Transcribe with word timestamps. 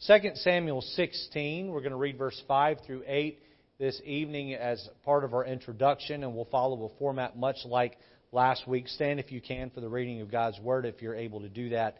2 0.00 0.32
Samuel 0.34 0.82
16, 0.82 1.70
we're 1.70 1.80
going 1.80 1.90
to 1.90 1.96
read 1.96 2.18
verse 2.18 2.38
5 2.46 2.78
through 2.84 3.04
8 3.06 3.38
this 3.78 3.98
evening 4.04 4.52
as 4.52 4.86
part 5.02 5.24
of 5.24 5.32
our 5.32 5.46
introduction, 5.46 6.24
and 6.24 6.34
we'll 6.34 6.44
follow 6.46 6.84
a 6.84 6.98
format 6.98 7.38
much 7.38 7.56
like 7.64 7.96
last 8.30 8.68
week. 8.68 8.86
Stand 8.88 9.18
if 9.18 9.32
you 9.32 9.40
can 9.40 9.70
for 9.70 9.80
the 9.80 9.88
reading 9.88 10.20
of 10.20 10.30
God's 10.30 10.60
Word 10.60 10.84
if 10.84 11.00
you're 11.00 11.14
able 11.14 11.40
to 11.40 11.48
do 11.48 11.70
that. 11.70 11.96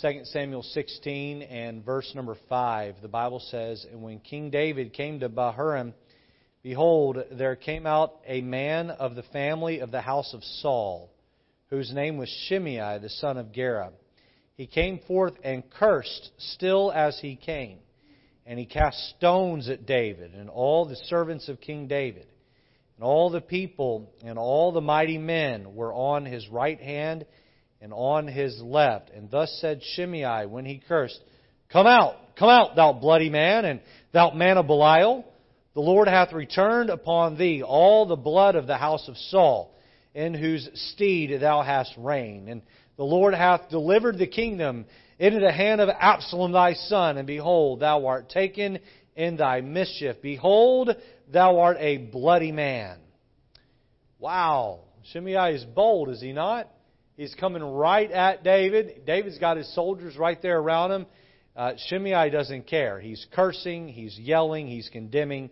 2 0.00 0.20
Samuel 0.24 0.62
16 0.62 1.42
and 1.42 1.84
verse 1.84 2.10
number 2.14 2.34
5, 2.48 2.94
the 3.02 3.08
Bible 3.08 3.40
says, 3.50 3.84
And 3.90 4.00
when 4.00 4.20
King 4.20 4.48
David 4.48 4.94
came 4.94 5.20
to 5.20 5.28
Bahurim, 5.28 5.92
behold, 6.62 7.18
there 7.32 7.56
came 7.56 7.84
out 7.84 8.14
a 8.26 8.40
man 8.40 8.88
of 8.90 9.16
the 9.16 9.24
family 9.24 9.80
of 9.80 9.90
the 9.90 10.00
house 10.00 10.32
of 10.32 10.42
Saul, 10.62 11.10
whose 11.68 11.92
name 11.92 12.16
was 12.16 12.30
Shimei, 12.46 13.00
the 13.02 13.10
son 13.10 13.36
of 13.36 13.52
Gera. 13.52 13.90
He 14.58 14.66
came 14.66 14.98
forth 15.06 15.34
and 15.44 15.62
cursed 15.70 16.32
still 16.36 16.90
as 16.90 17.16
he 17.20 17.36
came. 17.36 17.78
And 18.44 18.58
he 18.58 18.66
cast 18.66 18.98
stones 19.16 19.68
at 19.68 19.86
David 19.86 20.34
and 20.34 20.50
all 20.50 20.84
the 20.84 20.96
servants 20.96 21.48
of 21.48 21.60
King 21.60 21.86
David. 21.86 22.26
And 22.96 23.04
all 23.04 23.30
the 23.30 23.40
people 23.40 24.10
and 24.24 24.36
all 24.36 24.72
the 24.72 24.80
mighty 24.80 25.16
men 25.16 25.76
were 25.76 25.94
on 25.94 26.24
his 26.24 26.48
right 26.48 26.80
hand 26.80 27.24
and 27.80 27.92
on 27.92 28.26
his 28.26 28.60
left. 28.60 29.10
And 29.10 29.30
thus 29.30 29.56
said 29.60 29.80
Shimei 29.94 30.46
when 30.46 30.64
he 30.64 30.82
cursed, 30.88 31.20
Come 31.70 31.86
out, 31.86 32.16
come 32.36 32.48
out, 32.48 32.74
thou 32.74 32.92
bloody 32.94 33.30
man, 33.30 33.64
and 33.64 33.80
thou 34.12 34.32
man 34.32 34.56
of 34.56 34.66
Belial. 34.66 35.24
The 35.74 35.80
Lord 35.80 36.08
hath 36.08 36.32
returned 36.32 36.90
upon 36.90 37.38
thee 37.38 37.62
all 37.62 38.06
the 38.06 38.16
blood 38.16 38.56
of 38.56 38.66
the 38.66 38.78
house 38.78 39.06
of 39.06 39.16
Saul, 39.16 39.72
in 40.14 40.34
whose 40.34 40.68
stead 40.74 41.40
thou 41.40 41.62
hast 41.62 41.94
reigned. 41.96 42.48
And 42.48 42.62
the 42.98 43.04
Lord 43.04 43.32
hath 43.32 43.70
delivered 43.70 44.18
the 44.18 44.26
kingdom 44.26 44.84
into 45.18 45.40
the 45.40 45.52
hand 45.52 45.80
of 45.80 45.88
Absalom 45.88 46.52
thy 46.52 46.74
son, 46.74 47.16
and 47.16 47.26
behold, 47.26 47.80
thou 47.80 48.06
art 48.06 48.28
taken 48.28 48.80
in 49.16 49.36
thy 49.36 49.60
mischief. 49.60 50.16
Behold, 50.20 50.90
thou 51.32 51.60
art 51.60 51.76
a 51.80 51.96
bloody 51.96 52.52
man. 52.52 52.98
Wow. 54.18 54.80
Shimei 55.12 55.54
is 55.54 55.64
bold, 55.64 56.10
is 56.10 56.20
he 56.20 56.32
not? 56.32 56.68
He's 57.16 57.34
coming 57.34 57.62
right 57.62 58.10
at 58.10 58.42
David. 58.42 59.02
David's 59.06 59.38
got 59.38 59.56
his 59.56 59.72
soldiers 59.74 60.16
right 60.16 60.40
there 60.42 60.58
around 60.58 60.92
him. 60.92 61.06
Uh, 61.56 61.72
Shimei 61.86 62.30
doesn't 62.30 62.66
care. 62.66 63.00
He's 63.00 63.26
cursing, 63.32 63.88
he's 63.88 64.18
yelling, 64.18 64.66
he's 64.66 64.88
condemning 64.88 65.50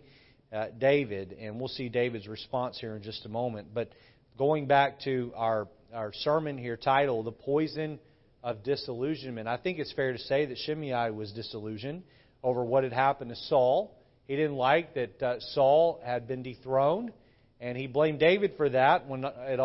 uh, 0.51 0.67
David, 0.77 1.33
and 1.39 1.59
we'll 1.59 1.67
see 1.69 1.87
David's 1.87 2.27
response 2.27 2.77
here 2.79 2.95
in 2.95 3.03
just 3.03 3.25
a 3.25 3.29
moment. 3.29 3.69
But 3.73 3.89
going 4.37 4.67
back 4.67 4.99
to 5.01 5.33
our 5.35 5.67
our 5.93 6.11
sermon 6.13 6.57
here 6.57 6.77
titled 6.77 7.25
The 7.25 7.31
Poison 7.31 7.99
of 8.43 8.63
Disillusionment. 8.63 9.47
I 9.47 9.57
think 9.57 9.79
it's 9.79 9.93
fair 9.93 10.13
to 10.13 10.19
say 10.19 10.45
that 10.45 10.57
Shimei 10.57 11.11
was 11.11 11.31
disillusioned 11.31 12.03
over 12.43 12.63
what 12.63 12.83
had 12.83 12.93
happened 12.93 13.29
to 13.29 13.35
Saul. 13.35 13.95
He 14.27 14.35
didn't 14.35 14.55
like 14.57 14.95
that 14.95 15.23
uh, 15.23 15.39
Saul 15.39 16.01
had 16.03 16.27
been 16.27 16.43
dethroned, 16.43 17.13
and 17.61 17.77
he 17.77 17.87
blamed 17.87 18.19
David 18.19 18.53
for 18.57 18.69
that 18.69 19.07
when, 19.07 19.23
it, 19.23 19.59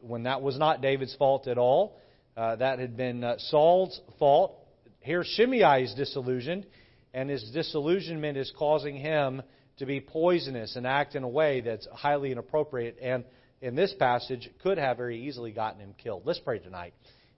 when 0.00 0.22
that 0.24 0.42
was 0.42 0.58
not 0.58 0.80
David's 0.80 1.14
fault 1.16 1.46
at 1.46 1.58
all. 1.58 1.98
Uh, 2.36 2.56
that 2.56 2.78
had 2.78 2.96
been 2.96 3.22
uh, 3.22 3.36
Saul's 3.38 4.00
fault. 4.18 4.58
Here, 5.00 5.24
Shimei 5.24 5.84
is 5.84 5.94
disillusioned, 5.94 6.66
and 7.14 7.30
his 7.30 7.50
disillusionment 7.52 8.36
is 8.36 8.52
causing 8.58 8.96
him 8.96 9.42
to 9.78 9.86
be 9.86 10.00
poisonous 10.00 10.76
and 10.76 10.86
act 10.86 11.14
in 11.14 11.22
a 11.22 11.28
way 11.28 11.60
that's 11.60 11.86
highly 11.92 12.32
inappropriate 12.32 12.98
and 13.00 13.24
in 13.60 13.74
this 13.74 13.94
passage 13.98 14.48
could 14.62 14.78
have 14.78 14.96
very 14.96 15.26
easily 15.26 15.52
gotten 15.52 15.80
him 15.80 15.94
killed. 15.96 16.22
Let's 16.24 16.40
pray 16.40 16.58
tonight, 16.58 16.94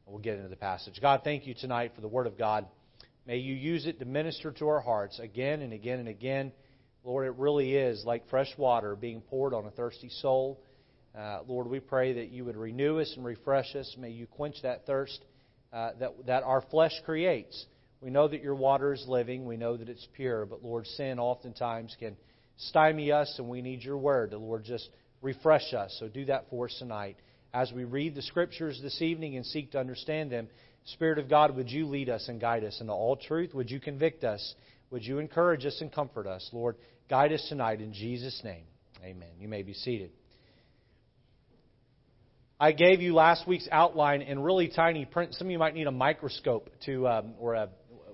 and 0.06 0.12
we'll 0.12 0.22
get 0.22 0.36
into 0.36 0.48
the 0.48 0.56
passage. 0.56 0.98
God, 1.00 1.20
thank 1.24 1.46
you 1.46 1.54
tonight 1.54 1.92
for 1.94 2.00
the 2.00 2.08
Word 2.08 2.26
of 2.26 2.36
God. 2.36 2.66
May 3.26 3.38
you 3.38 3.54
use 3.54 3.86
it 3.86 3.98
to 3.98 4.04
minister 4.04 4.50
to 4.52 4.68
our 4.68 4.80
hearts 4.80 5.18
again 5.18 5.62
and 5.62 5.72
again 5.72 5.98
and 5.98 6.08
again. 6.08 6.52
Lord, 7.04 7.26
it 7.26 7.34
really 7.36 7.74
is 7.74 8.04
like 8.04 8.28
fresh 8.28 8.50
water 8.56 8.96
being 8.96 9.20
poured 9.20 9.54
on 9.54 9.66
a 9.66 9.70
thirsty 9.70 10.08
soul. 10.08 10.60
Uh, 11.16 11.40
Lord, 11.46 11.68
we 11.68 11.80
pray 11.80 12.14
that 12.14 12.30
you 12.30 12.44
would 12.44 12.56
renew 12.56 13.00
us 13.00 13.12
and 13.16 13.24
refresh 13.24 13.74
us. 13.74 13.94
May 13.98 14.10
you 14.10 14.26
quench 14.26 14.56
that 14.62 14.86
thirst 14.86 15.24
uh, 15.72 15.90
that, 16.00 16.26
that 16.26 16.42
our 16.42 16.62
flesh 16.70 16.92
creates. 17.04 17.66
We 18.00 18.10
know 18.10 18.28
that 18.28 18.42
your 18.42 18.54
water 18.54 18.92
is 18.92 19.04
living. 19.08 19.44
We 19.44 19.56
know 19.56 19.76
that 19.76 19.88
it's 19.88 20.06
pure. 20.14 20.46
But, 20.46 20.62
Lord, 20.62 20.86
sin 20.86 21.18
oftentimes 21.18 21.96
can 21.98 22.16
stymie 22.56 23.12
us, 23.12 23.34
and 23.38 23.48
we 23.48 23.62
need 23.62 23.82
your 23.82 23.98
word 23.98 24.30
to, 24.30 24.38
Lord, 24.38 24.64
just 24.64 24.88
refresh 25.22 25.72
us. 25.74 25.96
So 25.98 26.08
do 26.08 26.24
that 26.26 26.46
for 26.50 26.66
us 26.66 26.76
tonight. 26.78 27.16
As 27.52 27.72
we 27.72 27.84
read 27.84 28.14
the 28.14 28.22
Scriptures 28.22 28.80
this 28.82 29.00
evening 29.00 29.36
and 29.36 29.44
seek 29.46 29.72
to 29.72 29.80
understand 29.80 30.30
them, 30.30 30.48
Spirit 30.84 31.18
of 31.18 31.28
God, 31.28 31.54
would 31.56 31.70
you 31.70 31.86
lead 31.86 32.08
us 32.08 32.28
and 32.28 32.40
guide 32.40 32.64
us 32.64 32.80
into 32.80 32.92
all 32.92 33.16
truth? 33.16 33.52
Would 33.54 33.70
you 33.70 33.80
convict 33.80 34.24
us? 34.24 34.54
Would 34.90 35.04
you 35.04 35.18
encourage 35.18 35.66
us 35.66 35.78
and 35.80 35.92
comfort 35.92 36.26
us? 36.26 36.48
Lord, 36.52 36.76
guide 37.10 37.32
us 37.32 37.44
tonight 37.48 37.80
in 37.80 37.92
Jesus' 37.92 38.40
name. 38.42 38.64
Amen. 39.04 39.28
You 39.38 39.48
may 39.48 39.62
be 39.62 39.74
seated. 39.74 40.10
I 42.60 42.72
gave 42.72 43.00
you 43.00 43.14
last 43.14 43.46
week's 43.46 43.68
outline 43.70 44.22
in 44.22 44.40
really 44.40 44.68
tiny 44.68 45.04
print. 45.04 45.34
Some 45.34 45.46
of 45.46 45.50
you 45.52 45.58
might 45.58 45.74
need 45.74 45.86
a 45.86 45.92
microscope 45.92 46.70
to, 46.86 47.06
um, 47.06 47.34
or 47.38 47.54
a 47.54 47.68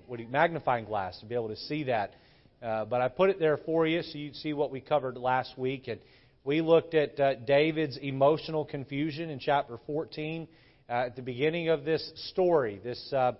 what 0.05 0.19
you, 0.19 0.27
magnifying 0.27 0.85
glass 0.85 1.19
to 1.19 1.25
be 1.25 1.33
able 1.33 1.49
to 1.49 1.55
see 1.55 1.85
that. 1.85 2.13
Uh, 2.61 2.85
but 2.85 3.01
I 3.01 3.07
put 3.07 3.29
it 3.29 3.39
there 3.39 3.57
for 3.57 3.87
you 3.87 4.03
so 4.03 4.17
you'd 4.17 4.35
see 4.35 4.53
what 4.53 4.69
we 4.69 4.81
covered 4.81 5.17
last 5.17 5.57
week. 5.57 5.87
And 5.87 5.99
we 6.45 6.61
looked 6.61 6.93
at 6.93 7.19
uh, 7.19 7.33
David's 7.33 7.97
emotional 7.97 8.65
confusion 8.65 9.31
in 9.31 9.39
chapter 9.39 9.79
14 9.87 10.47
uh, 10.87 10.93
at 10.93 11.15
the 11.15 11.23
beginning 11.23 11.69
of 11.69 11.83
this 11.83 12.11
story, 12.29 12.79
this 12.83 13.11
uh, 13.11 13.31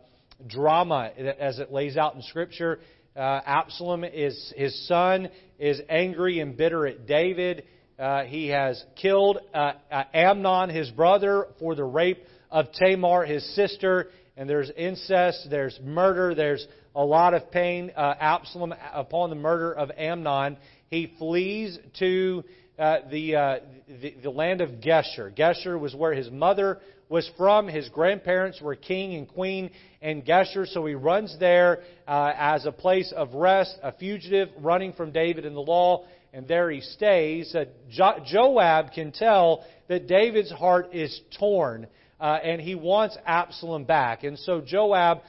drama 0.48 1.12
as 1.40 1.60
it 1.60 1.72
lays 1.72 1.98
out 1.98 2.16
in 2.16 2.24
Scripture. 2.24 2.80
Uh, 3.16 3.42
Absalom 3.46 4.04
is 4.04 4.52
his 4.58 4.88
son 4.88 5.30
is 5.60 5.80
angry 5.88 6.40
and 6.40 6.58
bitter 6.58 6.88
at 6.88 7.06
David. 7.06 7.66
Uh, 7.98 8.24
he 8.24 8.48
has 8.48 8.84
killed 9.00 9.38
uh, 9.54 9.74
Amnon, 10.12 10.72
his 10.72 10.90
brother, 10.90 11.46
for 11.60 11.76
the 11.76 11.84
rape 11.84 12.24
of 12.50 12.66
Tamar, 12.74 13.24
his 13.24 13.46
sister. 13.56 14.08
And 14.36 14.50
there's 14.50 14.72
incest, 14.76 15.48
there's 15.52 15.80
murder, 15.82 16.34
there's 16.34 16.66
a 16.96 17.06
lot 17.06 17.36
of 17.36 17.52
pain. 17.52 17.92
Absalom, 17.96 18.74
upon 18.94 19.30
the 19.30 19.36
murder 19.36 19.72
of 19.72 19.92
Amnon, 19.96 20.58
he 20.90 21.14
flees 21.20 21.78
to 22.00 22.44
uh, 22.78 22.98
the, 23.10 23.36
uh, 23.36 23.60
the, 23.88 24.16
the 24.24 24.30
land 24.30 24.62
of 24.62 24.70
Geshur. 24.82 25.36
Geshur 25.36 25.80
was 25.80 25.96
where 25.96 26.14
his 26.14 26.30
mother 26.30 26.80
was 27.08 27.30
from. 27.38 27.68
His 27.68 27.88
grandparents 27.90 28.60
were 28.62 28.76
king 28.76 29.16
and 29.16 29.28
queen 29.28 29.70
in 30.02 30.24
Geshur, 30.24 30.68
so 30.68 30.86
he 30.86 30.94
runs 30.94 31.38
there 31.40 31.80
uh, 32.08 32.34
as 32.36 32.66
a 32.66 32.72
place 32.72 33.14
of 33.16 33.34
rest, 33.34 33.78
a 33.82 33.92
fugitive 33.94 34.50
running 34.60 34.92
from 34.94 35.12
David 35.12 35.46
and 35.46 35.56
the 35.56 35.62
law, 35.62 36.06
and 36.34 36.48
there 36.48 36.70
he 36.70 36.82
stays. 36.82 37.56
Uh, 37.56 37.66
jo- 37.90 38.20
Joab 38.26 38.92
can 38.92 39.12
tell 39.12 39.64
that 39.88 40.08
David's 40.08 40.52
heart 40.52 40.94
is 40.94 41.22
torn. 41.40 41.88
Uh, 42.18 42.40
and 42.42 42.62
he 42.62 42.76
wants 42.76 43.18
Absalom 43.26 43.84
back. 43.84 44.24
And 44.24 44.40
so 44.40 44.62
Joab 44.62 45.20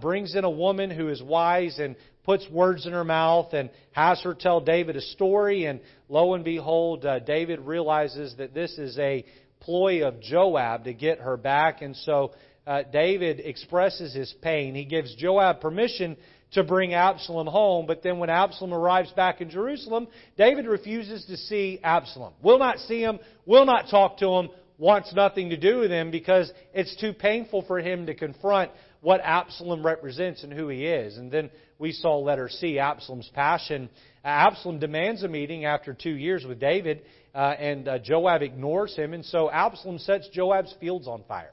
brings 0.00 0.34
in 0.34 0.42
a 0.42 0.50
woman 0.50 0.90
who 0.90 1.08
is 1.08 1.22
wise 1.22 1.78
and 1.78 1.94
puts 2.24 2.48
words 2.50 2.86
in 2.86 2.92
her 2.92 3.04
mouth 3.04 3.52
and 3.52 3.70
has 3.92 4.20
her 4.22 4.34
tell 4.34 4.60
David 4.60 4.96
a 4.96 5.00
story. 5.00 5.66
And 5.66 5.80
lo 6.08 6.34
and 6.34 6.44
behold, 6.44 7.04
uh, 7.04 7.18
David 7.18 7.60
realizes 7.60 8.34
that 8.38 8.54
this 8.54 8.78
is 8.78 8.98
a 8.98 9.24
ploy 9.60 10.06
of 10.06 10.20
Joab 10.20 10.84
to 10.84 10.92
get 10.92 11.18
her 11.18 11.36
back. 11.36 11.82
And 11.82 11.96
so 11.96 12.32
uh, 12.66 12.82
David 12.92 13.40
expresses 13.40 14.14
his 14.14 14.32
pain. 14.42 14.74
He 14.74 14.84
gives 14.84 15.14
Joab 15.16 15.60
permission 15.60 16.16
to 16.52 16.62
bring 16.62 16.92
Absalom 16.92 17.46
home, 17.46 17.86
but 17.86 18.02
then 18.02 18.18
when 18.18 18.28
Absalom 18.28 18.74
arrives 18.74 19.10
back 19.12 19.40
in 19.40 19.48
Jerusalem, 19.48 20.06
David 20.36 20.66
refuses 20.66 21.24
to 21.26 21.36
see 21.36 21.80
Absalom. 21.82 22.34
Will 22.42 22.58
not 22.58 22.78
see 22.78 23.00
him, 23.00 23.18
will 23.46 23.64
not 23.64 23.88
talk 23.90 24.18
to 24.18 24.28
him, 24.28 24.50
wants 24.76 25.14
nothing 25.14 25.50
to 25.50 25.56
do 25.56 25.78
with 25.78 25.90
him 25.90 26.10
because 26.10 26.52
it's 26.74 26.94
too 27.00 27.14
painful 27.14 27.64
for 27.66 27.78
him 27.78 28.06
to 28.06 28.14
confront 28.14 28.70
what 29.00 29.20
Absalom 29.22 29.84
represents 29.84 30.44
and 30.44 30.52
who 30.52 30.68
he 30.68 30.84
is. 30.84 31.16
And 31.16 31.30
then 31.30 31.50
we 31.82 31.90
saw 31.90 32.16
letter 32.18 32.48
C, 32.48 32.78
Absalom's 32.78 33.28
passion. 33.34 33.90
Absalom 34.24 34.78
demands 34.78 35.24
a 35.24 35.28
meeting 35.28 35.64
after 35.64 35.92
two 35.92 36.14
years 36.14 36.44
with 36.46 36.60
David, 36.60 37.02
uh, 37.34 37.54
and 37.58 37.88
uh, 37.88 37.98
Joab 37.98 38.40
ignores 38.42 38.94
him, 38.94 39.12
and 39.12 39.24
so 39.24 39.50
Absalom 39.50 39.98
sets 39.98 40.28
Joab's 40.32 40.72
fields 40.78 41.08
on 41.08 41.24
fire. 41.26 41.52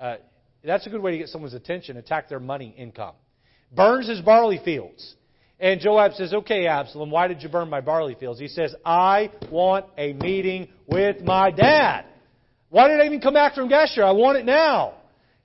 Uh, 0.00 0.16
that's 0.64 0.86
a 0.86 0.90
good 0.90 1.02
way 1.02 1.10
to 1.10 1.18
get 1.18 1.28
someone's 1.28 1.54
attention, 1.54 1.96
attack 1.96 2.28
their 2.28 2.38
money 2.38 2.72
income. 2.78 3.16
Burns 3.74 4.08
his 4.08 4.20
barley 4.20 4.60
fields. 4.64 5.16
And 5.58 5.80
Joab 5.80 6.12
says, 6.12 6.32
Okay, 6.32 6.68
Absalom, 6.68 7.10
why 7.10 7.26
did 7.26 7.42
you 7.42 7.48
burn 7.48 7.68
my 7.68 7.80
barley 7.80 8.14
fields? 8.14 8.38
He 8.38 8.46
says, 8.46 8.72
I 8.84 9.32
want 9.50 9.86
a 9.98 10.12
meeting 10.12 10.68
with 10.86 11.20
my 11.20 11.50
dad. 11.50 12.04
Why 12.68 12.86
did 12.86 13.00
I 13.00 13.06
even 13.06 13.20
come 13.20 13.34
back 13.34 13.56
from 13.56 13.68
Geshur? 13.68 14.04
I 14.04 14.12
want 14.12 14.38
it 14.38 14.44
now. 14.44 14.94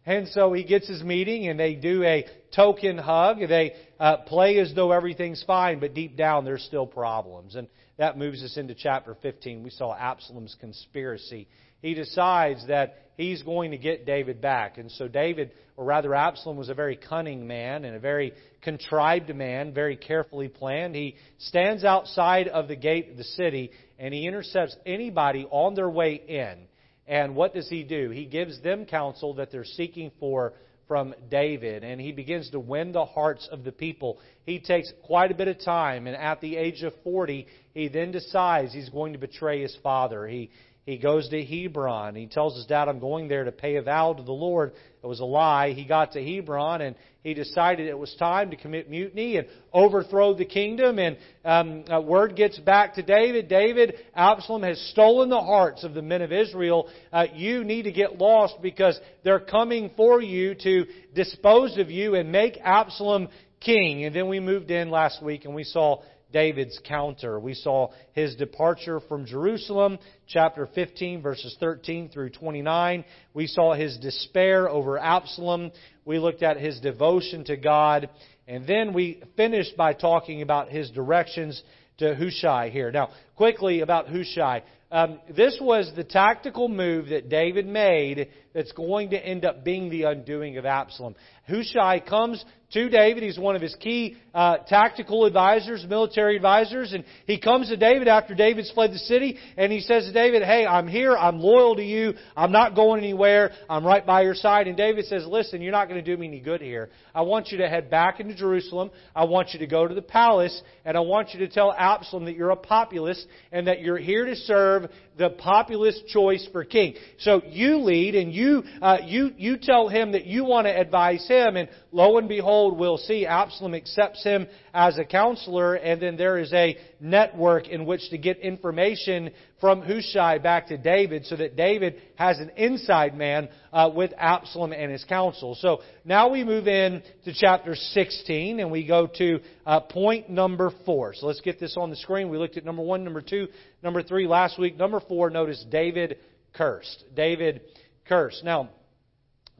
And 0.05 0.27
so 0.29 0.53
he 0.53 0.63
gets 0.63 0.87
his 0.87 1.03
meeting, 1.03 1.47
and 1.47 1.59
they 1.59 1.73
do 1.73 2.01
a 2.03 2.25
token 2.55 2.97
hug. 2.97 3.39
They 3.39 3.73
uh, 3.99 4.17
play 4.17 4.59
as 4.59 4.73
though 4.73 4.91
everything's 4.91 5.43
fine, 5.45 5.79
but 5.79 5.93
deep 5.93 6.17
down 6.17 6.45
there's 6.45 6.63
still 6.63 6.87
problems. 6.87 7.55
And 7.55 7.67
that 7.97 8.17
moves 8.17 8.43
us 8.43 8.57
into 8.57 8.75
chapter 8.75 9.15
15. 9.21 9.63
We 9.63 9.69
saw 9.69 9.95
Absalom's 9.95 10.55
conspiracy. 10.59 11.47
he 11.81 11.93
decides 11.93 12.67
that 12.67 12.95
he's 13.17 13.41
going 13.43 13.71
to 13.71 13.77
get 13.77 14.05
David 14.05 14.39
back. 14.39 14.77
And 14.77 14.91
so 14.91 15.07
David, 15.07 15.51
or 15.75 15.85
rather 15.85 16.13
Absalom, 16.13 16.57
was 16.57 16.69
a 16.69 16.73
very 16.73 16.95
cunning 16.95 17.47
man 17.47 17.85
and 17.85 17.95
a 17.95 17.99
very 17.99 18.33
contrived 18.61 19.33
man, 19.35 19.73
very 19.73 19.97
carefully 19.97 20.47
planned. 20.47 20.95
He 20.95 21.15
stands 21.39 21.83
outside 21.83 22.47
of 22.47 22.67
the 22.67 22.75
gate 22.75 23.09
of 23.09 23.17
the 23.17 23.23
city 23.23 23.71
and 23.99 24.13
he 24.13 24.27
intercepts 24.27 24.75
anybody 24.85 25.45
on 25.49 25.73
their 25.73 25.89
way 25.89 26.13
in. 26.13 26.67
And 27.07 27.35
what 27.35 27.53
does 27.53 27.69
he 27.69 27.83
do? 27.83 28.09
He 28.09 28.25
gives 28.25 28.61
them 28.61 28.85
counsel 28.85 29.35
that 29.35 29.51
they're 29.51 29.63
seeking 29.63 30.11
for 30.19 30.53
from 30.87 31.13
David, 31.29 31.83
and 31.83 31.99
he 31.99 32.11
begins 32.11 32.49
to 32.51 32.59
win 32.59 32.91
the 32.91 33.05
hearts 33.05 33.47
of 33.51 33.63
the 33.63 33.71
people. 33.71 34.19
He 34.45 34.59
takes 34.59 34.91
quite 35.03 35.31
a 35.31 35.35
bit 35.35 35.47
of 35.47 35.59
time, 35.63 36.07
and 36.07 36.15
at 36.15 36.41
the 36.41 36.55
age 36.55 36.83
of 36.83 36.93
40, 37.03 37.45
he 37.73 37.87
then 37.89 38.11
decides 38.11 38.73
he's 38.73 38.89
going 38.89 39.13
to 39.13 39.19
betray 39.19 39.61
his 39.61 39.77
father. 39.83 40.27
He, 40.27 40.49
he 40.87 40.97
goes 40.97 41.27
to 41.27 41.43
Hebron. 41.43 42.15
He 42.15 42.27
tells 42.27 42.55
his 42.55 42.65
dad, 42.65 42.87
I'm 42.87 42.99
going 42.99 43.27
there 43.27 43.43
to 43.43 43.51
pay 43.51 43.75
a 43.75 43.81
vow 43.81 44.13
to 44.13 44.23
the 44.23 44.31
Lord. 44.31 44.71
It 45.03 45.05
was 45.05 45.19
a 45.19 45.25
lie. 45.25 45.73
He 45.73 45.83
got 45.83 46.13
to 46.13 46.23
Hebron 46.23 46.79
and 46.79 46.95
he 47.23 47.33
decided 47.33 47.87
it 47.87 47.99
was 47.99 48.15
time 48.17 48.51
to 48.51 48.55
commit 48.55 48.89
mutiny 48.89 49.35
and 49.35 49.49
overthrow 49.73 50.33
the 50.33 50.45
kingdom. 50.45 50.97
And 50.97 51.17
um, 51.43 51.83
word 52.07 52.37
gets 52.37 52.57
back 52.57 52.93
to 52.93 53.01
David 53.01 53.49
David, 53.49 53.95
Absalom 54.15 54.63
has 54.63 54.79
stolen 54.91 55.29
the 55.29 55.41
hearts 55.41 55.83
of 55.83 55.93
the 55.93 56.01
men 56.01 56.21
of 56.21 56.31
Israel. 56.31 56.87
Uh, 57.11 57.25
you 57.35 57.65
need 57.65 57.83
to 57.83 57.91
get 57.91 58.17
lost 58.17 58.55
because 58.61 58.97
they're 59.25 59.41
coming 59.41 59.91
for 59.97 60.21
you 60.21 60.55
to 60.55 60.85
dispose 61.13 61.77
of 61.77 61.91
you 61.91 62.15
and 62.15 62.31
make 62.31 62.57
Absalom 62.63 63.27
king. 63.59 64.05
And 64.05 64.15
then 64.15 64.29
we 64.29 64.39
moved 64.39 64.71
in 64.71 64.89
last 64.89 65.21
week 65.21 65.43
and 65.43 65.53
we 65.53 65.65
saw 65.65 66.01
David's 66.31 66.79
counter. 66.87 67.39
We 67.39 67.53
saw 67.53 67.89
his 68.13 68.35
departure 68.35 68.99
from 69.07 69.25
Jerusalem, 69.25 69.99
chapter 70.27 70.67
15, 70.73 71.21
verses 71.21 71.55
13 71.59 72.09
through 72.09 72.31
29. 72.31 73.05
We 73.33 73.47
saw 73.47 73.73
his 73.73 73.97
despair 73.97 74.69
over 74.69 74.97
Absalom. 74.97 75.71
We 76.05 76.19
looked 76.19 76.43
at 76.43 76.57
his 76.57 76.79
devotion 76.79 77.43
to 77.45 77.57
God. 77.57 78.09
And 78.47 78.65
then 78.65 78.93
we 78.93 79.21
finished 79.35 79.75
by 79.77 79.93
talking 79.93 80.41
about 80.41 80.69
his 80.69 80.89
directions 80.91 81.61
to 81.97 82.15
Hushai 82.15 82.69
here. 82.69 82.91
Now, 82.91 83.09
quickly 83.35 83.81
about 83.81 84.07
Hushai. 84.07 84.63
Um, 84.89 85.19
this 85.35 85.57
was 85.61 85.91
the 85.97 86.05
tactical 86.05 86.69
move 86.69 87.09
that 87.09 87.27
David 87.27 87.67
made 87.67 88.29
that's 88.53 88.71
going 88.71 89.09
to 89.09 89.17
end 89.17 89.43
up 89.43 89.65
being 89.65 89.89
the 89.89 90.03
undoing 90.03 90.57
of 90.57 90.65
Absalom. 90.65 91.15
Hushai 91.47 91.99
comes 92.01 92.43
to 92.73 92.89
David. 92.89 93.23
He's 93.23 93.39
one 93.39 93.55
of 93.55 93.61
his 93.61 93.75
key 93.79 94.17
uh, 94.33 94.57
tactical 94.67 95.25
advisors, 95.25 95.85
military 95.87 96.35
advisors, 96.35 96.91
and 96.91 97.05
he 97.25 97.39
comes 97.39 97.69
to 97.69 97.77
David 97.77 98.07
after 98.09 98.35
David's 98.35 98.69
fled 98.71 98.91
the 98.91 98.99
city, 98.99 99.37
and 99.55 99.71
he 99.71 99.79
says 99.79 100.05
to 100.05 100.11
David, 100.11 100.43
"Hey, 100.43 100.65
I'm 100.65 100.87
here. 100.87 101.15
I'm 101.15 101.39
loyal 101.39 101.77
to 101.77 101.83
you. 101.83 102.13
I'm 102.35 102.51
not 102.51 102.75
going 102.75 103.01
anywhere. 103.01 103.51
I'm 103.69 103.85
right 103.85 104.05
by 104.05 104.23
your 104.23 104.35
side." 104.35 104.67
And 104.67 104.75
David 104.75 105.05
says, 105.05 105.25
"Listen, 105.25 105.61
you're 105.61 105.71
not 105.71 105.87
going 105.87 106.03
to 106.03 106.15
do 106.15 106.19
me 106.19 106.27
any 106.27 106.41
good 106.41 106.61
here. 106.61 106.89
I 107.15 107.21
want 107.21 107.51
you 107.51 107.59
to 107.59 107.69
head 107.69 107.89
back 107.89 108.19
into 108.19 108.35
Jerusalem. 108.35 108.91
I 109.15 109.25
want 109.25 109.53
you 109.53 109.59
to 109.59 109.67
go 109.67 109.87
to 109.87 109.95
the 109.95 110.01
palace, 110.01 110.61
and 110.83 110.97
I 110.97 111.01
want 111.01 111.33
you 111.33 111.39
to 111.39 111.47
tell 111.47 111.71
Absalom 111.71 112.25
that 112.25 112.35
you're 112.35 112.51
a 112.51 112.57
populist 112.57 113.25
and 113.51 113.67
that 113.67 113.81
you're 113.81 113.97
here 113.97 114.25
to 114.25 114.35
serve 114.35 114.89
the 115.17 115.29
populist 115.29 116.05
choice 116.07 116.47
for 116.51 116.63
king. 116.63 116.95
So 117.19 117.41
you 117.47 117.77
lead 117.77 118.13
and 118.13 118.31
you, 118.31 118.63
uh, 118.81 118.99
you, 119.03 119.31
you 119.35 119.57
tell 119.57 119.89
him 119.89 120.11
that 120.11 120.25
you 120.25 120.45
want 120.45 120.67
to 120.67 120.79
advise 120.79 121.27
him 121.27 121.36
and 121.45 121.69
lo 121.91 122.17
and 122.17 122.27
behold, 122.27 122.77
we'll 122.77 122.97
see 122.97 123.25
Absalom 123.25 123.75
accepts 123.75 124.23
him 124.23 124.47
as 124.73 124.97
a 124.97 125.05
counselor 125.05 125.75
and 125.75 126.01
then 126.01 126.17
there 126.17 126.37
is 126.37 126.51
a 126.53 126.77
network 126.99 127.67
in 127.67 127.85
which 127.85 128.09
to 128.09 128.17
get 128.17 128.39
information 128.39 129.31
from 129.59 129.81
Hushai 129.81 130.37
back 130.39 130.67
to 130.67 130.77
David 130.77 131.25
so 131.25 131.35
that 131.35 131.55
David 131.55 132.01
has 132.15 132.39
an 132.39 132.51
inside 132.57 133.15
man 133.15 133.49
uh, 133.71 133.89
with 133.93 134.11
Absalom 134.17 134.73
and 134.73 134.91
his 134.91 135.03
counsel. 135.03 135.55
So 135.55 135.81
now 136.03 136.29
we 136.29 136.43
move 136.43 136.67
in 136.67 137.03
to 137.25 137.33
chapter 137.33 137.75
16 137.75 138.59
and 138.59 138.71
we 138.71 138.85
go 138.85 139.07
to 139.17 139.39
uh, 139.65 139.81
point 139.81 140.29
number 140.29 140.71
four. 140.85 141.13
So 141.13 141.27
let's 141.27 141.41
get 141.41 141.59
this 141.59 141.75
on 141.77 141.89
the 141.89 141.95
screen. 141.95 142.29
We 142.29 142.37
looked 142.37 142.57
at 142.57 142.65
number 142.65 142.83
one, 142.83 143.03
number 143.03 143.21
two, 143.21 143.47
number 143.83 144.03
three 144.03 144.27
last 144.27 144.59
week. 144.59 144.77
Number 144.77 144.99
four, 144.99 145.29
notice 145.29 145.63
David 145.69 146.17
cursed. 146.53 147.03
David 147.15 147.61
cursed. 148.07 148.43
Now, 148.43 148.69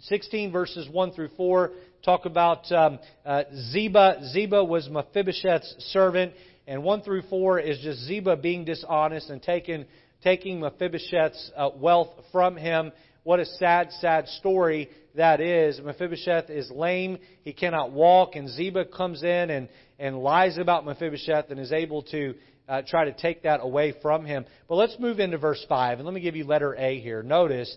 16 0.02 0.52
verses 0.52 0.88
1 0.92 1.12
through 1.12 1.30
4 1.36 1.72
talk 2.06 2.26
about 2.26 2.72
um, 2.72 3.00
uh, 3.26 3.44
Ziba. 3.72 4.20
Ziba 4.32 4.64
was 4.64 4.88
Mephibosheth's 4.90 5.76
servant, 5.92 6.34
and 6.68 6.84
1 6.84 7.02
through 7.02 7.24
4 7.24 7.60
is 7.60 7.80
just 7.80 8.02
Ziba 8.02 8.38
being 8.38 8.64
dishonest 8.64 9.30
and 9.30 9.42
taking, 9.42 9.86
taking 10.24 10.60
Mephibosheth's 10.60 11.52
uh, 11.56 11.70
wealth 11.76 12.10
from 12.32 12.56
him. 12.56 12.92
What 13.24 13.40
a 13.40 13.46
sad, 13.46 13.92
sad 14.00 14.28
story 14.28 14.90
that 15.16 15.42
is. 15.42 15.82
Mephibosheth 15.84 16.50
is 16.50 16.70
lame. 16.70 17.18
He 17.44 17.52
cannot 17.52 17.92
walk, 17.92 18.36
and 18.36 18.48
Ziba 18.48 18.86
comes 18.86 19.24
in 19.24 19.50
and, 19.50 19.68
and 20.00 20.20
lies 20.20 20.58
about 20.58 20.86
Mephibosheth 20.86 21.50
and 21.50 21.60
is 21.60 21.72
able 21.72 22.04
to 22.04 22.36
uh, 22.68 22.82
try 22.88 23.06
to 23.06 23.14
take 23.14 23.44
that 23.44 23.60
away 23.62 23.94
from 24.02 24.26
him. 24.26 24.46
But 24.68 24.76
let's 24.76 24.98
move 25.00 25.20
into 25.20 25.38
verse 25.38 25.64
5, 25.68 26.00
and 26.00 26.06
let 26.06 26.14
me 26.14 26.22
give 26.22 26.36
you 26.36 26.46
letter 26.46 26.76
A 26.76 27.00
here. 27.00 27.24
Notice 27.24 27.76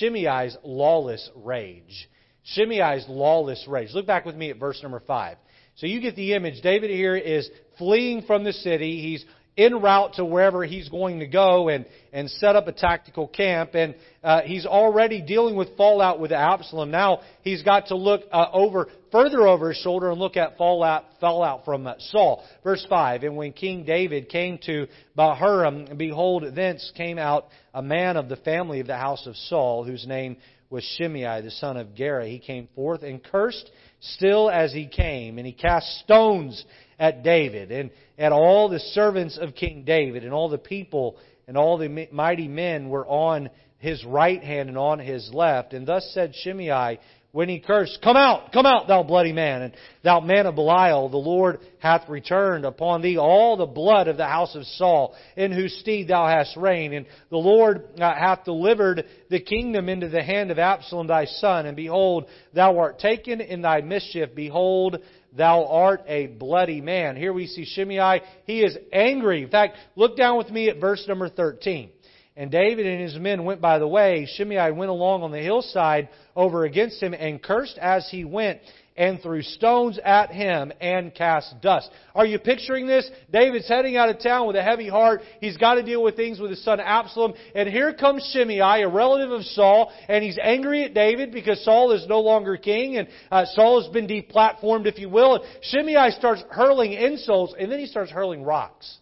Shimei's 0.00 0.56
lawless 0.64 1.30
rage. 1.36 2.08
Shimei's 2.56 3.06
lawless 3.08 3.64
rage. 3.68 3.90
Look 3.94 4.06
back 4.06 4.24
with 4.24 4.36
me 4.36 4.50
at 4.50 4.58
verse 4.58 4.80
number 4.82 5.00
5. 5.00 5.36
So 5.76 5.86
you 5.86 6.00
get 6.00 6.16
the 6.16 6.34
image. 6.34 6.62
David 6.62 6.90
here 6.90 7.16
is 7.16 7.48
fleeing 7.78 8.22
from 8.22 8.44
the 8.44 8.52
city. 8.52 9.00
He's 9.00 9.24
en 9.56 9.80
route 9.80 10.14
to 10.14 10.24
wherever 10.24 10.64
he's 10.64 10.88
going 10.88 11.18
to 11.20 11.26
go 11.26 11.68
and, 11.68 11.84
and 12.12 12.30
set 12.30 12.56
up 12.56 12.68
a 12.68 12.72
tactical 12.72 13.28
camp. 13.28 13.74
And 13.74 13.94
uh, 14.24 14.42
he's 14.42 14.64
already 14.64 15.20
dealing 15.20 15.56
with 15.56 15.76
fallout 15.76 16.20
with 16.20 16.32
Absalom. 16.32 16.90
Now 16.90 17.20
he's 17.42 17.62
got 17.62 17.88
to 17.88 17.96
look 17.96 18.22
uh, 18.32 18.46
over 18.52 18.88
further 19.10 19.46
over 19.46 19.68
his 19.68 19.78
shoulder 19.78 20.10
and 20.10 20.18
look 20.18 20.36
at 20.36 20.56
fallout, 20.56 21.04
fallout 21.20 21.64
from 21.64 21.86
uh, 21.86 21.94
Saul. 21.98 22.44
Verse 22.64 22.84
5, 22.88 23.24
And 23.24 23.36
when 23.36 23.52
King 23.52 23.84
David 23.84 24.28
came 24.28 24.58
to 24.64 24.86
Bahurim, 25.16 25.98
behold, 25.98 26.44
thence 26.54 26.90
came 26.96 27.18
out 27.18 27.46
a 27.74 27.82
man 27.82 28.16
of 28.16 28.28
the 28.28 28.36
family 28.36 28.80
of 28.80 28.86
the 28.86 28.96
house 28.96 29.26
of 29.26 29.36
Saul, 29.36 29.84
whose 29.84 30.06
name 30.06 30.38
was 30.70 30.82
Shimei, 30.96 31.42
the 31.42 31.50
son 31.50 31.76
of 31.76 31.94
Gera. 31.94 32.26
He 32.26 32.38
came 32.38 32.66
forth 32.74 33.02
and 33.02 33.22
cursed 33.22 33.70
still 34.00 34.50
as 34.50 34.72
he 34.72 34.86
came, 34.86 35.36
and 35.36 35.46
he 35.46 35.52
cast 35.52 35.86
stones 35.98 36.64
at 36.98 37.22
David 37.22 37.70
and 37.70 37.90
at 38.18 38.32
all 38.32 38.68
the 38.68 38.78
servants 38.78 39.38
of 39.38 39.54
King 39.54 39.84
David, 39.84 40.24
and 40.24 40.32
all 40.32 40.48
the 40.48 40.58
people 40.58 41.16
and 41.46 41.56
all 41.56 41.78
the 41.78 42.08
mighty 42.12 42.48
men 42.48 42.88
were 42.88 43.06
on 43.06 43.50
his 43.78 44.04
right 44.04 44.42
hand 44.42 44.68
and 44.68 44.78
on 44.78 44.98
his 44.98 45.30
left. 45.32 45.72
And 45.72 45.86
thus 45.86 46.08
said 46.14 46.34
Shimei, 46.36 46.98
when 47.32 47.48
he 47.48 47.60
cursed, 47.60 47.98
Come 48.02 48.16
out, 48.16 48.52
come 48.52 48.66
out, 48.66 48.88
thou 48.88 49.02
bloody 49.02 49.32
man, 49.32 49.62
and 49.62 49.74
thou 50.04 50.20
man 50.20 50.46
of 50.46 50.54
Belial, 50.54 51.08
the 51.08 51.16
Lord 51.16 51.60
hath 51.78 52.08
returned 52.08 52.66
upon 52.66 53.00
thee 53.00 53.16
all 53.16 53.56
the 53.56 53.66
blood 53.66 54.06
of 54.06 54.18
the 54.18 54.26
house 54.26 54.54
of 54.54 54.64
Saul, 54.64 55.14
in 55.34 55.50
whose 55.50 55.74
stead 55.80 56.08
thou 56.08 56.26
hast 56.26 56.56
reigned, 56.58 56.92
and 56.92 57.06
the 57.30 57.38
Lord 57.38 57.88
uh, 57.98 58.14
hath 58.14 58.44
delivered 58.44 59.06
the 59.30 59.40
kingdom 59.40 59.88
into 59.88 60.10
the 60.10 60.22
hand 60.22 60.50
of 60.50 60.58
Absalom 60.58 61.06
thy 61.06 61.24
son, 61.24 61.64
and 61.64 61.74
behold, 61.74 62.26
thou 62.54 62.78
art 62.78 62.98
taken 62.98 63.40
in 63.40 63.62
thy 63.62 63.80
mischief, 63.80 64.34
behold, 64.34 64.98
thou 65.36 65.66
art 65.66 66.02
a 66.06 66.26
bloody 66.26 66.80
man. 66.80 67.16
Here 67.16 67.32
we 67.32 67.46
see 67.46 67.64
Shimei, 67.64 68.20
he 68.44 68.62
is 68.62 68.76
angry. 68.92 69.42
In 69.42 69.48
fact, 69.48 69.76
look 69.96 70.16
down 70.16 70.38
with 70.38 70.50
me 70.50 70.68
at 70.68 70.80
verse 70.80 71.04
number 71.08 71.28
13. 71.28 71.90
And 72.34 72.50
David 72.50 72.86
and 72.86 73.00
his 73.00 73.16
men 73.16 73.44
went 73.44 73.60
by 73.60 73.78
the 73.78 73.86
way. 73.86 74.26
Shimei 74.36 74.70
went 74.70 74.90
along 74.90 75.22
on 75.22 75.32
the 75.32 75.38
hillside 75.38 76.08
over 76.34 76.64
against 76.64 77.02
him 77.02 77.12
and 77.12 77.42
cursed 77.42 77.76
as 77.78 78.08
he 78.10 78.24
went 78.24 78.60
and 78.96 79.20
threw 79.20 79.42
stones 79.42 79.98
at 80.04 80.30
him 80.30 80.72
and 80.80 81.14
cast 81.14 81.60
dust. 81.60 81.90
Are 82.14 82.26
you 82.26 82.38
picturing 82.38 82.86
this? 82.86 83.10
David's 83.32 83.68
heading 83.68 83.96
out 83.96 84.08
of 84.08 84.20
town 84.20 84.46
with 84.46 84.56
a 84.56 84.62
heavy 84.62 84.88
heart. 84.88 85.22
He's 85.40 85.56
got 85.56 85.74
to 85.74 85.82
deal 85.82 86.02
with 86.02 86.16
things 86.16 86.38
with 86.38 86.50
his 86.50 86.64
son 86.64 86.80
Absalom. 86.80 87.34
And 87.54 87.68
here 87.68 87.94
comes 87.94 88.28
Shimei, 88.32 88.82
a 88.82 88.88
relative 88.88 89.30
of 89.30 89.42
Saul, 89.44 89.92
and 90.08 90.22
he's 90.22 90.38
angry 90.42 90.84
at 90.84 90.94
David 90.94 91.32
because 91.32 91.64
Saul 91.64 91.92
is 91.92 92.06
no 92.06 92.20
longer 92.20 92.56
king 92.56 92.96
and 92.96 93.08
uh, 93.30 93.44
Saul 93.46 93.82
has 93.82 93.92
been 93.92 94.06
deplatformed, 94.06 94.86
if 94.86 94.98
you 94.98 95.08
will. 95.08 95.36
And 95.36 95.44
Shimei 95.62 96.10
starts 96.10 96.42
hurling 96.50 96.92
insults 96.92 97.54
and 97.58 97.70
then 97.70 97.78
he 97.78 97.86
starts 97.86 98.10
hurling 98.10 98.42
rocks. 98.44 98.98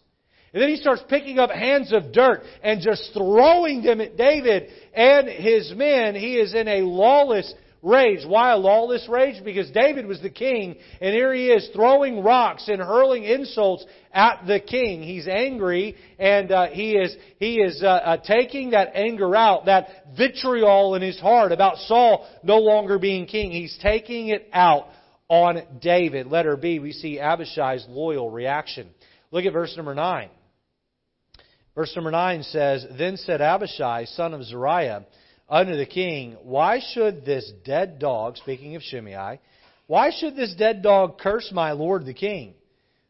And 0.53 0.61
then 0.61 0.69
he 0.69 0.75
starts 0.75 1.01
picking 1.07 1.39
up 1.39 1.49
hands 1.49 1.93
of 1.93 2.11
dirt 2.11 2.43
and 2.61 2.81
just 2.81 3.11
throwing 3.13 3.83
them 3.83 4.01
at 4.01 4.17
David 4.17 4.67
and 4.93 5.29
his 5.29 5.73
men. 5.73 6.13
He 6.13 6.35
is 6.35 6.53
in 6.53 6.67
a 6.67 6.81
lawless 6.81 7.53
rage. 7.81 8.25
Why 8.25 8.51
a 8.51 8.57
lawless 8.57 9.07
rage? 9.09 9.43
Because 9.43 9.69
David 9.71 10.05
was 10.05 10.21
the 10.21 10.29
king, 10.29 10.75
and 10.99 11.13
here 11.13 11.33
he 11.33 11.47
is 11.47 11.69
throwing 11.73 12.23
rocks 12.23 12.67
and 12.67 12.81
hurling 12.81 13.23
insults 13.23 13.85
at 14.13 14.45
the 14.47 14.59
king. 14.59 15.03
He's 15.03 15.27
angry, 15.27 15.95
and 16.19 16.51
uh, 16.51 16.67
he 16.67 16.93
is 16.93 17.15
he 17.39 17.55
is 17.55 17.81
uh, 17.83 17.87
uh, 17.87 18.17
taking 18.17 18.71
that 18.71 18.91
anger 18.95 19.35
out, 19.35 19.65
that 19.65 19.87
vitriol 20.17 20.95
in 20.95 21.01
his 21.01 21.19
heart 21.19 21.51
about 21.51 21.77
Saul 21.77 22.27
no 22.43 22.57
longer 22.57 22.99
being 22.99 23.25
king. 23.25 23.51
He's 23.51 23.77
taking 23.81 24.29
it 24.29 24.49
out 24.53 24.87
on 25.27 25.61
David. 25.81 26.27
Letter 26.27 26.57
B, 26.57 26.79
we 26.79 26.91
see 26.91 27.19
Abishai's 27.19 27.85
loyal 27.89 28.29
reaction. 28.29 28.89
Look 29.31 29.45
at 29.45 29.53
verse 29.53 29.75
number 29.77 29.95
nine. 29.95 30.29
Verse 31.73 31.93
number 31.95 32.11
9 32.11 32.43
says, 32.43 32.85
Then 32.97 33.15
said 33.15 33.41
Abishai, 33.41 34.05
son 34.05 34.33
of 34.33 34.43
Zeruiah, 34.43 35.05
unto 35.51 35.75
the 35.75 35.85
king, 35.85 36.37
Why 36.43 36.79
should 36.93 37.25
this 37.25 37.51
dead 37.65 37.99
dog, 37.99 38.37
speaking 38.37 38.75
of 38.77 38.81
Shimei, 38.81 39.39
why 39.85 40.11
should 40.17 40.37
this 40.37 40.55
dead 40.55 40.81
dog 40.81 41.19
curse 41.19 41.51
my 41.53 41.73
lord 41.73 42.05
the 42.05 42.13
king? 42.13 42.53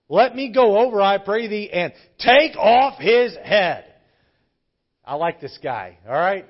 Let 0.09 0.35
me 0.35 0.51
go 0.51 0.79
over, 0.79 0.99
I 0.99 1.19
pray 1.19 1.47
thee, 1.47 1.69
and 1.71 1.93
take 2.19 2.57
off 2.57 2.99
his 2.99 3.35
head. 3.41 3.85
I 5.05 5.15
like 5.15 5.39
this 5.39 5.57
guy, 5.63 5.99
alright? 6.05 6.47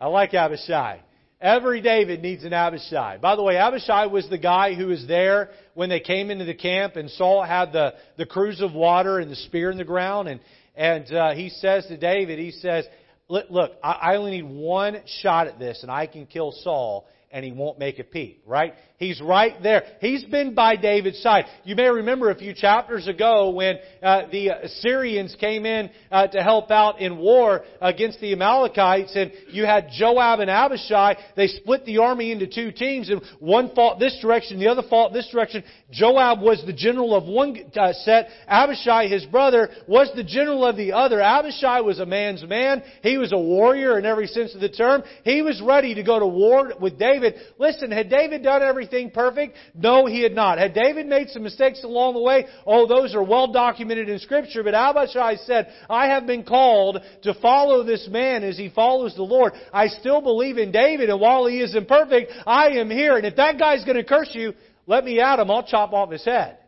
I 0.00 0.08
like 0.08 0.34
Abishai. 0.34 1.00
Every 1.40 1.80
David 1.80 2.20
needs 2.20 2.44
an 2.44 2.52
Abishai. 2.52 3.16
By 3.16 3.34
the 3.34 3.42
way, 3.42 3.56
Abishai 3.56 4.06
was 4.06 4.28
the 4.28 4.38
guy 4.38 4.74
who 4.74 4.88
was 4.88 5.06
there 5.08 5.48
when 5.72 5.88
they 5.88 6.00
came 6.00 6.30
into 6.30 6.44
the 6.44 6.54
camp 6.54 6.96
and 6.96 7.10
Saul 7.10 7.42
had 7.42 7.72
the, 7.72 7.94
the 8.18 8.26
cruse 8.26 8.60
of 8.60 8.74
water 8.74 9.18
and 9.18 9.30
the 9.30 9.36
spear 9.36 9.70
in 9.70 9.78
the 9.78 9.84
ground. 9.84 10.28
And, 10.28 10.40
and 10.76 11.10
uh, 11.12 11.32
he 11.32 11.48
says 11.48 11.86
to 11.86 11.96
David, 11.96 12.38
he 12.38 12.50
says, 12.50 12.84
look, 13.30 13.72
I 13.82 14.16
only 14.16 14.42
need 14.42 14.50
one 14.50 15.00
shot 15.22 15.46
at 15.46 15.58
this 15.58 15.82
and 15.82 15.90
I 15.90 16.06
can 16.06 16.26
kill 16.26 16.52
Saul 16.52 17.06
and 17.30 17.44
he 17.44 17.52
won't 17.52 17.78
make 17.78 17.98
a 17.98 18.04
peep, 18.04 18.42
right? 18.46 18.74
He's 19.00 19.18
right 19.18 19.54
there. 19.62 19.84
He's 20.02 20.24
been 20.24 20.54
by 20.54 20.76
David's 20.76 21.22
side. 21.22 21.46
You 21.64 21.74
may 21.74 21.88
remember 21.88 22.30
a 22.30 22.34
few 22.34 22.52
chapters 22.52 23.08
ago 23.08 23.48
when 23.48 23.78
uh, 24.02 24.24
the 24.30 24.48
Assyrians 24.48 25.34
came 25.40 25.64
in 25.64 25.88
uh, 26.12 26.26
to 26.26 26.42
help 26.42 26.70
out 26.70 27.00
in 27.00 27.16
war 27.16 27.62
against 27.80 28.20
the 28.20 28.34
Amalekites, 28.34 29.12
and 29.16 29.32
you 29.52 29.64
had 29.64 29.88
Joab 29.90 30.40
and 30.40 30.50
Abishai. 30.50 31.14
They 31.34 31.46
split 31.46 31.86
the 31.86 31.96
army 31.96 32.30
into 32.30 32.46
two 32.46 32.72
teams, 32.72 33.08
and 33.08 33.22
one 33.38 33.74
fought 33.74 33.98
this 33.98 34.18
direction, 34.20 34.60
the 34.60 34.68
other 34.68 34.82
fought 34.90 35.14
this 35.14 35.30
direction. 35.32 35.64
Joab 35.90 36.42
was 36.42 36.62
the 36.66 36.74
general 36.74 37.14
of 37.14 37.24
one 37.24 37.56
uh, 37.74 37.94
set. 37.94 38.28
Abishai, 38.48 39.08
his 39.08 39.24
brother, 39.24 39.70
was 39.88 40.12
the 40.14 40.24
general 40.24 40.66
of 40.66 40.76
the 40.76 40.92
other. 40.92 41.22
Abishai 41.22 41.80
was 41.80 42.00
a 42.00 42.06
man's 42.06 42.44
man. 42.44 42.82
He 43.02 43.16
was 43.16 43.32
a 43.32 43.38
warrior 43.38 43.98
in 43.98 44.04
every 44.04 44.26
sense 44.26 44.54
of 44.54 44.60
the 44.60 44.68
term. 44.68 45.04
He 45.24 45.40
was 45.40 45.58
ready 45.62 45.94
to 45.94 46.02
go 46.02 46.18
to 46.18 46.26
war 46.26 46.74
with 46.78 46.98
David. 46.98 47.36
Listen, 47.58 47.90
had 47.90 48.10
David 48.10 48.42
done 48.42 48.60
everything 48.62 48.89
everything 48.90 49.10
perfect? 49.10 49.56
No, 49.74 50.06
he 50.06 50.22
had 50.22 50.32
not. 50.32 50.58
Had 50.58 50.74
David 50.74 51.06
made 51.06 51.30
some 51.30 51.42
mistakes 51.42 51.82
along 51.84 52.14
the 52.14 52.20
way? 52.20 52.46
Oh, 52.66 52.86
those 52.86 53.14
are 53.14 53.22
well 53.22 53.52
documented 53.52 54.08
in 54.08 54.18
Scripture. 54.18 54.62
But 54.62 54.74
Abishai 54.74 55.36
said, 55.46 55.68
I 55.88 56.08
have 56.08 56.26
been 56.26 56.44
called 56.44 56.98
to 57.22 57.34
follow 57.34 57.84
this 57.84 58.08
man 58.10 58.44
as 58.44 58.56
he 58.56 58.70
follows 58.70 59.14
the 59.14 59.22
Lord. 59.22 59.52
I 59.72 59.88
still 59.88 60.20
believe 60.20 60.58
in 60.58 60.72
David, 60.72 61.10
and 61.10 61.20
while 61.20 61.46
he 61.46 61.60
is 61.60 61.74
imperfect, 61.74 62.32
I 62.46 62.70
am 62.78 62.90
here. 62.90 63.16
And 63.16 63.26
if 63.26 63.36
that 63.36 63.58
guy's 63.58 63.84
going 63.84 63.96
to 63.96 64.04
curse 64.04 64.30
you, 64.32 64.54
let 64.86 65.04
me 65.04 65.20
at 65.20 65.38
him. 65.38 65.50
I'll 65.50 65.66
chop 65.66 65.92
off 65.92 66.10
his 66.10 66.24
head. 66.24 66.58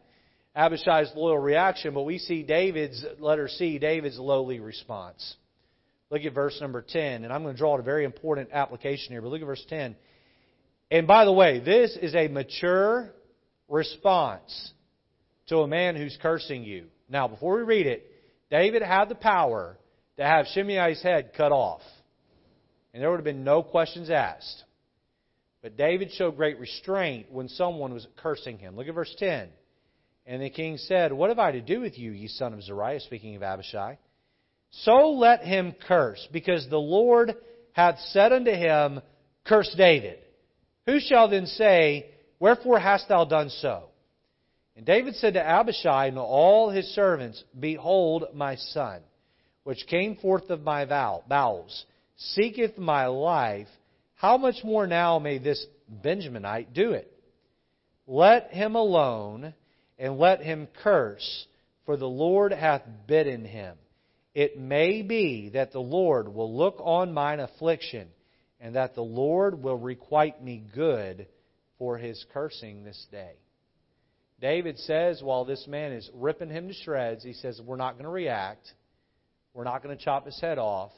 Abishai's 0.55 1.11
loyal 1.17 1.38
reaction, 1.38 1.95
but 1.95 2.02
we 2.02 2.19
see 2.19 2.43
David's, 2.43 3.05
letter 3.19 3.49
C, 3.49 3.79
David's 3.79 4.19
lowly 4.19 4.61
response. 4.61 5.37
Look 6.11 6.26
at 6.26 6.35
verse 6.35 6.59
number 6.61 6.85
10, 6.87 7.25
and 7.25 7.33
I'm 7.33 7.43
going 7.43 7.55
to 7.55 7.59
draw 7.59 7.73
out 7.73 7.81
a 7.81 7.83
very 7.83 8.05
important 8.05 8.50
application 8.52 9.12
here, 9.12 9.23
but 9.23 9.29
look 9.29 9.41
at 9.41 9.47
verse 9.47 9.64
10. 9.71 9.97
And 10.93 11.07
by 11.07 11.25
the 11.25 11.33
way, 11.33 11.59
this 11.59 11.97
is 12.03 12.15
a 12.15 12.29
mature 12.29 13.15
response 13.67 14.73
to 15.47 15.61
a 15.61 15.67
man 15.67 15.97
who's 15.97 16.19
cursing 16.21 16.65
you. 16.65 16.89
Now, 17.09 17.29
before 17.29 17.57
we 17.57 17.63
read 17.63 17.87
it, 17.87 18.13
David 18.51 18.83
had 18.83 19.09
the 19.09 19.15
power 19.15 19.79
to 20.19 20.23
have 20.23 20.45
Shimei's 20.55 21.03
head 21.03 21.33
cut 21.35 21.51
off. 21.51 21.81
And 22.93 23.03
there 23.03 23.11
would 23.11 23.17
have 23.17 23.25
been 23.25 23.43
no 23.43 23.63
questions 23.63 24.11
asked. 24.11 24.65
But 25.63 25.79
David 25.79 26.11
showed 26.13 26.37
great 26.37 26.61
restraint 26.61 27.33
when 27.33 27.49
someone 27.49 27.95
was 27.95 28.07
cursing 28.19 28.59
him. 28.59 28.77
Look 28.77 28.87
at 28.87 28.95
verse 28.95 29.15
10. 29.17 29.49
And 30.27 30.43
the 30.43 30.51
king 30.51 30.77
said, 30.77 31.11
What 31.11 31.31
have 31.31 31.39
I 31.39 31.53
to 31.53 31.63
do 31.63 31.81
with 31.81 31.99
you, 31.99 32.11
ye 32.11 32.29
son 32.29 32.53
of 32.53 32.63
Zeruiah? 32.63 33.01
Speaking 33.01 33.35
of 33.35 33.43
Abishai. 33.43 33.97
So 34.71 35.13
let 35.13 35.41
him 35.41 35.75
curse, 35.89 36.29
because 36.31 36.69
the 36.69 36.77
Lord 36.77 37.35
hath 37.73 37.99
said 38.11 38.35
unto 38.35 38.51
him, 38.51 39.01
Curse 39.47 39.75
David. 39.79 40.19
Who 40.87 40.99
shall 41.01 41.29
then 41.29 41.47
say, 41.47 42.11
Wherefore 42.41 42.79
hast 42.79 43.09
thou 43.09 43.25
done 43.25 43.51
so? 43.51 43.85
And 44.77 44.87
David 44.87 45.15
said 45.17 45.35
to 45.35 45.47
Abishai 45.47 46.07
and 46.07 46.19
all 46.19 46.71
his 46.71 46.87
servants, 46.95 47.43
Behold, 47.59 48.25
my 48.35 48.57
son, 48.57 49.03
which 49.65 49.87
came 49.87 50.17
forth 50.17 50.51
of 50.51 50.62
my 50.62 50.85
bowels, 50.85 51.85
seeketh 52.17 52.79
my 52.79 53.07
life. 53.07 53.69
How 54.15 54.39
much 54.39 54.65
more 54.65 54.87
now 54.87 55.19
may 55.19 55.39
this 55.39 55.65
Benjaminite 55.89 56.73
do 56.73 56.93
it? 56.93 57.12
Let 58.07 58.51
him 58.53 58.75
alone, 58.75 59.55
and 59.99 60.19
let 60.19 60.43
him 60.43 60.69
curse, 60.83 61.47
for 61.87 61.97
the 61.97 62.09
Lord 62.09 62.53
hath 62.53 62.83
bidden 63.07 63.45
him. 63.45 63.77
It 64.35 64.59
may 64.59 65.03
be 65.03 65.51
that 65.51 65.73
the 65.73 65.81
Lord 65.81 66.33
will 66.33 66.57
look 66.57 66.77
on 66.81 67.12
mine 67.12 67.39
affliction 67.39 68.09
and 68.62 68.76
that 68.76 68.95
the 68.95 69.02
Lord 69.02 69.61
will 69.61 69.76
requite 69.76 70.42
me 70.42 70.62
good 70.73 71.26
for 71.78 71.99
his 71.99 72.25
cursing 72.33 72.85
this 72.85 73.07
day. 73.11 73.33
David 74.40 74.78
says, 74.78 75.21
while 75.21 75.45
this 75.45 75.66
man 75.66 75.92
is 75.92 76.09
ripping 76.14 76.49
him 76.49 76.69
to 76.69 76.75
shreds, 76.75 77.25
he 77.25 77.33
says, 77.33 77.61
We're 77.62 77.76
not 77.76 77.95
going 77.95 78.04
to 78.04 78.11
react. 78.11 78.73
We're 79.52 79.64
not 79.64 79.83
going 79.83 79.97
to 79.97 80.02
chop 80.02 80.25
his 80.25 80.40
head 80.40 80.59
off. 80.59 80.92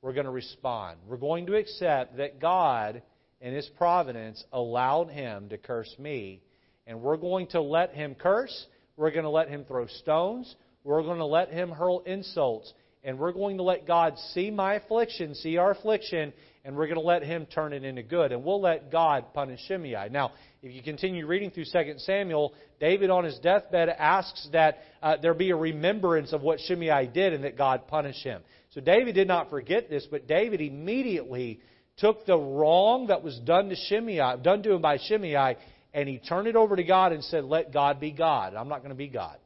We're 0.00 0.14
going 0.14 0.26
to 0.26 0.32
respond. 0.32 0.98
We're 1.06 1.18
going 1.18 1.46
to 1.46 1.56
accept 1.56 2.16
that 2.16 2.40
God, 2.40 3.02
in 3.40 3.52
his 3.52 3.68
providence, 3.76 4.42
allowed 4.52 5.10
him 5.10 5.50
to 5.50 5.58
curse 5.58 5.94
me. 5.98 6.40
And 6.86 7.02
we're 7.02 7.16
going 7.16 7.48
to 7.48 7.60
let 7.60 7.94
him 7.94 8.14
curse. 8.14 8.66
We're 8.96 9.10
going 9.10 9.24
to 9.24 9.30
let 9.30 9.48
him 9.48 9.64
throw 9.64 9.86
stones. 9.86 10.54
We're 10.84 11.02
going 11.02 11.18
to 11.18 11.26
let 11.26 11.50
him 11.50 11.70
hurl 11.70 12.00
insults. 12.00 12.72
And 13.04 13.18
we're 13.18 13.32
going 13.32 13.58
to 13.58 13.62
let 13.62 13.86
God 13.86 14.18
see 14.32 14.50
my 14.50 14.74
affliction, 14.74 15.34
see 15.34 15.56
our 15.56 15.70
affliction, 15.70 16.32
and 16.68 16.76
we're 16.76 16.84
going 16.84 17.00
to 17.00 17.00
let 17.00 17.22
him 17.22 17.46
turn 17.46 17.72
it 17.72 17.82
into 17.82 18.02
good. 18.02 18.30
And 18.30 18.44
we'll 18.44 18.60
let 18.60 18.92
God 18.92 19.32
punish 19.32 19.58
Shimei. 19.66 20.10
Now, 20.10 20.32
if 20.62 20.70
you 20.70 20.82
continue 20.82 21.26
reading 21.26 21.50
through 21.50 21.64
2 21.64 21.94
Samuel, 21.96 22.52
David 22.78 23.08
on 23.08 23.24
his 23.24 23.38
deathbed 23.38 23.88
asks 23.88 24.46
that 24.52 24.76
uh, 25.02 25.16
there 25.16 25.32
be 25.32 25.48
a 25.48 25.56
remembrance 25.56 26.34
of 26.34 26.42
what 26.42 26.60
Shimei 26.60 27.06
did 27.06 27.32
and 27.32 27.44
that 27.44 27.56
God 27.56 27.88
punish 27.88 28.22
him. 28.22 28.42
So 28.72 28.82
David 28.82 29.14
did 29.14 29.26
not 29.26 29.48
forget 29.48 29.88
this, 29.88 30.06
but 30.10 30.26
David 30.28 30.60
immediately 30.60 31.60
took 31.96 32.26
the 32.26 32.36
wrong 32.36 33.06
that 33.06 33.22
was 33.24 33.38
done 33.46 33.70
to 33.70 33.74
Shimei, 33.88 34.36
done 34.42 34.62
to 34.64 34.74
him 34.74 34.82
by 34.82 34.98
Shimei, 34.98 35.56
and 35.94 36.06
he 36.06 36.18
turned 36.18 36.48
it 36.48 36.54
over 36.54 36.76
to 36.76 36.84
God 36.84 37.12
and 37.12 37.24
said, 37.24 37.44
"Let 37.44 37.72
God 37.72 37.98
be 37.98 38.10
God. 38.10 38.52
I'm 38.52 38.68
not 38.68 38.80
going 38.80 38.90
to 38.90 38.94
be 38.94 39.08
God. 39.08 39.38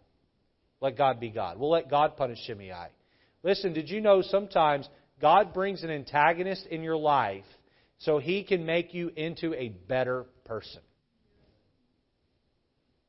Let 0.80 0.98
God 0.98 1.20
be 1.20 1.30
God. 1.30 1.56
We'll 1.56 1.70
let 1.70 1.88
God 1.88 2.16
punish 2.16 2.40
Shimei." 2.48 2.88
Listen, 3.44 3.72
did 3.72 3.88
you 3.90 4.00
know 4.00 4.22
sometimes 4.22 4.88
God 5.22 5.54
brings 5.54 5.84
an 5.84 5.90
antagonist 5.90 6.66
in 6.66 6.82
your 6.82 6.96
life 6.96 7.44
so 7.98 8.18
he 8.18 8.42
can 8.42 8.66
make 8.66 8.92
you 8.92 9.12
into 9.14 9.54
a 9.54 9.68
better 9.68 10.26
person. 10.44 10.82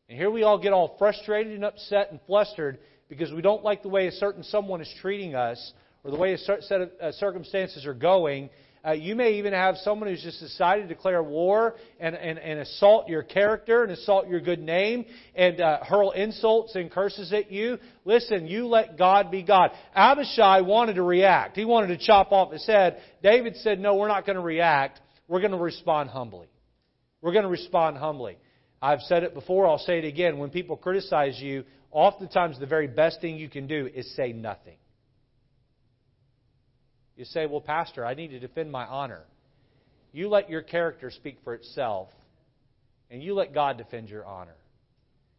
And 0.07 0.17
here 0.17 0.29
we 0.29 0.43
all 0.43 0.59
get 0.59 0.73
all 0.73 0.95
frustrated 0.99 1.53
and 1.53 1.65
upset 1.65 2.11
and 2.11 2.19
flustered 2.27 2.77
because 3.09 3.33
we 3.33 3.41
don't 3.41 3.63
like 3.63 3.81
the 3.81 3.89
way 3.89 4.05
a 4.05 4.11
certain 4.11 4.43
someone 4.43 4.79
is 4.79 4.93
treating 5.01 5.33
us 5.33 5.73
or 6.03 6.11
the 6.11 6.17
way 6.17 6.33
a 6.33 6.37
certain 6.37 6.63
set 6.63 6.81
of 6.81 6.91
uh, 7.01 7.11
circumstances 7.13 7.85
are 7.87 7.95
going, 7.95 8.51
uh, 8.85 8.91
you 8.91 9.15
may 9.15 9.35
even 9.35 9.53
have 9.53 9.77
someone 9.77 10.09
who's 10.09 10.21
just 10.21 10.41
decided 10.41 10.81
to 10.81 10.93
declare 10.93 11.23
war 11.23 11.75
and, 12.01 12.15
and, 12.15 12.37
and 12.37 12.59
assault 12.59 13.07
your 13.07 13.23
character 13.23 13.83
and 13.83 13.93
assault 13.93 14.27
your 14.27 14.41
good 14.41 14.59
name 14.59 15.05
and 15.35 15.61
uh, 15.61 15.79
hurl 15.83 16.11
insults 16.11 16.75
and 16.75 16.91
curses 16.91 17.31
at 17.31 17.49
you. 17.49 17.77
Listen, 18.03 18.45
you 18.45 18.67
let 18.67 18.97
God 18.97 19.31
be 19.31 19.41
God. 19.41 19.71
Abishai 19.95 20.61
wanted 20.61 20.95
to 20.95 21.03
react. 21.03 21.55
He 21.55 21.63
wanted 21.63 21.97
to 21.97 22.05
chop 22.05 22.33
off 22.33 22.51
his 22.51 22.65
head. 22.67 22.97
David 23.21 23.55
said, 23.57 23.79
No, 23.79 23.95
we're 23.95 24.09
not 24.09 24.25
going 24.25 24.35
to 24.35 24.41
react. 24.41 24.99
We're 25.29 25.39
going 25.39 25.51
to 25.51 25.57
respond 25.57 26.09
humbly. 26.09 26.47
We're 27.21 27.31
going 27.31 27.45
to 27.45 27.49
respond 27.49 27.97
humbly. 27.97 28.37
I've 28.81 28.99
said 29.01 29.23
it 29.23 29.33
before, 29.33 29.65
I'll 29.65 29.77
say 29.77 29.99
it 29.99 30.05
again. 30.05 30.37
When 30.39 30.49
people 30.49 30.75
criticize 30.75 31.39
you, 31.39 31.63
oftentimes 31.89 32.59
the 32.59 32.65
very 32.65 32.87
best 32.87 33.21
thing 33.21 33.37
you 33.37 33.47
can 33.47 33.65
do 33.65 33.89
is 33.95 34.13
say 34.17 34.33
nothing. 34.33 34.75
You 37.15 37.25
say, 37.25 37.45
Well, 37.45 37.61
Pastor, 37.61 38.05
I 38.05 38.13
need 38.13 38.29
to 38.29 38.39
defend 38.39 38.71
my 38.71 38.85
honor. 38.85 39.21
You 40.11 40.29
let 40.29 40.49
your 40.49 40.61
character 40.61 41.11
speak 41.11 41.37
for 41.43 41.53
itself, 41.53 42.09
and 43.09 43.21
you 43.21 43.33
let 43.33 43.53
God 43.53 43.77
defend 43.77 44.09
your 44.09 44.25
honor. 44.25 44.55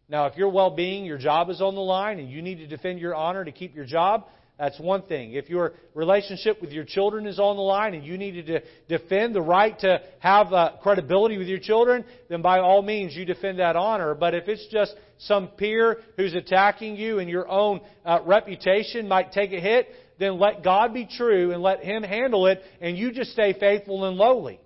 Now, 0.08 0.26
if 0.26 0.36
your 0.36 0.50
well 0.50 0.70
being, 0.70 1.04
your 1.04 1.18
job 1.18 1.50
is 1.50 1.60
on 1.60 1.74
the 1.74 1.80
line, 1.80 2.18
and 2.18 2.30
you 2.30 2.42
need 2.42 2.56
to 2.56 2.66
defend 2.66 3.00
your 3.00 3.14
honor 3.14 3.44
to 3.44 3.52
keep 3.52 3.74
your 3.74 3.86
job, 3.86 4.24
that's 4.58 4.78
one 4.78 5.02
thing. 5.02 5.32
If 5.32 5.50
your 5.50 5.72
relationship 5.94 6.60
with 6.60 6.70
your 6.70 6.84
children 6.84 7.26
is 7.26 7.40
on 7.40 7.56
the 7.56 7.62
line 7.62 7.94
and 7.94 8.04
you 8.04 8.16
need 8.16 8.46
to 8.46 8.62
defend 8.88 9.34
the 9.34 9.42
right 9.42 9.76
to 9.80 10.00
have 10.20 10.52
uh, 10.52 10.72
credibility 10.80 11.38
with 11.38 11.48
your 11.48 11.58
children, 11.58 12.04
then 12.28 12.40
by 12.40 12.60
all 12.60 12.80
means 12.80 13.16
you 13.16 13.24
defend 13.24 13.58
that 13.58 13.74
honor. 13.74 14.14
But 14.14 14.34
if 14.34 14.46
it's 14.46 14.64
just 14.70 14.94
some 15.18 15.48
peer 15.48 15.98
who's 16.16 16.34
attacking 16.34 16.96
you 16.96 17.18
and 17.18 17.28
your 17.28 17.48
own 17.48 17.80
uh, 18.04 18.20
reputation 18.24 19.08
might 19.08 19.32
take 19.32 19.52
a 19.52 19.60
hit, 19.60 19.88
then 20.18 20.38
let 20.38 20.62
God 20.62 20.94
be 20.94 21.06
true 21.06 21.52
and 21.52 21.62
let 21.62 21.82
Him 21.82 22.02
handle 22.02 22.46
it, 22.46 22.62
and 22.80 22.96
you 22.96 23.12
just 23.12 23.32
stay 23.32 23.52
faithful 23.52 24.04
and 24.04 24.16
lowly. 24.16 24.60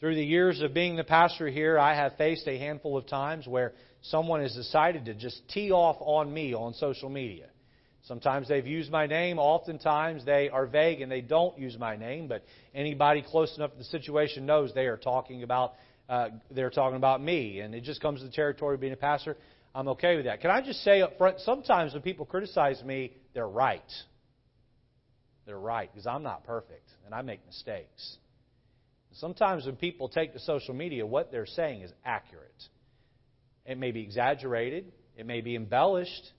Through 0.00 0.16
the 0.16 0.24
years 0.24 0.60
of 0.60 0.74
being 0.74 0.96
the 0.96 1.04
pastor 1.04 1.48
here, 1.48 1.78
I 1.78 1.94
have 1.94 2.16
faced 2.16 2.46
a 2.46 2.58
handful 2.58 2.98
of 2.98 3.06
times 3.06 3.46
where 3.46 3.72
someone 4.02 4.42
has 4.42 4.54
decided 4.54 5.06
to 5.06 5.14
just 5.14 5.48
tee 5.48 5.70
off 5.70 5.96
on 6.00 6.32
me 6.32 6.54
on 6.54 6.74
social 6.74 7.08
media. 7.08 7.46
Sometimes 8.02 8.46
they've 8.46 8.66
used 8.66 8.92
my 8.92 9.06
name. 9.06 9.38
Oftentimes 9.38 10.24
they 10.24 10.48
are 10.48 10.66
vague 10.66 11.00
and 11.00 11.10
they 11.10 11.22
don't 11.22 11.58
use 11.58 11.76
my 11.78 11.96
name. 11.96 12.28
But 12.28 12.44
anybody 12.74 13.24
close 13.26 13.56
enough 13.56 13.72
to 13.72 13.78
the 13.78 13.84
situation 13.84 14.46
knows 14.46 14.72
they 14.74 14.86
are 14.86 14.96
talking 14.96 15.42
about 15.42 15.72
uh, 16.08 16.28
they're 16.52 16.70
talking 16.70 16.96
about 16.96 17.20
me, 17.20 17.58
and 17.58 17.74
it 17.74 17.82
just 17.82 18.00
comes 18.00 18.20
to 18.20 18.26
the 18.26 18.32
territory 18.32 18.76
of 18.76 18.80
being 18.80 18.92
a 18.92 18.96
pastor. 18.96 19.36
I'm 19.74 19.88
okay 19.88 20.16
with 20.16 20.26
that. 20.26 20.40
Can 20.40 20.50
I 20.50 20.60
just 20.60 20.84
say 20.84 21.02
up 21.02 21.18
front? 21.18 21.40
Sometimes 21.40 21.94
when 21.94 22.02
people 22.02 22.24
criticize 22.24 22.82
me, 22.84 23.12
they're 23.36 23.46
right. 23.46 23.92
They're 25.44 25.58
right 25.58 25.92
because 25.92 26.06
I'm 26.06 26.22
not 26.22 26.44
perfect 26.44 26.88
and 27.04 27.14
I 27.14 27.20
make 27.20 27.44
mistakes. 27.46 28.16
Sometimes 29.12 29.66
when 29.66 29.76
people 29.76 30.08
take 30.08 30.32
to 30.32 30.40
social 30.40 30.74
media, 30.74 31.06
what 31.06 31.30
they're 31.30 31.44
saying 31.44 31.82
is 31.82 31.92
accurate. 32.02 32.64
It 33.66 33.76
may 33.76 33.90
be 33.90 34.00
exaggerated, 34.00 34.90
it 35.18 35.26
may 35.26 35.42
be 35.42 35.54
embellished, 35.54 36.32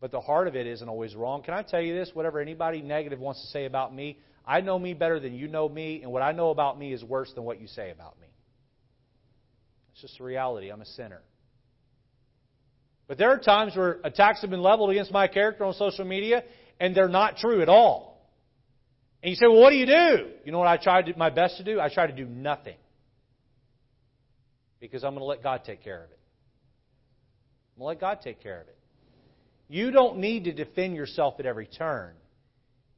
but 0.00 0.10
the 0.10 0.20
heart 0.20 0.48
of 0.48 0.56
it 0.56 0.66
isn't 0.66 0.88
always 0.88 1.14
wrong. 1.14 1.42
Can 1.42 1.52
I 1.52 1.62
tell 1.62 1.82
you 1.82 1.94
this? 1.94 2.10
Whatever 2.14 2.40
anybody 2.40 2.80
negative 2.80 3.18
wants 3.18 3.42
to 3.42 3.46
say 3.48 3.66
about 3.66 3.94
me, 3.94 4.18
I 4.46 4.62
know 4.62 4.78
me 4.78 4.94
better 4.94 5.20
than 5.20 5.34
you 5.34 5.48
know 5.48 5.68
me, 5.68 6.00
and 6.02 6.10
what 6.10 6.22
I 6.22 6.32
know 6.32 6.48
about 6.48 6.78
me 6.78 6.94
is 6.94 7.04
worse 7.04 7.30
than 7.34 7.44
what 7.44 7.60
you 7.60 7.66
say 7.66 7.90
about 7.90 8.18
me. 8.20 8.28
It's 9.92 10.00
just 10.00 10.18
a 10.18 10.24
reality. 10.24 10.70
I'm 10.70 10.80
a 10.80 10.86
sinner. 10.86 11.20
But 13.08 13.18
there 13.18 13.30
are 13.30 13.38
times 13.38 13.76
where 13.76 14.00
attacks 14.04 14.40
have 14.40 14.50
been 14.50 14.62
leveled 14.62 14.90
against 14.90 15.12
my 15.12 15.28
character 15.28 15.64
on 15.64 15.74
social 15.74 16.04
media, 16.04 16.42
and 16.80 16.94
they're 16.94 17.08
not 17.08 17.36
true 17.36 17.62
at 17.62 17.68
all. 17.68 18.16
And 19.22 19.30
you 19.30 19.36
say, 19.36 19.46
well, 19.46 19.60
what 19.60 19.70
do 19.70 19.76
you 19.76 19.86
do? 19.86 20.30
You 20.44 20.52
know 20.52 20.58
what 20.58 20.68
I 20.68 20.76
try 20.76 21.02
to 21.02 21.12
do, 21.12 21.18
my 21.18 21.30
best 21.30 21.56
to 21.58 21.64
do? 21.64 21.80
I 21.80 21.92
try 21.92 22.06
to 22.06 22.12
do 22.12 22.26
nothing. 22.26 22.76
Because 24.80 25.04
I'm 25.04 25.12
going 25.12 25.20
to 25.20 25.26
let 25.26 25.42
God 25.42 25.62
take 25.64 25.82
care 25.82 26.04
of 26.04 26.10
it. 26.10 26.18
I'm 27.76 27.80
going 27.80 27.96
to 27.96 28.06
let 28.06 28.16
God 28.16 28.22
take 28.22 28.42
care 28.42 28.60
of 28.60 28.68
it. 28.68 28.76
You 29.68 29.90
don't 29.90 30.18
need 30.18 30.44
to 30.44 30.52
defend 30.52 30.94
yourself 30.94 31.34
at 31.38 31.46
every 31.46 31.66
turn. 31.66 32.12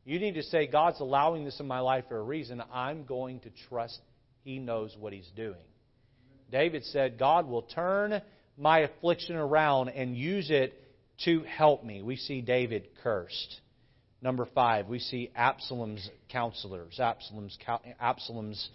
You 0.04 0.18
need 0.18 0.34
to 0.34 0.42
say, 0.42 0.66
God's 0.66 1.00
allowing 1.00 1.44
this 1.44 1.60
in 1.60 1.66
my 1.66 1.80
life 1.80 2.04
for 2.08 2.18
a 2.18 2.22
reason. 2.22 2.62
I'm 2.72 3.04
going 3.04 3.40
to 3.40 3.50
trust 3.68 4.00
He 4.42 4.58
knows 4.58 4.96
what 4.98 5.12
He's 5.12 5.30
doing. 5.36 5.56
David 6.50 6.84
said, 6.84 7.18
God 7.18 7.46
will 7.46 7.62
turn 7.62 8.20
my 8.58 8.80
affliction 8.80 9.36
around 9.36 9.90
and 9.90 10.16
use 10.16 10.50
it 10.50 10.74
to 11.24 11.42
help 11.42 11.84
me. 11.84 12.02
We 12.02 12.16
see 12.16 12.40
David 12.40 12.88
cursed. 13.02 13.60
Number 14.20 14.48
five, 14.54 14.88
we 14.88 14.98
see 14.98 15.30
Absalom's 15.36 16.08
counselors. 16.28 16.98
Absalom's, 16.98 17.56
Absalom's 18.00 18.68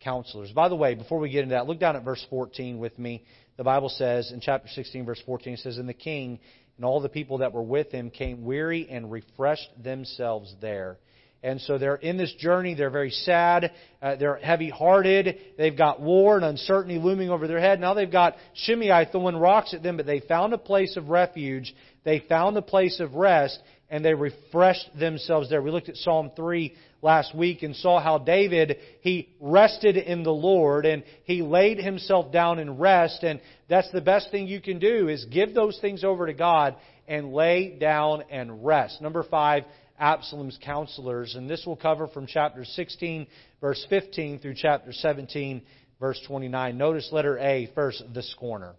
counselors. 0.00 0.52
By 0.52 0.68
the 0.68 0.76
way, 0.76 0.94
before 0.94 1.18
we 1.18 1.30
get 1.30 1.42
into 1.42 1.54
that, 1.54 1.66
look 1.66 1.80
down 1.80 1.96
at 1.96 2.04
verse 2.04 2.24
14 2.30 2.78
with 2.78 2.96
me. 2.98 3.24
The 3.56 3.64
Bible 3.64 3.88
says 3.88 4.30
in 4.32 4.40
chapter 4.40 4.68
16, 4.68 5.04
verse 5.04 5.22
14, 5.26 5.54
it 5.54 5.60
says, 5.60 5.78
And 5.78 5.88
the 5.88 5.94
king 5.94 6.38
and 6.76 6.84
all 6.84 7.00
the 7.00 7.08
people 7.08 7.38
that 7.38 7.52
were 7.52 7.62
with 7.62 7.90
him 7.90 8.10
came 8.10 8.44
weary 8.44 8.88
and 8.88 9.10
refreshed 9.10 9.70
themselves 9.82 10.54
there. 10.60 10.98
And 11.44 11.60
so 11.60 11.76
they're 11.76 11.96
in 11.96 12.16
this 12.16 12.32
journey. 12.38 12.72
They're 12.72 12.88
very 12.88 13.10
sad. 13.10 13.70
Uh, 14.00 14.16
they're 14.16 14.36
heavy 14.36 14.70
hearted. 14.70 15.36
They've 15.58 15.76
got 15.76 16.00
war 16.00 16.36
and 16.36 16.44
uncertainty 16.44 16.98
looming 16.98 17.28
over 17.28 17.46
their 17.46 17.60
head. 17.60 17.80
Now 17.80 17.92
they've 17.92 18.10
got 18.10 18.36
Shimei 18.54 19.04
throwing 19.12 19.36
rocks 19.36 19.74
at 19.74 19.82
them, 19.82 19.98
but 19.98 20.06
they 20.06 20.20
found 20.20 20.54
a 20.54 20.58
place 20.58 20.96
of 20.96 21.10
refuge. 21.10 21.74
They 22.02 22.20
found 22.30 22.56
a 22.56 22.62
place 22.62 22.98
of 22.98 23.14
rest, 23.14 23.58
and 23.90 24.02
they 24.02 24.14
refreshed 24.14 24.88
themselves 24.98 25.50
there. 25.50 25.60
We 25.60 25.70
looked 25.70 25.90
at 25.90 25.96
Psalm 25.96 26.30
3 26.34 26.74
last 27.02 27.34
week 27.34 27.62
and 27.62 27.76
saw 27.76 28.00
how 28.00 28.16
David, 28.16 28.78
he 29.02 29.28
rested 29.38 29.98
in 29.98 30.22
the 30.22 30.32
Lord 30.32 30.86
and 30.86 31.04
he 31.24 31.42
laid 31.42 31.78
himself 31.78 32.32
down 32.32 32.58
in 32.58 32.78
rest. 32.78 33.22
And 33.22 33.42
that's 33.68 33.90
the 33.92 34.00
best 34.00 34.30
thing 34.30 34.46
you 34.46 34.62
can 34.62 34.78
do 34.78 35.08
is 35.08 35.26
give 35.26 35.52
those 35.52 35.78
things 35.80 36.02
over 36.02 36.26
to 36.26 36.32
God 36.32 36.76
and 37.06 37.34
lay 37.34 37.76
down 37.78 38.24
and 38.30 38.64
rest. 38.64 39.02
Number 39.02 39.22
five, 39.22 39.64
Absalom's 39.98 40.58
counselors. 40.62 41.34
And 41.34 41.48
this 41.48 41.64
will 41.66 41.76
cover 41.76 42.06
from 42.08 42.26
chapter 42.26 42.64
16, 42.64 43.26
verse 43.60 43.84
15, 43.88 44.40
through 44.40 44.54
chapter 44.56 44.92
17, 44.92 45.62
verse 46.00 46.20
29. 46.26 46.76
Notice 46.76 47.08
letter 47.12 47.38
A 47.38 47.70
first, 47.74 48.02
the 48.12 48.22
scorner. 48.22 48.74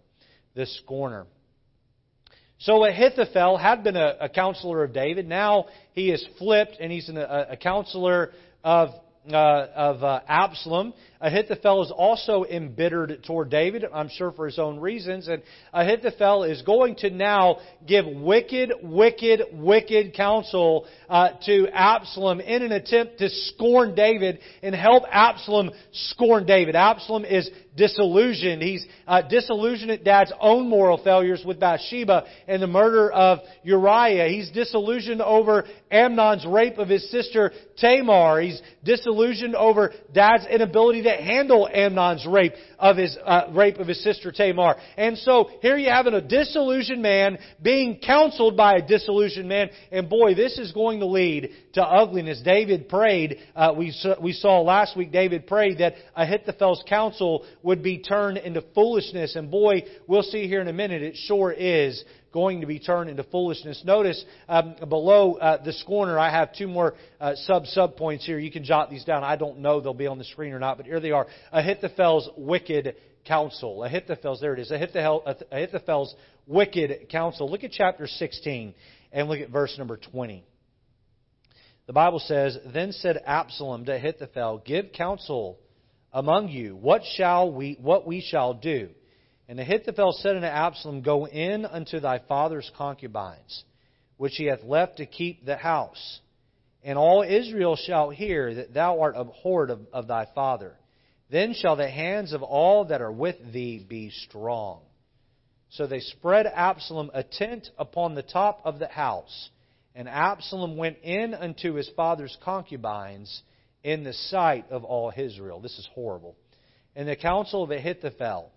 The 0.54 0.66
scorner. 0.66 1.26
So 2.58 2.84
Ahithophel 2.84 3.58
had 3.58 3.84
been 3.84 3.96
a, 3.96 4.16
a 4.20 4.28
counselor 4.28 4.82
of 4.82 4.92
David. 4.92 5.28
Now 5.28 5.66
he 5.92 6.10
is 6.10 6.26
flipped 6.38 6.76
and 6.80 6.90
he's 6.90 7.08
an, 7.08 7.18
a, 7.18 7.48
a 7.50 7.56
counselor 7.56 8.32
of 8.64 8.90
uh, 9.32 9.68
of 9.74 10.02
uh, 10.02 10.20
Absalom. 10.28 10.92
Ahithophel 11.20 11.82
is 11.82 11.90
also 11.90 12.44
embittered 12.44 13.24
toward 13.26 13.50
David, 13.50 13.84
I'm 13.92 14.08
sure 14.08 14.32
for 14.32 14.46
his 14.46 14.58
own 14.58 14.78
reasons. 14.80 15.28
And 15.28 15.42
Ahithophel 15.72 16.44
is 16.44 16.62
going 16.62 16.96
to 16.96 17.10
now 17.10 17.58
give 17.86 18.06
wicked, 18.06 18.72
wicked, 18.82 19.42
wicked 19.52 20.14
counsel 20.14 20.86
uh, 21.08 21.30
to 21.46 21.68
Absalom 21.72 22.40
in 22.40 22.62
an 22.62 22.72
attempt 22.72 23.18
to 23.18 23.30
scorn 23.30 23.94
David 23.94 24.40
and 24.62 24.74
help 24.74 25.04
Absalom 25.10 25.70
scorn 25.92 26.44
David. 26.46 26.76
Absalom 26.76 27.24
is 27.24 27.50
disillusioned. 27.76 28.62
He's 28.62 28.86
uh, 29.06 29.22
disillusioned 29.22 29.90
at 29.90 30.04
dad's 30.04 30.32
own 30.40 30.68
moral 30.68 31.02
failures 31.02 31.42
with 31.44 31.60
Bathsheba 31.60 32.24
and 32.48 32.62
the 32.62 32.66
murder 32.66 33.10
of 33.12 33.38
Uriah. 33.62 34.28
He's 34.28 34.50
disillusioned 34.50 35.22
over 35.22 35.64
Amnon's 35.90 36.46
rape 36.46 36.78
of 36.78 36.88
his 36.88 37.10
sister 37.10 37.52
Tamar. 37.78 38.40
He's 38.40 38.60
disillusioned 38.84 39.54
over 39.54 39.92
dad's 40.12 40.46
inability 40.46 41.02
to 41.02 41.10
handle 41.10 41.68
Amnon's 41.72 42.26
rape 42.26 42.54
of 42.78 42.96
his 42.96 43.16
uh, 43.24 43.50
rape 43.54 43.78
of 43.78 43.88
his 43.88 44.02
sister 44.02 44.32
Tamar. 44.32 44.76
And 44.96 45.18
so 45.18 45.50
here 45.60 45.76
you 45.76 45.90
have 45.90 46.06
a 46.06 46.20
disillusioned 46.20 47.02
man 47.02 47.38
being 47.62 47.98
counseled 48.04 48.56
by 48.56 48.76
a 48.76 48.86
disillusioned 48.86 49.48
man, 49.48 49.70
and 49.90 50.08
boy, 50.08 50.34
this 50.34 50.58
is 50.58 50.72
going 50.72 51.00
to 51.00 51.06
lead 51.06 51.50
to 51.74 51.82
ugliness. 51.82 52.40
David 52.44 52.88
prayed. 52.88 53.38
Uh, 53.54 53.74
we 53.76 53.90
saw, 53.90 54.20
we 54.20 54.32
saw 54.32 54.60
last 54.60 54.96
week. 54.96 55.12
David 55.12 55.46
prayed 55.46 55.78
that 55.78 55.94
Ahithophel's 56.16 56.82
counsel 56.88 57.44
would 57.66 57.82
be 57.82 57.98
turned 57.98 58.38
into 58.38 58.62
foolishness, 58.76 59.34
and 59.34 59.50
boy, 59.50 59.82
we'll 60.06 60.22
see 60.22 60.46
here 60.46 60.60
in 60.60 60.68
a 60.68 60.72
minute. 60.72 61.02
It 61.02 61.16
sure 61.16 61.50
is 61.50 62.04
going 62.32 62.60
to 62.60 62.66
be 62.66 62.78
turned 62.78 63.10
into 63.10 63.24
foolishness. 63.24 63.82
Notice 63.84 64.24
um, 64.48 64.76
below 64.88 65.34
uh, 65.34 65.64
the 65.64 65.72
scorner, 65.72 66.16
I 66.16 66.30
have 66.30 66.54
two 66.54 66.68
more 66.68 66.94
uh, 67.20 67.34
sub 67.34 67.66
sub 67.66 67.96
points 67.96 68.24
here. 68.24 68.38
You 68.38 68.52
can 68.52 68.62
jot 68.62 68.88
these 68.88 69.02
down. 69.02 69.24
I 69.24 69.34
don't 69.34 69.58
know 69.58 69.80
they'll 69.80 69.94
be 69.94 70.06
on 70.06 70.16
the 70.16 70.24
screen 70.24 70.52
or 70.52 70.60
not, 70.60 70.76
but 70.76 70.86
here 70.86 71.00
they 71.00 71.10
are. 71.10 71.26
Ahithophel's 71.52 72.30
wicked 72.36 72.94
counsel. 73.24 73.82
Ahithophel's, 73.82 74.40
there 74.40 74.54
it 74.54 74.60
is. 74.60 74.70
Ahithophel's 74.70 76.14
wicked 76.46 77.08
counsel. 77.10 77.50
Look 77.50 77.64
at 77.64 77.72
chapter 77.72 78.06
16 78.06 78.74
and 79.10 79.28
look 79.28 79.40
at 79.40 79.50
verse 79.50 79.74
number 79.76 79.96
20. 79.96 80.44
The 81.88 81.92
Bible 81.92 82.20
says, 82.20 82.56
Then 82.72 82.92
said 82.92 83.20
Absalom 83.26 83.86
to 83.86 83.96
Ahithophel, 83.96 84.62
Give 84.64 84.92
counsel 84.92 85.58
among 86.16 86.48
you, 86.48 86.74
what 86.74 87.02
shall 87.14 87.52
we 87.52 87.76
what 87.78 88.06
we 88.06 88.22
shall 88.22 88.54
do? 88.54 88.88
And 89.48 89.60
Ahithophel 89.60 90.12
said 90.12 90.34
unto 90.34 90.48
Absalom, 90.48 91.02
Go 91.02 91.26
in 91.26 91.66
unto 91.66 92.00
thy 92.00 92.20
father's 92.20 92.68
concubines, 92.76 93.64
which 94.16 94.32
he 94.36 94.46
hath 94.46 94.64
left 94.64 94.96
to 94.96 95.04
keep 95.04 95.44
the 95.44 95.58
house. 95.58 96.20
And 96.82 96.96
all 96.96 97.22
Israel 97.22 97.76
shall 97.76 98.08
hear 98.08 98.54
that 98.54 98.72
thou 98.72 99.00
art 99.00 99.14
abhorred 99.14 99.70
of, 99.70 99.80
of 99.92 100.08
thy 100.08 100.26
father. 100.34 100.72
Then 101.30 101.52
shall 101.52 101.76
the 101.76 101.90
hands 101.90 102.32
of 102.32 102.42
all 102.42 102.86
that 102.86 103.02
are 103.02 103.12
with 103.12 103.36
thee 103.52 103.84
be 103.86 104.08
strong. 104.08 104.80
So 105.68 105.86
they 105.86 106.00
spread 106.00 106.46
Absalom 106.46 107.10
a 107.12 107.24
tent 107.24 107.68
upon 107.76 108.14
the 108.14 108.22
top 108.22 108.62
of 108.64 108.78
the 108.78 108.88
house. 108.88 109.50
And 109.94 110.08
Absalom 110.08 110.78
went 110.78 110.96
in 111.02 111.34
unto 111.34 111.74
his 111.74 111.90
father's 111.94 112.36
concubines 112.42 113.42
in 113.86 114.04
the 114.04 114.12
sight 114.12 114.66
of 114.70 114.84
all 114.84 115.12
Israel. 115.16 115.60
This 115.60 115.78
is 115.78 115.88
horrible. 115.94 116.36
And 116.94 117.08
the 117.08 117.16
counsel 117.16 117.62
of 117.62 117.70
Ahithophel 117.70 118.50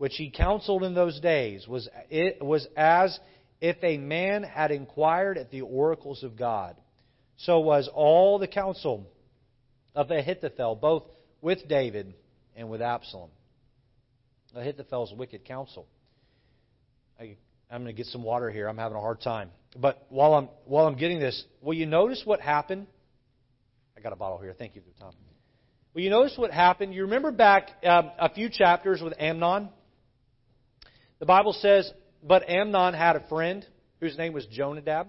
which 0.00 0.14
he 0.16 0.30
counseled 0.30 0.82
in 0.82 0.94
those 0.94 1.20
days 1.20 1.68
was, 1.68 1.86
it 2.08 2.42
was 2.42 2.66
as 2.74 3.20
if 3.60 3.76
a 3.82 3.98
man 3.98 4.42
had 4.42 4.70
inquired 4.70 5.36
at 5.36 5.50
the 5.50 5.60
oracles 5.60 6.22
of 6.22 6.38
God. 6.38 6.74
So 7.36 7.60
was 7.60 7.86
all 7.92 8.38
the 8.38 8.46
counsel 8.46 9.06
of 9.94 10.10
Ahithophel, 10.10 10.76
both 10.76 11.02
with 11.42 11.68
David 11.68 12.14
and 12.56 12.70
with 12.70 12.80
Absalom. 12.80 13.28
Ahithophel's 14.56 15.12
wicked 15.12 15.44
counsel. 15.44 15.86
I, 17.20 17.36
I'm 17.70 17.82
going 17.82 17.94
to 17.94 18.02
get 18.02 18.06
some 18.06 18.22
water 18.22 18.50
here. 18.50 18.68
I'm 18.68 18.78
having 18.78 18.96
a 18.96 19.02
hard 19.02 19.20
time. 19.20 19.50
But 19.76 20.06
while 20.08 20.32
I'm 20.32 20.48
while 20.64 20.86
I'm 20.86 20.96
getting 20.96 21.20
this, 21.20 21.44
will 21.60 21.74
you 21.74 21.84
notice 21.84 22.22
what 22.24 22.40
happened? 22.40 22.86
I 23.96 24.00
got 24.00 24.12
a 24.12 24.16
bottle 24.16 24.38
here. 24.38 24.54
Thank 24.56 24.74
you, 24.74 24.82
Tom. 24.98 25.12
Well, 25.94 26.04
you 26.04 26.10
notice 26.10 26.34
what 26.36 26.52
happened? 26.52 26.94
You 26.94 27.02
remember 27.02 27.32
back 27.32 27.70
um, 27.84 28.10
a 28.18 28.32
few 28.32 28.48
chapters 28.48 29.02
with 29.02 29.14
Amnon? 29.18 29.68
The 31.18 31.26
Bible 31.26 31.52
says, 31.52 31.90
But 32.22 32.48
Amnon 32.48 32.94
had 32.94 33.16
a 33.16 33.26
friend 33.28 33.66
whose 33.98 34.16
name 34.16 34.32
was 34.32 34.46
Jonadab. 34.46 35.08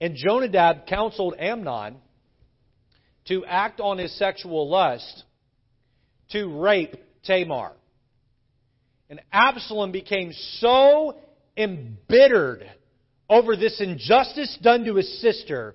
And 0.00 0.16
Jonadab 0.16 0.86
counseled 0.86 1.34
Amnon 1.38 1.96
to 3.28 3.44
act 3.46 3.80
on 3.80 3.98
his 3.98 4.16
sexual 4.18 4.68
lust 4.68 5.24
to 6.30 6.46
rape 6.60 6.94
Tamar. 7.24 7.72
And 9.08 9.20
Absalom 9.32 9.92
became 9.92 10.32
so 10.58 11.16
embittered 11.56 12.70
over 13.28 13.56
this 13.56 13.80
injustice 13.80 14.56
done 14.62 14.84
to 14.84 14.96
his 14.96 15.20
sister 15.20 15.74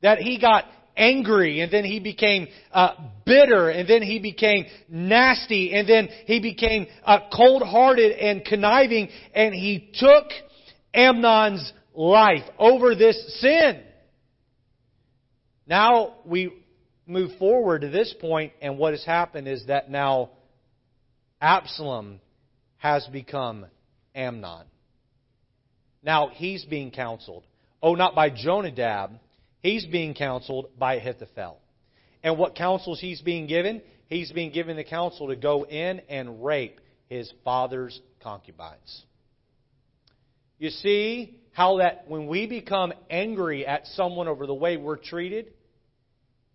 that 0.00 0.18
he 0.18 0.38
got 0.40 0.64
angry 0.96 1.60
and 1.60 1.72
then 1.72 1.84
he 1.84 2.00
became 2.00 2.48
uh, 2.72 2.94
bitter 3.24 3.70
and 3.70 3.88
then 3.88 4.02
he 4.02 4.18
became 4.18 4.66
nasty 4.88 5.74
and 5.74 5.88
then 5.88 6.08
he 6.26 6.40
became 6.40 6.86
uh, 7.04 7.18
cold-hearted 7.34 8.12
and 8.12 8.44
conniving 8.44 9.08
and 9.34 9.54
he 9.54 9.90
took 9.94 10.26
Amnon's 10.92 11.72
life 11.94 12.44
over 12.58 12.94
this 12.94 13.40
sin. 13.40 13.82
Now 15.66 16.14
we 16.24 16.52
move 17.06 17.38
forward 17.38 17.82
to 17.82 17.88
this 17.88 18.14
point 18.20 18.52
and 18.60 18.78
what 18.78 18.92
has 18.92 19.04
happened 19.04 19.48
is 19.48 19.66
that 19.66 19.90
now 19.90 20.30
Absalom 21.40 22.20
has 22.76 23.06
become 23.06 23.66
Amnon. 24.14 24.64
Now 26.02 26.28
he's 26.28 26.64
being 26.64 26.90
counseled. 26.90 27.44
Oh, 27.82 27.94
not 27.94 28.14
by 28.14 28.30
Jonadab. 28.30 29.18
He's 29.60 29.86
being 29.86 30.14
counseled 30.14 30.70
by 30.78 30.96
Ahithophel. 30.96 31.58
And 32.22 32.38
what 32.38 32.54
counsels 32.54 33.00
he's 33.00 33.20
being 33.20 33.46
given? 33.46 33.82
He's 34.08 34.30
being 34.32 34.52
given 34.52 34.76
the 34.76 34.84
counsel 34.84 35.28
to 35.28 35.36
go 35.36 35.64
in 35.64 36.00
and 36.08 36.44
rape 36.44 36.80
his 37.08 37.32
father's 37.44 38.00
concubines. 38.22 39.04
You 40.58 40.70
see 40.70 41.38
how 41.52 41.78
that 41.78 42.04
when 42.08 42.26
we 42.26 42.46
become 42.46 42.92
angry 43.10 43.66
at 43.66 43.86
someone 43.88 44.28
over 44.28 44.46
the 44.46 44.54
way 44.54 44.76
we're 44.76 44.96
treated, 44.96 45.46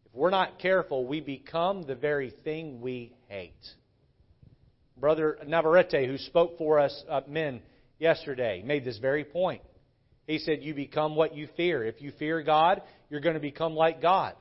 if 0.05 0.13
we're 0.13 0.29
not 0.29 0.59
careful, 0.59 1.05
we 1.05 1.19
become 1.19 1.83
the 1.83 1.95
very 1.95 2.31
thing 2.43 2.81
we 2.81 3.13
hate. 3.27 3.53
Brother 4.97 5.37
Navarrete, 5.45 6.07
who 6.07 6.17
spoke 6.17 6.57
for 6.57 6.79
us 6.79 7.03
uh, 7.09 7.21
men 7.27 7.61
yesterday, 7.99 8.61
made 8.65 8.85
this 8.85 8.97
very 8.97 9.23
point. 9.23 9.61
He 10.25 10.39
said, 10.39 10.63
You 10.63 10.73
become 10.73 11.15
what 11.15 11.35
you 11.35 11.47
fear. 11.55 11.83
If 11.83 12.01
you 12.01 12.11
fear 12.19 12.41
God, 12.43 12.81
you're 13.09 13.21
going 13.21 13.35
to 13.35 13.39
become 13.39 13.73
like 13.73 14.01
God. 14.01 14.35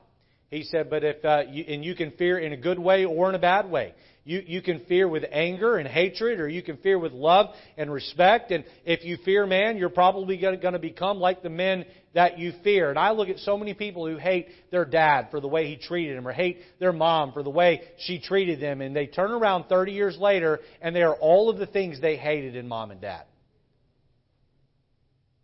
He 0.49 0.63
said, 0.63 0.89
but 0.89 1.03
if, 1.03 1.25
uh, 1.25 1.43
you, 1.49 1.65
and 1.67 1.83
you 1.83 1.93
can 1.93 2.11
fear 2.11 2.39
in 2.39 2.53
a 2.53 2.57
good 2.57 2.79
way 2.79 3.03
or 3.03 3.27
in 3.29 3.35
a 3.35 3.39
bad 3.39 3.69
way. 3.69 3.93
You, 4.23 4.43
you 4.45 4.61
can 4.61 4.81
fear 4.85 5.07
with 5.07 5.23
anger 5.31 5.77
and 5.77 5.87
hatred, 5.87 6.41
or 6.41 6.49
you 6.49 6.61
can 6.61 6.77
fear 6.77 6.99
with 6.99 7.13
love 7.13 7.47
and 7.77 7.91
respect. 7.91 8.51
And 8.51 8.65
if 8.85 9.05
you 9.05 9.17
fear 9.23 9.45
man, 9.45 9.77
you're 9.77 9.89
probably 9.89 10.37
going 10.37 10.59
to 10.59 10.79
become 10.79 11.19
like 11.19 11.43
the 11.43 11.49
men 11.49 11.85
that 12.13 12.37
you 12.37 12.53
fear. 12.63 12.89
And 12.89 12.99
I 12.99 13.11
look 13.11 13.29
at 13.29 13.39
so 13.39 13.57
many 13.57 13.73
people 13.73 14.05
who 14.05 14.17
hate 14.17 14.47
their 14.69 14.83
dad 14.83 15.29
for 15.31 15.39
the 15.39 15.47
way 15.47 15.67
he 15.67 15.77
treated 15.77 16.17
them, 16.17 16.27
or 16.27 16.33
hate 16.33 16.59
their 16.79 16.91
mom 16.91 17.31
for 17.31 17.43
the 17.43 17.49
way 17.49 17.81
she 17.99 18.19
treated 18.19 18.59
them, 18.59 18.81
and 18.81 18.93
they 18.93 19.07
turn 19.07 19.31
around 19.31 19.65
30 19.65 19.93
years 19.93 20.17
later 20.17 20.59
and 20.81 20.93
they 20.93 21.03
are 21.03 21.15
all 21.15 21.49
of 21.49 21.57
the 21.57 21.65
things 21.65 22.01
they 22.01 22.17
hated 22.17 22.55
in 22.55 22.67
mom 22.67 22.91
and 22.91 22.99
dad. 22.99 23.23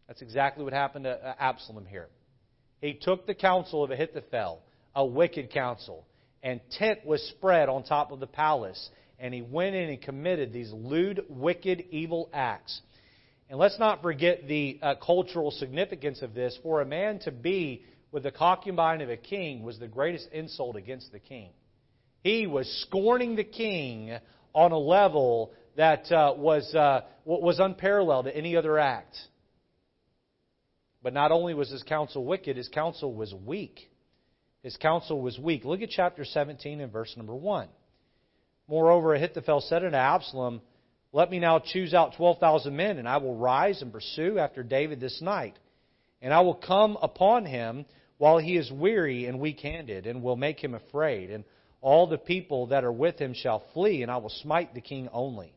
That's 0.07 0.21
exactly 0.21 0.63
what 0.63 0.73
happened 0.73 1.05
to 1.05 1.11
uh, 1.11 1.35
Absalom 1.39 1.85
here. 1.85 2.07
He 2.81 2.93
took 2.93 3.25
the 3.25 3.33
counsel 3.33 3.83
of 3.83 3.91
Ahithophel, 3.91 4.61
a 4.95 5.05
wicked 5.05 5.51
counsel, 5.51 6.05
and 6.41 6.59
tent 6.71 7.05
was 7.05 7.21
spread 7.37 7.69
on 7.69 7.83
top 7.83 8.11
of 8.11 8.19
the 8.19 8.27
palace. 8.27 8.89
And 9.19 9.33
he 9.33 9.41
went 9.41 9.75
in 9.75 9.89
and 9.89 10.01
committed 10.01 10.51
these 10.51 10.71
lewd, 10.73 11.23
wicked, 11.29 11.85
evil 11.91 12.29
acts. 12.33 12.81
And 13.49 13.57
let's 13.57 13.79
not 13.79 14.01
forget 14.01 14.47
the 14.47 14.79
uh, 14.81 14.95
cultural 14.95 15.51
significance 15.51 16.21
of 16.21 16.33
this. 16.33 16.57
For 16.61 16.81
a 16.81 16.85
man 16.85 17.19
to 17.19 17.31
be 17.31 17.85
with 18.11 18.23
the 18.23 18.31
concubine 18.31 19.01
of 19.01 19.09
a 19.09 19.17
king 19.17 19.63
was 19.63 19.79
the 19.79 19.87
greatest 19.87 20.27
insult 20.33 20.75
against 20.75 21.11
the 21.11 21.19
king. 21.19 21.51
He 22.21 22.47
was 22.47 22.67
scorning 22.87 23.35
the 23.35 23.43
king 23.43 24.17
on 24.53 24.71
a 24.71 24.77
level 24.77 25.51
that 25.75 26.11
uh, 26.11 26.33
was, 26.35 26.73
uh, 26.75 27.01
was 27.25 27.59
unparalleled 27.59 28.25
to 28.25 28.35
any 28.35 28.55
other 28.55 28.77
act. 28.77 29.15
But 31.03 31.13
not 31.13 31.31
only 31.33 31.53
was 31.53 31.69
his 31.69 31.83
counsel 31.83 32.23
wicked, 32.23 32.55
his 32.55 32.69
counsel 32.69 33.13
was 33.13 33.33
weak. 33.33 33.91
His 34.63 34.77
counsel 34.77 35.21
was 35.21 35.37
weak. 35.37 35.65
Look 35.65 35.81
at 35.81 35.89
chapter 35.89 36.23
17 36.23 36.79
and 36.79 36.91
verse 36.91 37.13
number 37.17 37.35
1. 37.35 37.67
Moreover, 38.69 39.13
Ahithophel 39.13 39.59
said 39.59 39.83
unto 39.83 39.97
Absalom, 39.97 40.61
Let 41.11 41.29
me 41.29 41.39
now 41.39 41.59
choose 41.59 41.93
out 41.93 42.15
12,000 42.15 42.73
men, 42.73 42.97
and 42.97 43.07
I 43.07 43.17
will 43.17 43.35
rise 43.35 43.81
and 43.81 43.91
pursue 43.91 44.39
after 44.39 44.63
David 44.63 45.01
this 45.01 45.21
night. 45.21 45.59
And 46.21 46.33
I 46.33 46.39
will 46.39 46.55
come 46.55 46.97
upon 47.01 47.45
him 47.45 47.85
while 48.17 48.37
he 48.37 48.55
is 48.55 48.71
weary 48.71 49.25
and 49.25 49.41
weak 49.41 49.59
handed, 49.59 50.07
and 50.07 50.23
will 50.23 50.37
make 50.37 50.63
him 50.63 50.73
afraid. 50.73 51.29
And 51.29 51.43
all 51.81 52.07
the 52.07 52.17
people 52.17 52.67
that 52.67 52.85
are 52.85 52.91
with 52.93 53.19
him 53.19 53.33
shall 53.33 53.65
flee, 53.73 54.03
and 54.03 54.09
I 54.09 54.17
will 54.17 54.29
smite 54.29 54.73
the 54.73 54.79
king 54.79 55.09
only. 55.11 55.53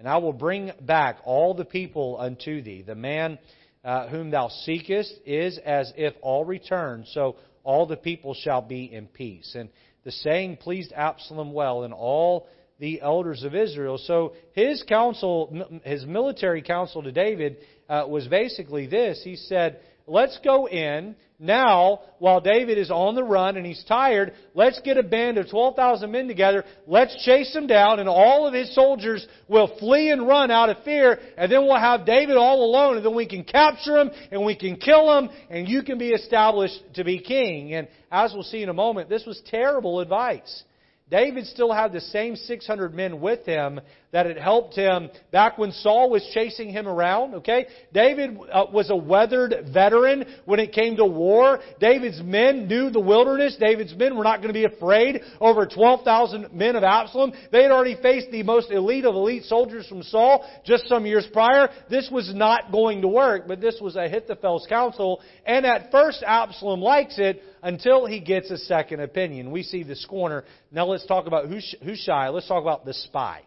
And 0.00 0.08
I 0.08 0.16
will 0.16 0.32
bring 0.32 0.72
back 0.80 1.18
all 1.24 1.54
the 1.54 1.64
people 1.64 2.16
unto 2.18 2.60
thee. 2.60 2.82
The 2.82 2.96
man 2.96 3.38
uh, 3.84 4.08
whom 4.08 4.30
thou 4.30 4.48
seekest 4.48 5.12
is 5.26 5.58
as 5.58 5.92
if 5.96 6.14
all 6.22 6.44
returned, 6.44 7.06
so 7.08 7.36
all 7.64 7.86
the 7.86 7.96
people 7.96 8.34
shall 8.34 8.62
be 8.62 8.84
in 8.92 9.06
peace. 9.06 9.54
And 9.54 9.68
the 10.04 10.12
saying 10.12 10.58
pleased 10.58 10.92
Absalom 10.92 11.52
well, 11.52 11.84
and 11.84 11.94
all 11.94 12.48
the 12.78 13.00
elders 13.00 13.44
of 13.44 13.54
Israel. 13.54 13.98
So 13.98 14.34
his 14.52 14.82
counsel, 14.82 15.80
his 15.84 16.04
military 16.04 16.62
counsel 16.62 17.02
to 17.04 17.12
David, 17.12 17.58
uh, 17.88 18.04
was 18.08 18.26
basically 18.26 18.86
this. 18.86 19.20
He 19.22 19.36
said, 19.36 19.80
let's 20.06 20.38
go 20.44 20.68
in. 20.68 21.16
Now, 21.38 22.02
while 22.20 22.40
David 22.40 22.78
is 22.78 22.90
on 22.90 23.16
the 23.16 23.24
run 23.24 23.56
and 23.56 23.66
he's 23.66 23.82
tired, 23.88 24.32
let's 24.54 24.80
get 24.82 24.96
a 24.96 25.02
band 25.02 25.38
of 25.38 25.50
12,000 25.50 26.08
men 26.08 26.28
together. 26.28 26.64
Let's 26.86 27.24
chase 27.24 27.52
him 27.52 27.66
down 27.66 27.98
and 27.98 28.08
all 28.08 28.46
of 28.46 28.54
his 28.54 28.72
soldiers 28.76 29.26
will 29.48 29.76
flee 29.78 30.10
and 30.10 30.28
run 30.28 30.52
out 30.52 30.70
of 30.70 30.84
fear 30.84 31.18
and 31.36 31.50
then 31.50 31.62
we'll 31.62 31.80
have 31.80 32.06
David 32.06 32.36
all 32.36 32.64
alone 32.64 32.96
and 32.96 33.04
then 33.04 33.16
we 33.16 33.26
can 33.26 33.42
capture 33.42 33.98
him 33.98 34.12
and 34.30 34.44
we 34.44 34.54
can 34.54 34.76
kill 34.76 35.18
him 35.18 35.30
and 35.50 35.68
you 35.68 35.82
can 35.82 35.98
be 35.98 36.10
established 36.10 36.80
to 36.94 37.02
be 37.02 37.18
king. 37.18 37.74
And 37.74 37.88
as 38.12 38.32
we'll 38.32 38.44
see 38.44 38.62
in 38.62 38.68
a 38.68 38.74
moment, 38.74 39.08
this 39.08 39.26
was 39.26 39.42
terrible 39.46 39.98
advice. 39.98 40.62
David 41.10 41.46
still 41.46 41.72
had 41.72 41.92
the 41.92 42.00
same 42.00 42.36
600 42.36 42.94
men 42.94 43.20
with 43.20 43.44
him 43.44 43.80
that 44.12 44.26
had 44.26 44.36
helped 44.36 44.76
him 44.76 45.10
back 45.30 45.56
when 45.56 45.72
Saul 45.72 46.10
was 46.10 46.22
chasing 46.34 46.68
him 46.68 46.86
around, 46.86 47.34
okay? 47.36 47.66
David 47.92 48.36
uh, 48.52 48.66
was 48.70 48.90
a 48.90 48.96
weathered 48.96 49.70
veteran 49.72 50.24
when 50.44 50.60
it 50.60 50.72
came 50.72 50.96
to 50.96 51.06
war. 51.06 51.60
David's 51.80 52.22
men 52.22 52.68
knew 52.68 52.90
the 52.90 53.00
wilderness. 53.00 53.56
David's 53.58 53.94
men 53.94 54.16
were 54.16 54.24
not 54.24 54.42
going 54.42 54.48
to 54.48 54.54
be 54.54 54.64
afraid 54.64 55.22
over 55.40 55.66
12,000 55.66 56.52
men 56.52 56.76
of 56.76 56.84
Absalom. 56.84 57.32
They 57.50 57.62
had 57.62 57.70
already 57.70 57.96
faced 58.00 58.30
the 58.30 58.42
most 58.42 58.70
elite 58.70 59.06
of 59.06 59.14
elite 59.14 59.44
soldiers 59.44 59.86
from 59.88 60.02
Saul 60.02 60.48
just 60.64 60.86
some 60.88 61.06
years 61.06 61.26
prior. 61.32 61.70
This 61.88 62.10
was 62.12 62.34
not 62.34 62.70
going 62.70 63.00
to 63.02 63.08
work, 63.08 63.48
but 63.48 63.60
this 63.60 63.78
was 63.80 63.96
Ahithophel's 63.96 64.66
counsel. 64.68 65.22
And 65.46 65.64
at 65.64 65.90
first 65.90 66.22
Absalom 66.26 66.80
likes 66.80 67.18
it, 67.18 67.42
until 67.62 68.06
he 68.06 68.18
gets 68.18 68.50
a 68.50 68.58
second 68.58 69.00
opinion. 69.00 69.52
We 69.52 69.62
see 69.62 69.84
the 69.84 69.94
scorner. 69.94 70.44
Now 70.72 70.86
let's 70.86 71.06
talk 71.06 71.26
about 71.26 71.46
Hushai. 71.46 72.28
Let's 72.30 72.48
talk 72.48 72.60
about 72.60 72.84
the 72.84 72.92
spy. 72.92 73.42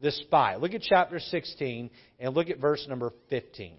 The 0.00 0.12
spy. 0.12 0.56
Look 0.56 0.74
at 0.74 0.82
chapter 0.82 1.18
16 1.18 1.90
and 2.20 2.34
look 2.34 2.50
at 2.50 2.58
verse 2.58 2.86
number 2.88 3.12
15. 3.30 3.74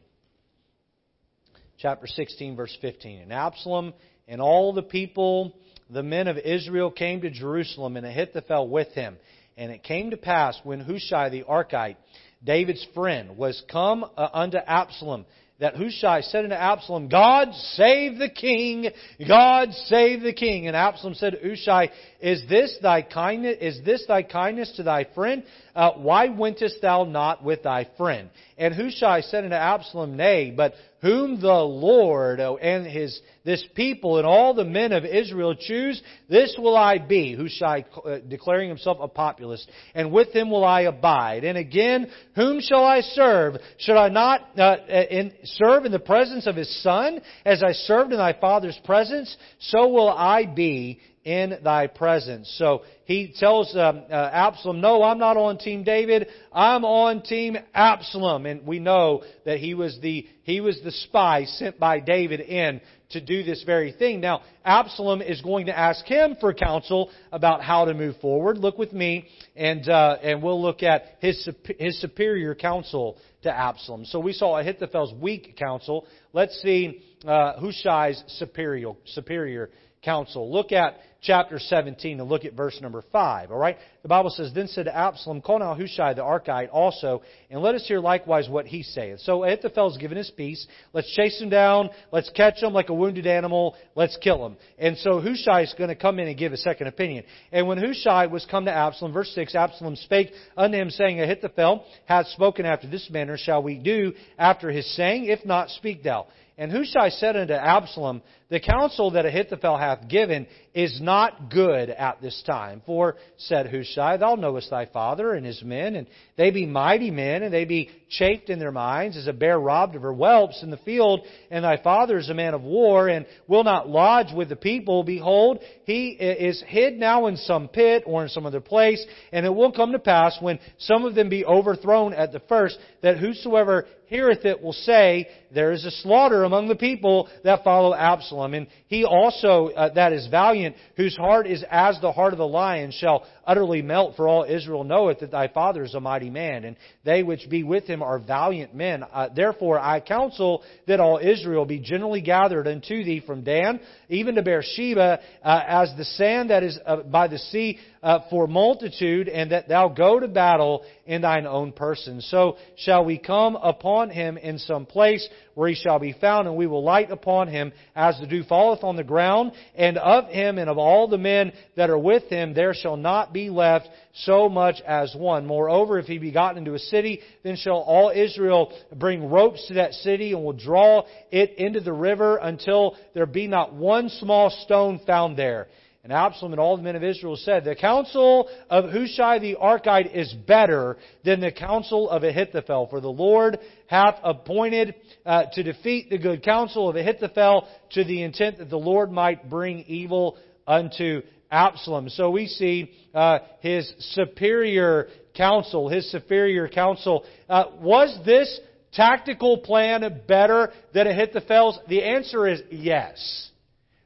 Chapter 1.78 2.08
16, 2.08 2.58
verse 2.58 2.78
15. 2.82 3.22
And 3.22 3.32
Absalom 3.32 3.94
and 4.28 4.42
all 4.42 4.74
the 4.74 4.84
people, 4.84 5.56
the 5.90 6.04
men 6.04 6.28
of 6.28 6.38
Israel, 6.38 6.92
came 6.92 7.22
to 7.22 7.30
Jerusalem, 7.30 7.96
and 7.96 8.06
Ahithophel 8.06 8.68
with 8.68 8.90
him. 8.90 9.18
And 9.58 9.72
it 9.72 9.84
came 9.84 10.12
to 10.12 10.18
pass 10.18 10.60
when 10.64 10.82
Hushai 10.82 11.30
the 11.30 11.44
Archite, 11.44 11.96
David's 12.44 12.86
friend, 12.94 13.38
was 13.38 13.62
come 13.72 14.04
uh, 14.04 14.28
unto 14.34 14.58
Absalom 14.58 15.26
that 15.60 15.76
Hushai 15.76 16.22
said 16.22 16.46
unto 16.46 16.56
Absalom, 16.56 17.10
God 17.10 17.54
save 17.74 18.18
the 18.18 18.30
king! 18.30 18.88
God 19.28 19.74
save 19.88 20.22
the 20.22 20.34
king! 20.34 20.68
And 20.68 20.76
Absalom 20.76 21.16
said 21.16 21.34
to 21.34 21.50
Hushai, 21.50 21.90
Is 22.22 22.42
this 22.48 22.78
thy 22.82 23.02
kindness, 23.02 23.58
is 23.60 23.82
this 23.84 24.06
thy 24.08 24.24
kindness 24.24 24.72
to 24.78 24.84
thy 24.84 25.06
friend? 25.14 25.44
Uh, 25.80 25.94
why 25.94 26.28
wentest 26.28 26.82
thou 26.82 27.06
not 27.06 27.42
with 27.42 27.64
thy 27.64 27.88
friend? 27.96 28.30
And 28.58 28.76
Hushai 28.76 29.22
said 29.22 29.46
unto 29.46 29.56
Absalom, 29.56 30.18
Nay, 30.18 30.52
but 30.52 30.74
whom 31.02 31.40
the 31.40 31.48
Lord 31.48 32.42
oh, 32.42 32.58
and 32.58 32.86
his 32.86 33.18
this 33.46 33.66
people 33.76 34.18
and 34.18 34.28
all 34.28 34.54
the 34.54 34.66
men 34.66 34.92
of 34.92 35.06
Israel 35.06 35.56
choose, 35.56 36.02
this 36.28 36.54
will 36.60 36.76
I 36.76 36.98
be, 36.98 37.34
Hushai 37.34 37.86
uh, 38.06 38.18
declaring 38.28 38.68
himself 38.68 38.98
a 39.00 39.08
populist, 39.08 39.72
and 39.96 40.12
with 40.12 40.36
him 40.36 40.52
will 40.52 40.66
I 40.66 40.82
abide. 40.82 41.46
And 41.46 41.58
again, 41.58 42.12
whom 42.36 42.60
shall 42.60 42.84
I 42.84 43.00
serve? 43.00 43.56
Should 43.78 43.96
I 43.96 44.10
not 44.10 44.60
uh, 44.60 44.76
in, 44.90 45.32
serve 45.46 45.86
in 45.86 45.94
the 45.94 46.00
presence 46.00 46.46
of 46.46 46.58
his 46.58 46.84
son, 46.84 47.22
as 47.46 47.64
I 47.64 47.72
served 47.72 48.12
in 48.12 48.18
thy 48.18 48.34
father's 48.34 48.78
presence? 48.84 49.34
So 49.60 49.88
will 49.88 50.10
I 50.10 50.46
be 50.46 51.00
in 51.30 51.60
thy 51.64 51.86
presence. 51.86 52.52
So 52.58 52.82
he 53.06 53.32
tells 53.38 53.76
um, 53.76 54.02
uh, 54.10 54.30
Absalom, 54.34 54.82
No, 54.82 55.04
I'm 55.04 55.20
not 55.20 55.38
on 55.38 55.60
Team 55.60 55.84
David. 55.84 56.28
I'm 56.52 56.84
on 56.84 57.22
Team 57.22 57.56
Absalom. 57.72 58.48
And 58.48 58.66
we 58.66 58.80
know 58.80 59.22
that 59.46 59.60
he 59.60 59.76
was 59.76 60.00
the 60.02 60.28
he 60.42 60.60
was 60.60 60.82
the 60.84 60.92
spy 60.92 61.46
sent 61.46 61.80
by 61.80 62.00
David 62.00 62.40
in 62.40 62.82
to 63.12 63.22
do 63.22 63.44
this 63.44 63.64
very 63.64 63.92
thing. 63.92 64.22
Now, 64.22 64.42
Absalom 64.66 65.22
is 65.22 65.40
going 65.42 65.68
to 65.68 65.78
ask 65.78 66.04
him 66.06 66.36
for 66.40 66.52
counsel 66.52 67.12
about 67.32 67.62
how 67.62 67.86
to 67.86 67.94
move 67.94 68.18
forward. 68.18 68.58
Look 68.58 68.80
with 68.80 68.92
me, 68.92 69.28
and 69.56 69.88
uh, 69.88 70.18
and 70.24 70.42
we'll 70.42 70.62
look 70.62 70.82
at 70.82 71.18
his 71.20 71.48
his 71.78 72.02
superior 72.02 72.56
counsel 72.56 73.18
to 73.44 73.56
Absalom. 73.56 74.06
So 74.06 74.20
we 74.20 74.34
saw 74.34 74.58
Ahithophel's 74.58 75.14
weak 75.14 75.56
counsel. 75.58 76.08
Let's 76.34 76.60
see 76.64 77.04
uh, 77.24 77.60
Hushai's 77.60 78.24
superior 78.40 78.94
superior 79.06 79.70
counsel. 80.04 80.52
Look 80.52 80.72
at 80.72 80.98
chapter 81.22 81.60
17 81.60 82.20
and 82.20 82.30
look 82.30 82.46
at 82.46 82.54
verse 82.54 82.80
number 82.82 83.04
5. 83.12 83.52
All 83.52 83.58
right? 83.58 83.78
The 84.02 84.08
Bible 84.08 84.30
says, 84.30 84.52
Then 84.54 84.68
said 84.68 84.88
Absalom, 84.88 85.42
Call 85.42 85.60
now 85.60 85.76
Hushai 85.76 86.14
the 86.14 86.22
Archite 86.22 86.70
also, 86.72 87.22
and 87.50 87.62
let 87.62 87.76
us 87.76 87.86
hear 87.88 88.00
likewise 88.00 88.48
what 88.48 88.66
he 88.66 88.84
saith. 88.84 89.20
So 89.22 89.44
Ahithophel's 89.44 89.98
given 89.98 90.18
his 90.18 90.32
piece. 90.32 90.66
Let's 90.94 91.14
chase 91.14 91.40
him 91.42 91.50
down. 91.50 91.90
Let's 92.12 92.30
catch 92.30 92.62
him 92.64 92.74
like 92.74 92.90
a 92.90 92.94
wounded 92.94 93.28
animal. 93.28 93.76
Let's 93.96 94.18
kill 94.18 94.46
him. 94.46 94.58
And 94.78 94.98
so 94.98 95.20
Hushai 95.20 95.64
is 95.64 95.76
going 95.78 95.90
to 95.90 95.96
come 95.96 96.20
in 96.20 96.28
and 96.28 96.38
give 96.38 96.54
a 96.54 96.58
second 96.58 96.88
opinion. 96.88 97.26
And 97.52 97.68
when 97.68 97.78
Hushai 97.78 98.28
was 98.28 98.46
come 98.50 98.66
to 98.66 98.74
Absalom, 98.74 99.12
verse 99.12 99.32
6, 99.36 99.56
Absalom 99.56 99.96
spake 99.98 100.32
unto 100.56 100.78
him, 100.78 100.90
saying, 100.90 101.20
Ahithophel 101.20 101.86
hath 102.06 102.28
spoken 102.28 102.66
after 102.66 102.88
this 102.88 103.10
manner. 103.10 103.38
Shall 103.38 103.62
we 103.62 103.78
do 103.78 104.14
after 104.38 104.70
his 104.70 104.90
saying? 104.96 105.26
If 105.26 105.46
not, 105.46 105.70
speak 105.70 106.04
thou. 106.04 106.28
And 106.60 106.74
Hushai 106.74 107.12
said 107.12 107.38
unto 107.38 107.54
Absalom, 107.54 108.22
The 108.50 108.60
counsel 108.60 109.12
that 109.12 109.26
Ahithophel 109.26 109.78
hath 109.78 110.10
given 110.10 110.46
is 110.74 111.00
not 111.02 111.50
good 111.50 111.90
at 111.90 112.22
this 112.22 112.44
time. 112.46 112.82
For, 112.86 113.16
said 113.38 113.68
Hushai, 113.68 114.18
Thou 114.18 114.36
knowest 114.36 114.70
thy 114.70 114.86
father 114.86 115.32
and 115.32 115.46
his 115.46 115.64
men, 115.64 115.96
and 115.96 116.06
they 116.36 116.52
be 116.52 116.66
mighty 116.66 117.12
men, 117.12 117.44
and 117.44 117.54
they 117.54 117.64
be 117.64 117.90
chafed 118.10 118.50
in 118.50 118.60
their 118.60 118.74
minds, 118.74 119.16
as 119.16 119.28
a 119.28 119.32
bear 119.32 119.58
robbed 119.58 119.96
of 119.96 120.02
her 120.02 120.12
whelps 120.12 120.62
in 120.62 120.70
the 120.70 120.76
field, 120.76 121.22
and 121.50 121.64
thy 121.64 121.82
father 121.82 122.18
is 122.18 122.30
a 122.30 122.34
man 122.34 122.54
of 122.54 122.62
war, 122.62 123.08
and 123.08 123.26
will 123.48 123.64
not 123.64 123.88
lodge 123.88 124.34
with 124.36 124.50
the 124.50 124.58
people. 124.58 125.06
Behold, 125.06 125.60
he 125.86 126.10
is 126.10 126.62
hid 126.68 127.00
now 127.00 127.28
in 127.28 127.38
some 127.38 127.70
pit 127.70 128.04
or 128.06 128.24
in 128.24 128.28
some 128.28 128.46
other 128.46 128.60
place, 128.60 129.04
and 129.32 129.46
it 129.46 129.56
will 129.56 129.72
come 129.72 129.94
to 129.94 130.00
pass, 130.00 130.38
when 130.42 130.60
some 130.78 131.06
of 131.06 131.16
them 131.16 131.30
be 131.30 131.46
overthrown 131.46 132.14
at 132.14 132.34
the 132.34 132.42
first, 132.50 132.78
that 133.02 133.18
whosoever 133.18 133.86
heareth 134.10 134.44
it 134.44 134.62
will 134.62 134.74
say, 134.74 135.28
There 135.54 135.72
is 135.72 135.86
a 135.86 135.92
slaughter 135.92 136.44
among 136.44 136.68
the 136.68 136.76
people 136.76 137.30
that 137.44 137.64
follow 137.64 137.94
Absalom. 137.94 138.54
And 138.54 138.68
he 138.88 139.06
also, 139.06 139.68
uh, 139.68 139.94
that 139.94 140.14
is 140.14 140.28
valiant, 140.28 140.76
whose 140.98 141.16
heart 141.16 141.48
is 141.48 141.64
as 141.70 142.00
the 142.02 142.12
heart 142.12 142.34
of 142.34 142.40
the 142.40 142.48
lion, 142.48 142.92
shall 142.92 143.26
utterly 143.46 143.82
melt, 143.82 144.16
for 144.16 144.28
all 144.28 144.44
Israel 144.44 144.84
knoweth 144.84 145.20
that 145.20 145.32
thy 145.32 145.48
father 145.48 145.84
is 145.84 145.94
a 145.94 146.00
mighty 146.00 146.30
man, 146.30 146.66
and 146.66 146.76
they 147.06 147.24
which 147.24 147.50
be 147.50 147.64
with 147.64 147.86
him 147.86 148.04
are 148.04 148.20
valiant 148.20 148.76
men. 148.76 149.04
Uh, 149.04 149.30
therefore 149.34 149.80
I 149.80 150.00
counsel 150.00 150.64
that 150.88 151.00
all 151.00 151.20
Israel 151.20 151.66
be 151.66 151.80
generally 151.80 152.22
gathered 152.22 152.68
unto 152.68 153.04
thee 153.04 153.24
from 153.26 153.44
Dan, 153.44 153.80
even 154.10 154.36
to 154.36 154.42
Beersheba, 154.42 155.20
uh, 155.44 155.62
as 155.68 155.94
the 155.98 156.06
sand 156.06 156.50
that 156.50 156.64
is 156.64 156.78
uh, 156.86 156.98
by 156.98 157.28
the 157.28 157.38
sea 157.38 157.80
uh, 158.02 158.20
for 158.30 158.48
multitude, 158.48 159.28
and 159.28 159.52
that 159.52 159.68
thou 159.68 159.90
go 159.90 160.20
to 160.20 160.28
battle 160.28 160.84
in 161.06 161.22
thine 161.22 161.46
own 161.46 161.72
person. 161.72 162.22
So 162.22 162.58
shall 162.78 163.04
we 163.04 163.18
come 163.18 163.56
upon 163.56 164.10
him 164.10 164.38
in 164.38 164.58
some 164.60 164.86
place 164.86 165.28
where 165.56 165.70
he 165.70 165.76
shall 165.76 166.00
be 166.00 166.14
found, 166.14 166.48
and 166.48 166.56
we 166.56 166.68
will 166.68 166.84
light 166.84 167.12
upon 167.12 167.48
him 167.48 167.74
as 167.96 168.18
the 168.20 168.28
dew 168.28 168.44
falleth 168.44 168.84
on 168.84 168.96
the 168.96 169.04
ground, 169.04 169.52
and 169.76 169.98
of 169.98 170.26
him 170.30 170.58
and 170.58 170.70
of 170.70 170.78
all 170.78 171.08
the 171.08 171.18
men 171.18 171.52
that 171.76 171.90
are 171.90 171.98
with 171.98 172.24
him 172.24 172.54
there 172.54 172.74
shall 172.74 172.98
not 172.98 173.34
be 173.34 173.50
left 173.50 173.90
so 174.14 174.48
much 174.48 174.82
as 174.86 175.14
one. 175.16 175.46
Moreover, 175.46 176.00
if 176.00 176.06
he 176.06 176.18
be 176.18 176.32
gotten 176.32 176.60
into 176.60 176.74
a 176.74 176.80
city, 176.80 177.20
then 177.44 177.58
shall 177.58 177.80
all 177.80 178.12
Israel 178.16 178.74
bring 178.96 179.30
ropes 179.30 179.68
to 179.68 179.76
that 179.76 179.94
city, 179.94 180.32
and 180.32 180.44
will 180.44 180.54
draw 180.54 181.04
it 181.32 181.56
into 181.58 181.80
the 181.82 181.94
river 181.94 182.38
until 182.38 182.96
there 183.14 183.26
be 183.26 183.48
not 183.48 183.74
one 183.74 184.10
small 184.10 184.50
stone 184.50 185.00
found 185.06 185.38
there. 185.38 185.68
And 186.04 186.14
Absalom 186.14 186.54
and 186.54 186.62
all 186.62 186.78
the 186.78 186.84
men 186.84 186.96
of 186.96 187.04
Israel 187.04 187.36
said, 187.36 187.66
The 187.66 187.76
counsel 187.76 188.50
of 188.70 188.90
Hushai 188.90 189.40
the 189.40 189.58
Archite 189.62 190.16
is 190.16 190.34
better 190.34 190.98
than 191.26 191.42
the 191.42 191.52
counsel 191.52 192.10
of 192.10 192.24
Ahithophel, 192.24 192.88
for 192.88 193.02
the 193.02 193.10
Lord 193.10 193.60
hath 193.88 194.16
appointed 194.24 194.96
uh, 195.26 195.46
to 195.54 195.64
defeat 195.64 196.10
the 196.10 196.18
good 196.18 196.42
counsel 196.42 196.90
of 196.90 196.96
Ahithophel 196.96 197.68
to 197.92 198.04
the 198.06 198.24
intent 198.24 198.60
that 198.60 198.70
the 198.70 198.78
Lord 198.78 199.12
might 199.12 199.50
bring 199.50 199.80
evil 199.88 200.38
unto 200.66 201.22
Absalom. 201.52 202.08
So 202.10 202.30
we 202.30 202.48
see 202.48 202.92
uh, 203.14 203.40
his 203.60 203.92
superior 204.00 205.08
counsel, 205.36 205.90
his 205.90 206.10
superior 206.12 206.70
counsel. 206.70 207.26
Uh, 207.50 207.66
was 207.82 208.18
this 208.26 208.60
tactical 208.94 209.58
plan 209.58 210.22
better 210.28 210.72
than 210.94 211.08
Ahithophel's? 211.08 211.78
The 211.90 212.04
answer 212.04 212.48
is 212.48 212.62
yes. 212.72 213.50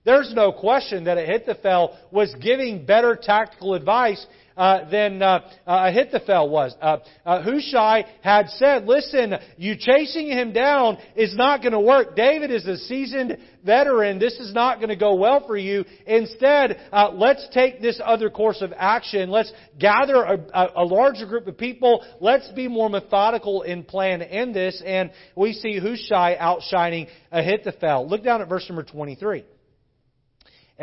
There's 0.05 0.33
no 0.33 0.51
question 0.51 1.05
that 1.05 1.17
Ahithophel 1.17 1.97
was 2.11 2.33
giving 2.41 2.85
better 2.85 3.15
tactical 3.15 3.73
advice 3.73 4.25
uh, 4.55 4.89
than 4.89 5.21
uh, 5.21 5.39
uh, 5.65 5.89
Ahithophel 5.89 6.49
was. 6.49 6.75
Uh, 6.81 6.97
uh, 7.25 7.41
Hushai 7.41 8.05
had 8.21 8.49
said, 8.49 8.85
listen, 8.85 9.33
you 9.57 9.75
chasing 9.77 10.27
him 10.27 10.53
down 10.53 10.97
is 11.15 11.35
not 11.35 11.61
going 11.61 11.71
to 11.71 11.79
work. 11.79 12.15
David 12.15 12.51
is 12.51 12.65
a 12.67 12.77
seasoned 12.77 13.37
veteran. 13.65 14.19
This 14.19 14.33
is 14.33 14.53
not 14.53 14.77
going 14.77 14.89
to 14.89 14.95
go 14.95 15.15
well 15.15 15.45
for 15.47 15.57
you. 15.57 15.85
Instead, 16.05 16.79
uh, 16.91 17.11
let's 17.13 17.47
take 17.53 17.81
this 17.81 17.99
other 18.03 18.29
course 18.29 18.61
of 18.61 18.73
action. 18.75 19.29
Let's 19.29 19.51
gather 19.79 20.21
a, 20.23 20.69
a, 20.75 20.83
larger 20.83 21.25
group 21.25 21.47
of 21.47 21.57
people. 21.57 22.05
Let's 22.19 22.49
be 22.49 22.67
more 22.67 22.89
methodical 22.89 23.63
in 23.63 23.83
plan 23.83 24.21
in 24.21 24.53
this. 24.53 24.83
And 24.85 25.11
we 25.35 25.53
see 25.53 25.79
Hushai 25.79 26.35
outshining 26.35 27.07
Ahithophel. 27.31 28.07
Look 28.07 28.23
down 28.23 28.41
at 28.41 28.49
verse 28.49 28.65
number 28.69 28.83
23. 28.83 29.45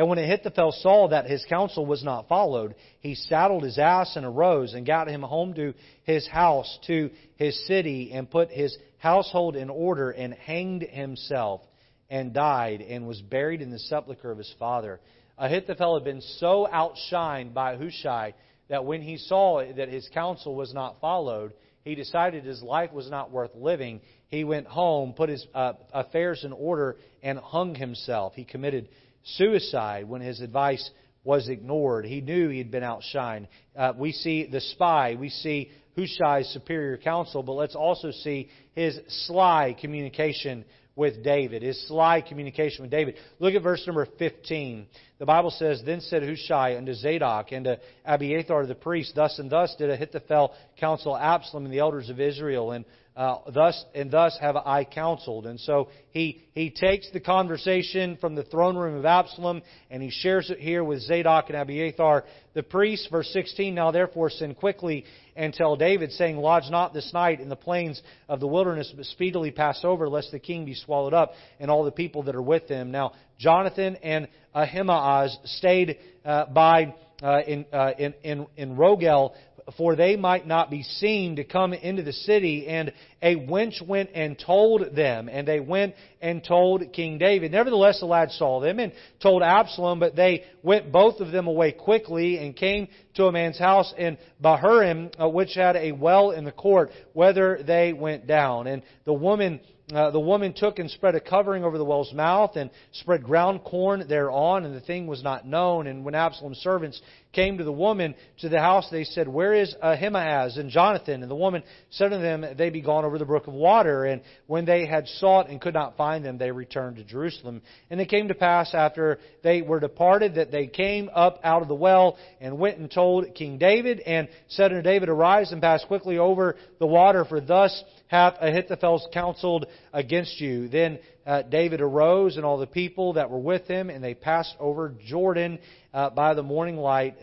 And 0.01 0.09
when 0.09 0.17
Ahithophel 0.17 0.73
saw 0.73 1.09
that 1.09 1.27
his 1.27 1.45
counsel 1.45 1.85
was 1.85 2.03
not 2.03 2.27
followed, 2.27 2.75
he 3.01 3.15
saddled 3.15 3.65
his 3.65 3.77
ass 3.77 4.17
and 4.17 4.25
arose 4.25 4.73
and 4.73 4.87
got 4.87 5.11
him 5.11 5.21
home 5.21 5.53
to 5.53 5.75
his 6.05 6.27
house, 6.27 6.79
to 6.87 7.11
his 7.37 7.67
city, 7.67 8.11
and 8.11 8.31
put 8.31 8.51
his 8.51 8.75
household 8.97 9.57
in 9.57 9.69
order 9.69 10.11
and 10.11 10.33
hanged 10.33 10.85
himself 10.85 11.61
and 12.09 12.33
died 12.33 12.81
and 12.81 13.07
was 13.07 13.21
buried 13.21 13.61
in 13.61 13.71
the 13.71 13.79
sepulchre 13.79 14.31
of 14.31 14.39
his 14.39 14.55
father. 14.59 15.01
Ahithophel 15.37 15.97
had 15.97 16.05
been 16.05 16.23
so 16.23 16.67
outshined 16.73 17.53
by 17.53 17.77
Hushai 17.77 18.33
that 18.71 18.87
when 18.87 19.03
he 19.03 19.19
saw 19.19 19.63
that 19.77 19.91
his 19.91 20.09
counsel 20.15 20.55
was 20.55 20.73
not 20.73 20.99
followed, 21.03 21.53
he 21.85 21.95
decided 21.95 22.45
his 22.45 22.63
life 22.63 22.91
was 22.91 23.11
not 23.11 23.31
worth 23.31 23.55
living. 23.55 24.01
He 24.29 24.45
went 24.45 24.67
home, 24.67 25.13
put 25.13 25.29
his 25.29 25.47
uh, 25.55 25.75
affairs 25.93 26.43
in 26.43 26.55
order, 26.55 26.97
and 27.23 27.39
hung 27.39 27.75
himself. 27.75 28.33
He 28.35 28.45
committed 28.45 28.89
suicide 29.25 30.09
when 30.09 30.21
his 30.21 30.41
advice 30.41 30.91
was 31.25 31.49
ignored. 31.49 32.05
He 32.07 32.21
knew 32.21 32.49
he 32.49 32.59
had 32.59 32.71
been 32.71 32.83
outshined. 32.83 33.49
Uh, 33.77 33.93
we 33.97 34.13
see 34.13 34.47
the 34.47 34.61
spy. 34.61 35.17
We 35.19 35.29
see 35.29 35.71
Hushai's 35.97 36.49
superior 36.49 36.97
counsel, 36.97 37.43
but 37.43 37.53
let's 37.53 37.75
also 37.75 38.11
see 38.11 38.49
his 38.75 38.99
sly 39.27 39.77
communication 39.81 40.65
with 40.97 41.23
David. 41.23 41.63
His 41.63 41.87
sly 41.89 42.21
communication 42.21 42.83
with 42.83 42.91
David. 42.91 43.17
Look 43.39 43.55
at 43.55 43.63
verse 43.63 43.83
number 43.87 44.07
15. 44.19 44.87
The 45.19 45.27
Bible 45.27 45.51
says, 45.51 45.83
Then 45.85 46.01
said 46.01 46.23
Hushai 46.23 46.77
unto 46.77 46.95
Zadok 46.95 47.53
and 47.53 47.65
to 47.65 47.81
Abiathar 48.05 48.67
the 48.67 48.75
priest, 48.75 49.13
Thus 49.15 49.39
and 49.39 49.51
thus 49.51 49.75
did 49.79 49.91
Ahithophel 49.91 50.53
counsel 50.79 51.17
Absalom 51.17 51.65
and 51.65 51.73
the 51.73 51.79
elders 51.79 52.11
of 52.11 52.21
Israel. 52.21 52.73
And 52.73 52.85
uh, 53.17 53.39
thus 53.53 53.85
and 53.95 54.11
thus 54.11 54.37
have 54.41 54.57
I 54.57 54.85
counseled. 54.85 55.47
And 55.47 55.59
so 55.61 55.89
he 56.11 56.41
he 56.55 56.71
takes 56.71 57.11
the 57.11 57.21
conversation 57.21 58.17
from 58.21 58.35
the 58.35 58.45
throne 58.45 58.77
room 58.77 58.95
of 58.95 59.05
Absalom 59.05 59.63
and 59.91 60.03
he 60.03 60.11
shares 60.11 60.49
it 60.49 60.59
here 60.59 60.85
with 60.85 61.01
Zadok 61.03 61.47
and 61.49 61.57
Abiathar 61.57 62.25
the 62.55 62.63
priests. 62.63 63.09
Verse 63.11 63.29
16. 63.33 63.75
Now 63.75 63.91
therefore 63.91 64.31
send 64.31 64.57
quickly 64.57 65.05
and 65.35 65.53
tell 65.53 65.77
David, 65.77 66.13
saying, 66.13 66.37
Lodge 66.37 66.71
not 66.71 66.95
this 66.95 67.13
night 67.13 67.41
in 67.41 67.49
the 67.49 67.57
plains 67.57 68.01
of 68.29 68.41
the 68.41 68.47
wilderness, 68.47 68.93
but 68.95 69.07
speedily 69.07 69.51
pass 69.51 69.81
over, 69.85 70.09
lest 70.09 70.31
the 70.31 70.39
king 70.39 70.65
be 70.65 70.75
swallowed 70.75 71.15
up 71.15 71.33
and 71.59 71.71
all 71.71 71.85
the 71.85 71.91
people 71.91 72.23
that 72.25 72.37
are 72.37 72.43
with 72.43 72.69
him. 72.69 72.93
Now 72.93 73.13
Jonathan 73.39 73.97
and 73.97 74.29
Ahimaaz 74.55 75.37
stayed 75.45 75.99
uh, 76.25 76.47
by. 76.47 76.95
Uh, 77.23 77.43
in, 77.47 77.67
uh, 77.71 77.91
in, 77.99 78.15
in, 78.23 78.47
in 78.57 78.77
Rogel 78.77 79.35
for 79.77 79.97
they 79.97 80.17
might 80.17 80.47
not 80.47 80.71
be 80.71 80.83
seen 80.83 81.37
to 81.37 81.45
come 81.45 81.73
into 81.73 82.03
the 82.03 82.13
city. 82.13 82.67
And 82.67 82.93
a 83.23 83.37
wench 83.37 83.87
went 83.87 84.11
and 84.15 84.39
told 84.39 84.95
them, 84.95 85.29
and 85.29 85.47
they 85.47 85.61
went 85.61 85.95
and 86.21 86.43
told 86.43 86.93
King 86.93 87.19
David. 87.19 87.53
Nevertheless, 87.53 88.01
the 88.01 88.07
lad 88.07 88.31
saw 88.31 88.61
them 88.61 88.79
and 88.79 88.93
told 89.21 89.43
Absalom, 89.43 90.01
but 90.01 90.17
they 90.17 90.45
went 90.63 90.93
both 90.93 91.21
of 91.21 91.33
them 91.33 91.47
away 91.47 91.73
quickly 91.73 92.39
and 92.39 92.57
came 92.57 92.89
to 93.15 93.27
a 93.27 93.33
man's 93.33 93.59
house 93.59 93.93
in 93.97 94.19
Bahurim, 94.43 95.13
uh, 95.21 95.29
which 95.29 95.55
had 95.55 95.77
a 95.77 95.93
well 95.93 96.31
in 96.31 96.45
the 96.45 96.53
court, 96.53 96.91
whether 97.13 97.63
they 97.63 97.93
went 97.93 98.27
down. 98.27 98.67
And 98.67 98.83
the 99.05 99.13
woman 99.13 99.61
uh, 99.93 100.11
the 100.11 100.21
woman 100.21 100.53
took 100.53 100.79
and 100.79 100.91
spread 100.91 101.15
a 101.15 101.21
covering 101.21 101.65
over 101.65 101.79
the 101.79 101.85
well's 101.85 102.13
mouth 102.13 102.57
and 102.57 102.71
spread 102.93 103.25
ground 103.25 103.65
corn 103.65 104.07
thereon, 104.09 104.65
and 104.65 104.75
the 104.75 104.81
thing 104.81 105.07
was 105.07 105.23
not 105.23 105.47
known. 105.47 105.87
And 105.87 106.05
when 106.05 106.15
Absalom's 106.15 106.59
servants 106.59 107.01
came 107.33 107.59
to 107.59 107.65
the 107.65 107.73
woman 107.73 108.15
to 108.39 108.49
the 108.49 108.59
house, 108.59 108.89
they 108.91 109.05
said, 109.05 109.29
Where 109.29 109.55
is 109.55 109.75
Ahimaaz 109.83 110.57
and 110.57 110.71
Jonathan? 110.71 111.23
And 111.23 111.31
the 111.31 111.37
woman 111.37 111.63
said 111.91 112.09
to 112.09 112.19
them, 112.19 112.45
They 112.57 112.71
be 112.71 112.81
gone 112.81 113.05
over 113.05 113.19
the 113.19 113.25
brook 113.25 113.47
of 113.47 113.55
water. 113.55 114.05
And 114.05 114.23
when 114.47 114.65
they 114.65 114.87
had 114.87 115.07
sought 115.07 115.49
and 115.49 115.61
could 115.61 115.75
not 115.75 115.97
find 115.97 116.25
them, 116.25 116.39
they 116.39 116.51
returned 116.51 116.97
to 116.97 117.05
Jerusalem. 117.05 117.63
And 117.89 118.01
it 118.01 118.09
came 118.09 118.29
to 118.29 118.35
pass 118.35 118.75
after 118.75 119.19
they 119.43 119.63
were 119.63 119.81
departed 119.81 120.35
that 120.35 120.51
they 120.51 120.67
came 120.67 121.11
up 121.15 121.41
out 121.45 121.63
of 121.63 121.69
the 121.69 121.75
well 121.75 122.19
and 122.41 122.59
went 122.59 122.79
and 122.79 122.91
told 122.91 123.35
King 123.35 123.59
David 123.59 124.01
and 124.01 124.29
said 124.49 124.73
unto 124.73 124.83
David, 124.83 125.09
Arise 125.09 125.53
and 125.53 125.63
pass 125.63 125.85
quickly 125.85 126.19
over 126.19 126.57
the 126.79 126.87
water, 126.87 127.25
for 127.25 127.41
thus 127.41 127.85
hath 128.09 128.35
Ahithophel 128.41 129.09
counseled 129.13 129.67
against 129.93 130.41
you. 130.41 130.69
Then 130.69 130.99
uh, 131.25 131.43
David 131.43 131.81
arose 131.81 132.37
and 132.37 132.45
all 132.45 132.59
the 132.59 132.67
people 132.67 133.13
that 133.13 133.31
were 133.31 133.39
with 133.39 133.67
him, 133.69 133.89
and 133.89 134.03
they 134.03 134.15
passed 134.15 134.57
over 134.59 134.93
Jordan 135.07 135.61
uh, 135.93 136.11
by 136.11 136.35
the 136.35 136.43
morning 136.43 136.77
light. 136.77 137.17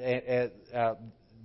Uh, 0.74 0.96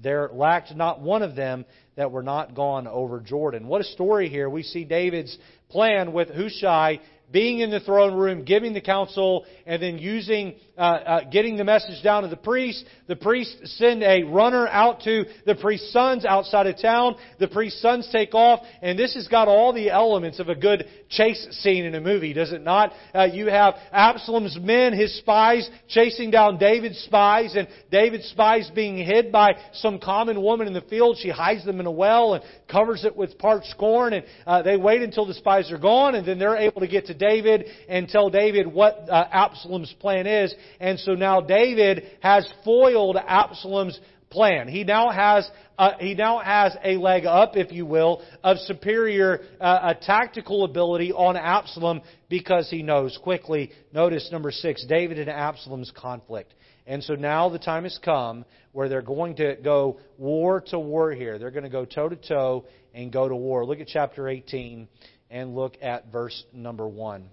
there 0.02 0.30
lacked 0.32 0.74
not 0.74 1.00
one 1.00 1.22
of 1.22 1.36
them 1.36 1.64
that 1.96 2.10
were 2.10 2.22
not 2.22 2.54
gone 2.54 2.86
over 2.86 3.20
Jordan. 3.20 3.66
What 3.66 3.80
a 3.80 3.84
story 3.84 4.28
here. 4.28 4.50
We 4.50 4.62
see 4.62 4.84
David's 4.84 5.36
plan 5.68 6.12
with 6.12 6.28
Hushai 6.28 7.00
being 7.32 7.60
in 7.60 7.70
the 7.70 7.80
throne 7.80 8.14
room, 8.14 8.44
giving 8.44 8.74
the 8.74 8.80
counsel, 8.80 9.44
and 9.66 9.82
then 9.82 9.98
using, 9.98 10.54
uh, 10.76 10.80
uh, 10.80 11.30
getting 11.30 11.56
the 11.56 11.64
message 11.64 12.02
down 12.02 12.22
to 12.22 12.28
the 12.28 12.36
priest. 12.36 12.84
The 13.08 13.16
priest 13.16 13.56
send 13.64 14.02
a 14.02 14.22
runner 14.24 14.68
out 14.68 15.00
to 15.02 15.24
the 15.46 15.54
priest's 15.54 15.92
sons 15.92 16.24
outside 16.24 16.66
of 16.66 16.80
town. 16.80 17.16
The 17.38 17.48
priest's 17.48 17.80
sons 17.80 18.08
take 18.12 18.34
off, 18.34 18.60
and 18.82 18.98
this 18.98 19.14
has 19.14 19.28
got 19.28 19.48
all 19.48 19.72
the 19.72 19.90
elements 19.90 20.38
of 20.38 20.48
a 20.48 20.54
good 20.54 20.86
chase 21.08 21.46
scene 21.62 21.84
in 21.84 21.94
a 21.94 22.00
movie, 22.00 22.32
does 22.32 22.52
it 22.52 22.62
not? 22.62 22.92
Uh, 23.14 23.24
you 23.24 23.46
have 23.46 23.74
Absalom's 23.92 24.58
men, 24.60 24.92
his 24.92 25.16
spies, 25.18 25.68
chasing 25.88 26.30
down 26.30 26.58
David's 26.58 26.98
spies, 27.00 27.54
and 27.56 27.68
David's 27.90 28.26
spies 28.26 28.70
being 28.74 28.98
hid 28.98 29.32
by 29.32 29.54
some 29.72 29.98
common 29.98 30.42
woman 30.42 30.66
in 30.66 30.72
the 30.72 30.82
field. 30.82 31.16
She 31.18 31.30
hides 31.30 31.64
them 31.64 31.80
in 31.80 31.86
a 31.86 31.90
well 31.90 32.34
and 32.34 32.44
covers 32.70 33.04
it 33.04 33.16
with 33.16 33.38
parched 33.38 33.74
corn, 33.78 34.12
and 34.12 34.24
uh, 34.46 34.62
they 34.62 34.76
wait 34.76 35.02
until 35.02 35.26
the 35.26 35.34
spies 35.34 35.70
are 35.70 35.78
gone, 35.78 36.14
and 36.14 36.26
then 36.26 36.38
they're 36.38 36.56
able 36.56 36.80
to 36.80 36.88
get 36.88 37.06
to 37.06 37.14
David 37.22 37.66
and 37.88 38.08
tell 38.08 38.28
David 38.28 38.66
what 38.66 39.08
uh, 39.08 39.28
Absalom's 39.30 39.94
plan 40.00 40.26
is. 40.26 40.54
And 40.80 40.98
so 40.98 41.12
now 41.12 41.40
David 41.40 42.04
has 42.20 42.46
foiled 42.64 43.16
Absalom's 43.16 43.98
plan. 44.30 44.66
He 44.66 44.82
now 44.82 45.10
has 45.10 45.48
uh, 45.78 45.92
he 45.98 46.14
now 46.14 46.40
has 46.40 46.76
a 46.84 46.96
leg 46.96 47.24
up, 47.24 47.56
if 47.56 47.70
you 47.72 47.86
will, 47.86 48.22
of 48.42 48.58
superior 48.58 49.40
uh, 49.60 49.94
tactical 49.94 50.64
ability 50.64 51.12
on 51.12 51.36
Absalom 51.36 52.02
because 52.28 52.68
he 52.70 52.82
knows 52.82 53.18
quickly. 53.22 53.70
Notice 53.92 54.28
number 54.32 54.50
six, 54.50 54.84
David 54.86 55.18
and 55.18 55.30
Absalom's 55.30 55.92
conflict. 55.94 56.54
And 56.86 57.02
so 57.02 57.14
now 57.14 57.48
the 57.48 57.58
time 57.58 57.84
has 57.84 57.98
come 58.04 58.44
where 58.72 58.88
they're 58.88 59.02
going 59.02 59.36
to 59.36 59.56
go 59.62 60.00
war 60.18 60.60
to 60.68 60.78
war 60.78 61.12
here. 61.12 61.38
They're 61.38 61.50
going 61.50 61.64
to 61.64 61.70
go 61.70 61.84
toe 61.84 62.08
to 62.08 62.16
toe 62.16 62.64
and 62.92 63.12
go 63.12 63.28
to 63.28 63.36
war. 63.36 63.64
Look 63.64 63.80
at 63.80 63.86
chapter 63.86 64.28
18 64.28 64.88
and 65.32 65.56
look 65.56 65.76
at 65.82 66.12
verse 66.12 66.44
number 66.52 66.86
1 66.86 67.28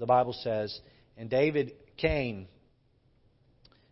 the 0.00 0.06
Bible 0.06 0.32
says, 0.32 0.80
and 1.16 1.28
David 1.30 1.74
came, 1.98 2.48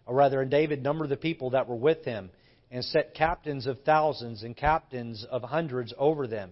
or 0.06 0.16
rather, 0.16 0.40
and 0.40 0.50
David 0.50 0.82
numbered 0.82 1.10
the 1.10 1.16
people 1.16 1.50
that 1.50 1.68
were 1.68 1.76
with 1.76 2.04
him, 2.04 2.30
and 2.70 2.82
set 2.82 3.14
captains 3.14 3.66
of 3.66 3.78
thousands 3.80 4.42
and 4.42 4.56
captains 4.56 5.24
of 5.30 5.42
hundreds 5.42 5.92
over 5.96 6.26
them. 6.26 6.50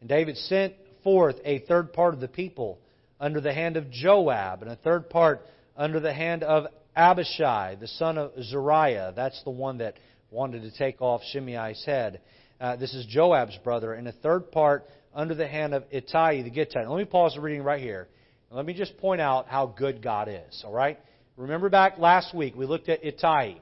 And 0.00 0.08
David 0.08 0.36
sent 0.36 0.74
forth 1.02 1.36
a 1.44 1.58
third 1.60 1.92
part 1.92 2.14
of 2.14 2.20
the 2.20 2.28
people 2.28 2.78
under 3.20 3.40
the 3.40 3.52
hand 3.52 3.76
of 3.76 3.90
Joab, 3.90 4.62
and 4.62 4.70
a 4.70 4.76
third 4.76 5.10
part 5.10 5.42
under 5.76 6.00
the 6.00 6.12
hand 6.12 6.44
of 6.44 6.66
Abishai, 6.96 7.76
the 7.80 7.88
son 7.88 8.16
of 8.16 8.32
Zeruiah. 8.42 9.12
That's 9.14 9.42
the 9.42 9.50
one 9.50 9.78
that 9.78 9.98
wanted 10.30 10.62
to 10.62 10.76
take 10.76 11.02
off 11.02 11.20
Shimei's 11.32 11.84
head. 11.84 12.20
Uh, 12.60 12.76
this 12.76 12.94
is 12.94 13.06
Joab's 13.06 13.58
brother, 13.58 13.92
and 13.92 14.06
a 14.06 14.12
third 14.12 14.52
part 14.52 14.84
under 15.14 15.34
the 15.34 15.46
hand 15.46 15.74
of 15.74 15.84
Ittai 15.90 16.42
the 16.42 16.50
Gittite. 16.50 16.88
Let 16.88 16.98
me 16.98 17.04
pause 17.04 17.34
the 17.34 17.40
reading 17.40 17.62
right 17.62 17.80
here. 17.80 18.08
Let 18.50 18.66
me 18.66 18.74
just 18.74 18.96
point 18.98 19.20
out 19.20 19.48
how 19.48 19.66
good 19.66 20.02
God 20.02 20.28
is, 20.28 20.62
all 20.64 20.72
right? 20.72 20.98
Remember 21.36 21.68
back 21.68 21.98
last 21.98 22.34
week, 22.34 22.54
we 22.54 22.66
looked 22.66 22.88
at 22.88 23.04
Ittai. 23.04 23.54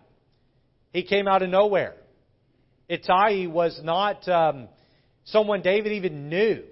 He 0.93 1.03
came 1.03 1.27
out 1.27 1.43
of 1.43 1.49
nowhere. 1.49 1.95
Ittai 2.91 3.47
was 3.47 3.81
not 3.83 4.29
um, 4.29 4.69
someone 5.25 5.63
David 5.63 5.93
even 5.93 6.29
knew. 6.29 6.63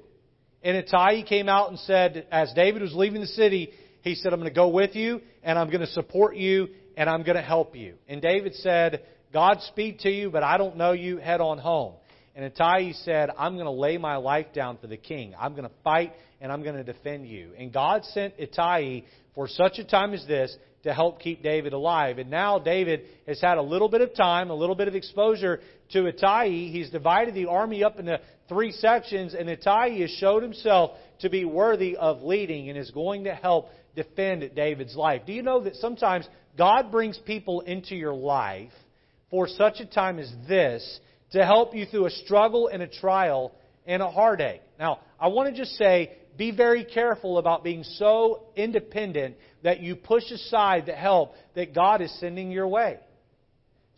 And 0.62 0.76
Ittai 0.76 1.22
came 1.22 1.48
out 1.48 1.70
and 1.70 1.78
said, 1.78 2.26
as 2.30 2.52
David 2.52 2.82
was 2.82 2.92
leaving 2.94 3.22
the 3.22 3.26
city, 3.26 3.70
he 4.02 4.14
said, 4.14 4.32
I'm 4.34 4.40
going 4.40 4.50
to 4.50 4.54
go 4.54 4.68
with 4.68 4.94
you, 4.94 5.22
and 5.42 5.58
I'm 5.58 5.68
going 5.68 5.80
to 5.80 5.86
support 5.86 6.36
you, 6.36 6.68
and 6.96 7.08
I'm 7.08 7.22
going 7.22 7.36
to 7.36 7.42
help 7.42 7.74
you. 7.74 7.94
And 8.08 8.20
David 8.20 8.54
said, 8.56 9.02
Godspeed 9.32 10.00
to 10.00 10.10
you, 10.10 10.30
but 10.30 10.42
I 10.42 10.58
don't 10.58 10.76
know 10.76 10.92
you. 10.92 11.18
Head 11.18 11.40
on 11.40 11.58
home. 11.58 11.94
And 12.40 12.50
Ittai 12.50 12.92
said, 13.04 13.28
I'm 13.36 13.56
going 13.56 13.66
to 13.66 13.70
lay 13.70 13.98
my 13.98 14.16
life 14.16 14.46
down 14.54 14.78
for 14.78 14.86
the 14.86 14.96
king. 14.96 15.34
I'm 15.38 15.52
going 15.52 15.68
to 15.68 15.74
fight 15.84 16.14
and 16.40 16.50
I'm 16.50 16.62
going 16.62 16.76
to 16.76 16.82
defend 16.82 17.28
you. 17.28 17.50
And 17.58 17.70
God 17.70 18.02
sent 18.02 18.32
Ittai 18.38 19.02
for 19.34 19.46
such 19.46 19.78
a 19.78 19.84
time 19.84 20.14
as 20.14 20.26
this 20.26 20.56
to 20.84 20.94
help 20.94 21.20
keep 21.20 21.42
David 21.42 21.74
alive. 21.74 22.16
And 22.16 22.30
now 22.30 22.58
David 22.58 23.02
has 23.26 23.42
had 23.42 23.58
a 23.58 23.62
little 23.62 23.90
bit 23.90 24.00
of 24.00 24.14
time, 24.14 24.48
a 24.48 24.54
little 24.54 24.74
bit 24.74 24.88
of 24.88 24.94
exposure 24.94 25.60
to 25.90 26.06
Ittai. 26.06 26.48
He's 26.48 26.88
divided 26.88 27.34
the 27.34 27.44
army 27.44 27.84
up 27.84 27.98
into 27.98 28.18
three 28.48 28.72
sections, 28.72 29.34
and 29.34 29.50
Ittai 29.50 30.00
has 30.00 30.10
showed 30.12 30.42
himself 30.42 30.92
to 31.18 31.28
be 31.28 31.44
worthy 31.44 31.94
of 31.94 32.22
leading 32.22 32.70
and 32.70 32.78
is 32.78 32.90
going 32.90 33.24
to 33.24 33.34
help 33.34 33.68
defend 33.94 34.50
David's 34.56 34.96
life. 34.96 35.26
Do 35.26 35.34
you 35.34 35.42
know 35.42 35.62
that 35.64 35.76
sometimes 35.76 36.26
God 36.56 36.90
brings 36.90 37.18
people 37.18 37.60
into 37.60 37.96
your 37.96 38.14
life 38.14 38.72
for 39.30 39.46
such 39.46 39.80
a 39.80 39.84
time 39.84 40.18
as 40.18 40.32
this 40.48 41.00
to 41.32 41.44
help 41.44 41.74
you 41.74 41.86
through 41.86 42.06
a 42.06 42.10
struggle 42.10 42.68
and 42.68 42.82
a 42.82 42.86
trial 42.86 43.52
and 43.86 44.02
a 44.02 44.10
heartache? 44.10 44.62
Now, 44.78 45.00
I 45.18 45.28
want 45.28 45.54
to 45.54 45.60
just 45.60 45.76
say 45.76 46.16
be 46.36 46.50
very 46.50 46.84
careful 46.84 47.38
about 47.38 47.62
being 47.62 47.84
so 47.84 48.44
independent 48.56 49.36
that 49.62 49.80
you 49.80 49.94
push 49.96 50.30
aside 50.30 50.86
the 50.86 50.94
help 50.94 51.34
that 51.54 51.74
God 51.74 52.00
is 52.00 52.12
sending 52.18 52.50
your 52.50 52.66
way. 52.66 52.98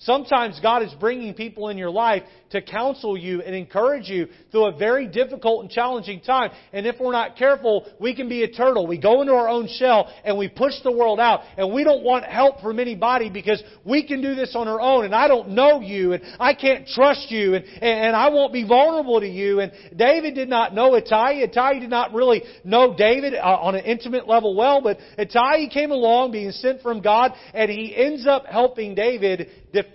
Sometimes 0.05 0.59
God 0.61 0.83
is 0.83 0.93
bringing 0.99 1.33
people 1.33 1.69
in 1.69 1.79
your 1.79 1.91
life 1.91 2.25
to 2.51 2.61
counsel 2.61 3.17
you 3.17 3.41
and 3.41 3.55
encourage 3.55 4.09
you 4.09 4.27
through 4.51 4.67
a 4.67 4.77
very 4.77 5.07
difficult 5.07 5.63
and 5.63 5.71
challenging 5.71 6.21
time. 6.21 6.51
And 6.73 6.87
if 6.87 6.97
we're 6.99 7.13
not 7.13 7.37
careful, 7.37 7.87
we 8.01 8.15
can 8.15 8.29
be 8.29 8.43
a 8.43 8.49
turtle. 8.49 8.87
We 8.87 8.99
go 8.99 9.21
into 9.21 9.33
our 9.33 9.49
own 9.49 9.69
shell 9.69 10.13
and 10.25 10.37
we 10.37 10.49
push 10.49 10.75
the 10.83 10.91
world 10.91 11.21
out. 11.21 11.43
And 11.57 11.73
we 11.73 11.85
don't 11.85 12.03
want 12.03 12.25
help 12.25 12.61
from 12.61 12.81
anybody 12.81 13.31
because 13.31 13.63
we 13.85 14.05
can 14.07 14.21
do 14.21 14.35
this 14.35 14.57
on 14.57 14.67
our 14.67 14.81
own. 14.81 15.05
And 15.05 15.15
I 15.15 15.29
don't 15.29 15.51
know 15.51 15.81
you 15.81 16.15
and 16.15 16.23
I 16.41 16.55
can't 16.55 16.87
trust 16.89 17.31
you 17.31 17.55
and, 17.55 17.65
and 17.81 18.17
I 18.17 18.29
won't 18.29 18.53
be 18.53 18.67
vulnerable 18.67 19.21
to 19.21 19.29
you. 19.29 19.61
And 19.61 19.71
David 19.97 20.35
did 20.35 20.49
not 20.49 20.75
know 20.75 20.97
Ittai. 20.97 21.43
Ittai 21.45 21.79
did 21.79 21.91
not 21.91 22.13
really 22.13 22.43
know 22.65 22.95
David 22.97 23.35
uh, 23.35 23.39
on 23.39 23.77
an 23.77 23.85
intimate 23.85 24.27
level 24.27 24.57
well, 24.57 24.83
but 24.83 24.99
Ittai 25.17 25.69
came 25.73 25.93
along 25.93 26.33
being 26.33 26.51
sent 26.51 26.83
from 26.83 27.01
God 27.01 27.33
and 27.55 27.71
he 27.71 27.95
ends 27.95 28.27
up 28.27 28.47
helping 28.47 28.97
David 28.97 29.49
defend 29.73 29.92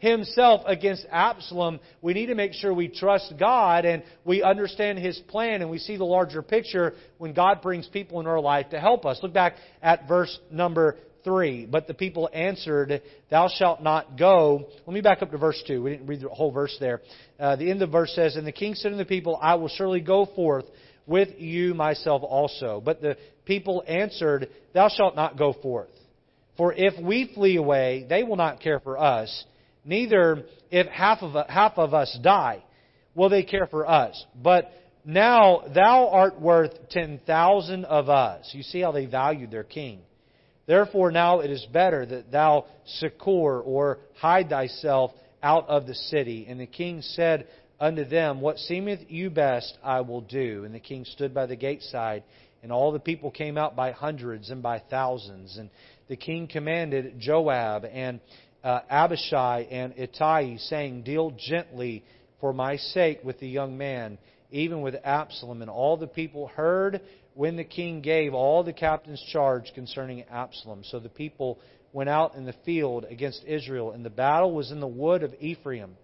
himself 0.00 0.62
against 0.66 1.06
Absalom, 1.10 1.80
we 2.02 2.14
need 2.14 2.26
to 2.26 2.34
make 2.34 2.52
sure 2.52 2.72
we 2.72 2.88
trust 2.88 3.34
God 3.38 3.84
and 3.84 4.02
we 4.24 4.42
understand 4.42 4.98
his 4.98 5.18
plan 5.28 5.62
and 5.62 5.70
we 5.70 5.78
see 5.78 5.96
the 5.96 6.04
larger 6.04 6.42
picture 6.42 6.94
when 7.18 7.32
God 7.32 7.62
brings 7.62 7.86
people 7.88 8.20
in 8.20 8.26
our 8.26 8.40
life 8.40 8.70
to 8.70 8.80
help 8.80 9.04
us. 9.06 9.18
Look 9.22 9.32
back 9.32 9.54
at 9.82 10.08
verse 10.08 10.38
number 10.50 10.96
3. 11.26 11.66
But 11.66 11.86
the 11.86 11.94
people 11.94 12.30
answered, 12.32 13.02
Thou 13.30 13.48
shalt 13.48 13.82
not 13.82 14.16
go. 14.16 14.68
Let 14.86 14.94
me 14.94 15.02
back 15.02 15.20
up 15.20 15.30
to 15.32 15.38
verse 15.38 15.62
2. 15.66 15.82
We 15.82 15.90
didn't 15.90 16.06
read 16.06 16.20
the 16.20 16.28
whole 16.28 16.52
verse 16.52 16.74
there. 16.80 17.02
Uh, 17.38 17.56
the 17.56 17.70
end 17.70 17.82
of 17.82 17.90
the 17.90 17.92
verse 17.92 18.14
says, 18.14 18.36
And 18.36 18.46
the 18.46 18.52
king 18.52 18.74
said 18.74 18.92
unto 18.92 19.02
the 19.02 19.08
people, 19.08 19.38
I 19.42 19.56
will 19.56 19.68
surely 19.68 20.00
go 20.00 20.24
forth 20.24 20.64
with 21.04 21.28
you 21.38 21.74
myself 21.74 22.22
also. 22.24 22.80
But 22.82 23.02
the 23.02 23.18
people 23.44 23.82
answered, 23.86 24.48
Thou 24.72 24.88
shalt 24.88 25.16
not 25.16 25.36
go 25.36 25.52
forth. 25.52 25.90
For 26.56 26.72
if 26.72 26.98
we 27.02 27.30
flee 27.34 27.56
away, 27.56 28.06
they 28.08 28.22
will 28.22 28.36
not 28.36 28.60
care 28.60 28.80
for 28.80 28.98
us. 28.98 29.44
Neither 29.84 30.44
if 30.70 30.86
half 30.88 31.22
of, 31.22 31.48
half 31.48 31.78
of 31.78 31.94
us 31.94 32.18
die, 32.22 32.64
will 33.14 33.28
they 33.28 33.42
care 33.42 33.66
for 33.66 33.88
us. 33.88 34.24
But 34.34 34.70
now 35.04 35.62
thou 35.74 36.08
art 36.08 36.40
worth 36.40 36.88
ten 36.90 37.20
thousand 37.26 37.84
of 37.84 38.08
us. 38.08 38.50
You 38.52 38.62
see 38.62 38.80
how 38.80 38.92
they 38.92 39.06
valued 39.06 39.50
their 39.50 39.64
king. 39.64 40.00
Therefore 40.66 41.12
now 41.12 41.40
it 41.40 41.50
is 41.50 41.64
better 41.72 42.04
that 42.04 42.32
thou 42.32 42.66
succor 42.84 43.60
or 43.60 43.98
hide 44.18 44.48
thyself 44.48 45.12
out 45.42 45.68
of 45.68 45.86
the 45.86 45.94
city. 45.94 46.46
And 46.48 46.58
the 46.58 46.66
king 46.66 47.02
said 47.02 47.46
unto 47.78 48.04
them, 48.04 48.40
What 48.40 48.58
seemeth 48.58 49.00
you 49.08 49.30
best, 49.30 49.78
I 49.82 50.00
will 50.00 50.22
do. 50.22 50.64
And 50.64 50.74
the 50.74 50.80
king 50.80 51.04
stood 51.04 51.32
by 51.32 51.46
the 51.46 51.56
gate 51.56 51.82
side, 51.82 52.24
and 52.62 52.72
all 52.72 52.90
the 52.90 52.98
people 52.98 53.30
came 53.30 53.56
out 53.56 53.76
by 53.76 53.92
hundreds 53.92 54.50
and 54.50 54.60
by 54.62 54.80
thousands. 54.90 55.56
And 55.56 55.70
the 56.08 56.16
king 56.16 56.46
commanded 56.46 57.18
Joab 57.18 57.84
and 57.84 58.20
uh, 58.62 58.80
Abishai 58.90 59.66
and 59.70 59.94
Ittai, 59.96 60.56
saying, 60.56 61.02
Deal 61.02 61.32
gently 61.38 62.04
for 62.40 62.52
my 62.52 62.76
sake 62.76 63.20
with 63.24 63.38
the 63.40 63.48
young 63.48 63.78
man, 63.78 64.18
even 64.50 64.80
with 64.82 64.94
Absalom. 65.04 65.62
And 65.62 65.70
all 65.70 65.96
the 65.96 66.06
people 66.06 66.48
heard 66.48 67.00
when 67.34 67.56
the 67.56 67.64
king 67.64 68.00
gave 68.00 68.34
all 68.34 68.64
the 68.64 68.72
captains 68.72 69.22
charge 69.32 69.72
concerning 69.74 70.24
Absalom. 70.24 70.82
So 70.84 70.98
the 70.98 71.08
people 71.08 71.58
went 71.92 72.08
out 72.08 72.34
in 72.34 72.44
the 72.44 72.54
field 72.64 73.04
against 73.08 73.44
Israel, 73.46 73.92
and 73.92 74.04
the 74.04 74.10
battle 74.10 74.52
was 74.52 74.70
in 74.70 74.80
the 74.80 74.86
wood 74.86 75.22
of 75.22 75.34
Ephraim, 75.40 75.96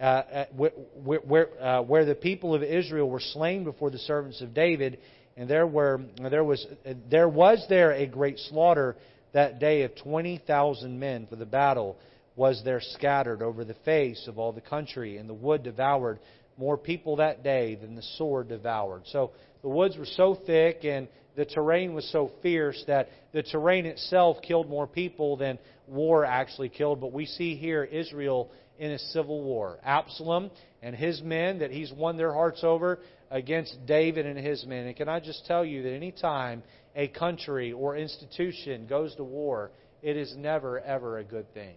uh, 0.00 0.44
where, 0.56 0.70
where, 1.04 1.62
uh, 1.62 1.82
where 1.82 2.04
the 2.04 2.14
people 2.14 2.54
of 2.54 2.62
Israel 2.62 3.10
were 3.10 3.20
slain 3.20 3.64
before 3.64 3.90
the 3.90 3.98
servants 3.98 4.40
of 4.40 4.54
David, 4.54 4.98
and 5.36 5.48
there 5.48 5.66
were 5.66 6.00
there 6.30 6.44
was 6.44 6.66
there 7.10 7.28
was 7.28 7.64
there 7.68 7.92
a 7.92 8.06
great 8.06 8.38
slaughter 8.38 8.96
that 9.32 9.58
day 9.58 9.82
of 9.82 9.96
twenty 9.96 10.42
thousand 10.46 10.98
men, 10.98 11.26
for 11.28 11.36
the 11.36 11.46
battle 11.46 11.96
was 12.36 12.62
there 12.64 12.80
scattered 12.80 13.42
over 13.42 13.64
the 13.64 13.74
face 13.84 14.26
of 14.28 14.38
all 14.38 14.52
the 14.52 14.60
country, 14.60 15.16
and 15.16 15.28
the 15.28 15.34
wood 15.34 15.62
devoured 15.62 16.20
more 16.56 16.76
people 16.76 17.16
that 17.16 17.42
day 17.42 17.74
than 17.74 17.94
the 17.94 18.02
sword 18.16 18.48
devoured. 18.48 19.02
So 19.06 19.32
the 19.62 19.68
woods 19.68 19.96
were 19.96 20.06
so 20.06 20.34
thick 20.46 20.84
and 20.84 21.08
the 21.36 21.44
terrain 21.44 21.94
was 21.94 22.08
so 22.10 22.32
fierce 22.42 22.82
that 22.88 23.08
the 23.32 23.44
terrain 23.44 23.86
itself 23.86 24.38
killed 24.42 24.68
more 24.68 24.88
people 24.88 25.36
than 25.36 25.58
war 25.86 26.24
actually 26.24 26.68
killed. 26.68 27.00
But 27.00 27.12
we 27.12 27.26
see 27.26 27.54
here 27.54 27.84
Israel 27.84 28.50
in 28.76 28.90
a 28.90 28.98
civil 28.98 29.42
war. 29.42 29.78
Absalom 29.84 30.50
and 30.82 30.96
his 30.96 31.22
men 31.22 31.60
that 31.60 31.70
he's 31.70 31.92
won 31.92 32.16
their 32.16 32.32
hearts 32.32 32.64
over 32.64 32.98
against 33.30 33.86
David 33.86 34.26
and 34.26 34.38
his 34.38 34.66
men. 34.66 34.86
And 34.86 34.96
can 34.96 35.08
I 35.08 35.20
just 35.20 35.46
tell 35.46 35.64
you 35.64 35.84
that 35.84 35.92
any 35.92 36.10
time 36.10 36.64
a 36.94 37.08
country 37.08 37.72
or 37.72 37.96
institution 37.96 38.86
goes 38.86 39.14
to 39.16 39.24
war, 39.24 39.70
it 40.02 40.16
is 40.16 40.34
never, 40.36 40.80
ever 40.80 41.18
a 41.18 41.24
good 41.24 41.52
thing. 41.54 41.76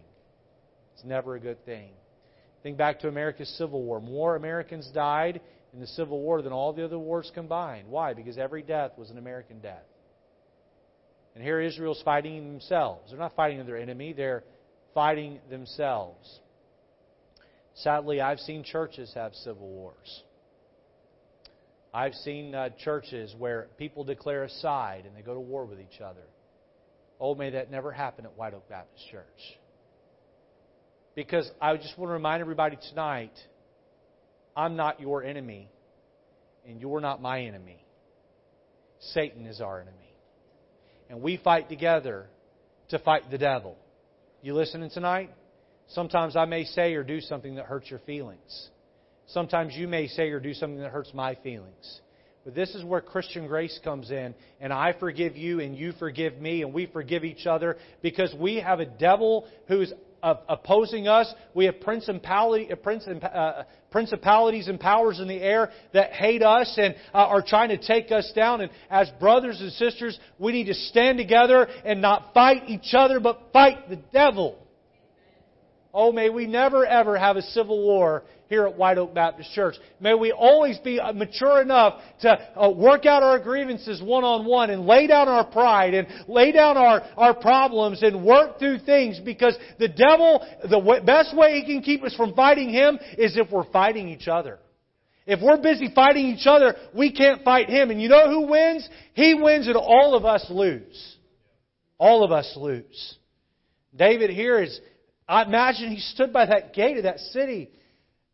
It's 0.95 1.05
never 1.05 1.35
a 1.35 1.39
good 1.39 1.63
thing. 1.65 1.91
Think 2.63 2.77
back 2.77 2.99
to 2.99 3.07
America's 3.07 3.49
Civil 3.57 3.81
War. 3.81 3.99
More 3.99 4.35
Americans 4.35 4.89
died 4.93 5.41
in 5.73 5.79
the 5.79 5.87
Civil 5.87 6.19
War 6.19 6.41
than 6.41 6.53
all 6.53 6.73
the 6.73 6.85
other 6.85 6.99
wars 6.99 7.31
combined. 7.33 7.87
Why? 7.87 8.13
Because 8.13 8.37
every 8.37 8.61
death 8.61 8.91
was 8.97 9.09
an 9.09 9.17
American 9.17 9.59
death. 9.59 9.85
And 11.33 11.43
here 11.43 11.61
Israel's 11.61 12.01
fighting 12.03 12.51
themselves. 12.51 13.09
They're 13.09 13.19
not 13.19 13.35
fighting 13.35 13.65
their 13.65 13.77
enemy, 13.77 14.13
they're 14.13 14.43
fighting 14.93 15.39
themselves. 15.49 16.39
Sadly, 17.75 18.19
I've 18.19 18.39
seen 18.39 18.63
churches 18.63 19.11
have 19.15 19.33
civil 19.33 19.67
wars. 19.67 20.23
I've 21.93 22.13
seen 22.13 22.55
uh, 22.55 22.69
churches 22.83 23.35
where 23.37 23.67
people 23.77 24.03
declare 24.03 24.43
a 24.43 24.49
side 24.49 25.05
and 25.05 25.15
they 25.15 25.21
go 25.21 25.33
to 25.33 25.39
war 25.39 25.65
with 25.65 25.79
each 25.79 25.99
other. 25.99 26.23
Oh, 27.19 27.35
may 27.35 27.51
that 27.51 27.69
never 27.69 27.91
happen 27.91 28.25
at 28.25 28.37
White 28.37 28.53
Oak 28.53 28.67
Baptist 28.69 29.05
Church. 29.11 29.25
Because 31.15 31.49
I 31.61 31.75
just 31.75 31.97
want 31.97 32.09
to 32.09 32.13
remind 32.13 32.41
everybody 32.41 32.77
tonight 32.89 33.33
I'm 34.55 34.75
not 34.75 34.99
your 34.99 35.23
enemy, 35.23 35.69
and 36.67 36.81
you're 36.81 36.99
not 36.99 37.21
my 37.21 37.41
enemy. 37.41 37.83
Satan 39.13 39.45
is 39.45 39.61
our 39.61 39.81
enemy. 39.81 39.97
And 41.09 41.21
we 41.21 41.37
fight 41.37 41.69
together 41.69 42.27
to 42.89 42.99
fight 42.99 43.29
the 43.31 43.37
devil. 43.37 43.77
You 44.41 44.53
listening 44.53 44.89
tonight? 44.89 45.29
Sometimes 45.89 46.35
I 46.35 46.45
may 46.45 46.65
say 46.65 46.93
or 46.93 47.03
do 47.03 47.19
something 47.21 47.55
that 47.55 47.65
hurts 47.65 47.89
your 47.89 47.99
feelings. 47.99 48.69
Sometimes 49.33 49.73
you 49.75 49.87
may 49.87 50.07
say 50.07 50.29
or 50.29 50.39
do 50.39 50.53
something 50.53 50.79
that 50.79 50.91
hurts 50.91 51.13
my 51.13 51.35
feelings. 51.35 52.01
But 52.43 52.55
this 52.55 52.73
is 52.73 52.83
where 52.83 53.01
Christian 53.01 53.47
grace 53.47 53.79
comes 53.83 54.09
in, 54.09 54.33
and 54.59 54.73
I 54.73 54.93
forgive 54.93 55.37
you, 55.37 55.59
and 55.59 55.77
you 55.77 55.93
forgive 55.93 56.37
me, 56.37 56.63
and 56.63 56.73
we 56.73 56.87
forgive 56.87 57.23
each 57.23 57.45
other 57.45 57.77
because 58.01 58.33
we 58.33 58.55
have 58.55 58.79
a 58.79 58.85
devil 58.85 59.47
who's 59.67 59.93
opposing 60.23 61.07
us. 61.07 61.31
We 61.53 61.65
have 61.65 61.75
uh, 61.85 63.25
uh, 63.25 63.63
principalities 63.91 64.67
and 64.67 64.79
powers 64.79 65.19
in 65.19 65.27
the 65.27 65.41
air 65.41 65.71
that 65.93 66.13
hate 66.13 66.43
us 66.43 66.73
and 66.77 66.95
uh, 67.13 67.17
are 67.17 67.43
trying 67.45 67.69
to 67.69 67.77
take 67.77 68.11
us 68.11 68.31
down. 68.35 68.61
And 68.61 68.71
as 68.89 69.09
brothers 69.19 69.61
and 69.61 69.71
sisters, 69.73 70.19
we 70.39 70.51
need 70.51 70.65
to 70.65 70.73
stand 70.73 71.17
together 71.17 71.67
and 71.85 72.01
not 72.01 72.33
fight 72.33 72.63
each 72.67 72.93
other, 72.93 73.19
but 73.19 73.49
fight 73.53 73.89
the 73.89 73.99
devil. 74.11 74.57
Oh, 75.93 76.11
may 76.11 76.29
we 76.29 76.47
never 76.47 76.85
ever 76.85 77.17
have 77.17 77.35
a 77.35 77.41
civil 77.41 77.81
war 77.83 78.23
here 78.51 78.67
at 78.67 78.77
White 78.77 78.97
Oak 78.97 79.13
Baptist 79.13 79.49
Church. 79.53 79.75
May 80.01 80.13
we 80.13 80.33
always 80.33 80.77
be 80.79 80.99
uh, 80.99 81.13
mature 81.13 81.61
enough 81.61 82.01
to 82.19 82.37
uh, 82.59 82.69
work 82.69 83.05
out 83.05 83.23
our 83.23 83.39
grievances 83.39 84.01
one 84.01 84.25
on 84.25 84.45
one 84.45 84.69
and 84.69 84.85
lay 84.85 85.07
down 85.07 85.29
our 85.29 85.45
pride 85.45 85.93
and 85.93 86.05
lay 86.27 86.51
down 86.51 86.75
our, 86.75 87.01
our 87.15 87.33
problems 87.33 88.03
and 88.03 88.25
work 88.25 88.59
through 88.59 88.79
things 88.79 89.21
because 89.23 89.57
the 89.79 89.87
devil, 89.87 90.45
the 90.69 91.01
best 91.05 91.33
way 91.35 91.61
he 91.61 91.65
can 91.65 91.81
keep 91.81 92.03
us 92.03 92.13
from 92.13 92.33
fighting 92.33 92.69
him 92.69 92.99
is 93.17 93.37
if 93.37 93.49
we're 93.49 93.71
fighting 93.71 94.09
each 94.09 94.27
other. 94.27 94.59
If 95.25 95.39
we're 95.41 95.61
busy 95.61 95.89
fighting 95.95 96.25
each 96.25 96.45
other, 96.45 96.75
we 96.93 97.13
can't 97.13 97.45
fight 97.45 97.69
him. 97.69 97.89
And 97.89 98.01
you 98.01 98.09
know 98.09 98.29
who 98.29 98.47
wins? 98.47 98.87
He 99.13 99.33
wins 99.33 99.67
and 99.67 99.77
all 99.77 100.13
of 100.13 100.25
us 100.25 100.45
lose. 100.49 101.15
All 101.97 102.25
of 102.25 102.33
us 102.33 102.51
lose. 102.57 103.15
David 103.95 104.29
here 104.29 104.61
is 104.61 104.77
I 105.25 105.43
imagine 105.43 105.89
he 105.91 106.01
stood 106.01 106.33
by 106.33 106.47
that 106.47 106.73
gate 106.73 106.97
of 106.97 107.03
that 107.03 107.19
city 107.19 107.71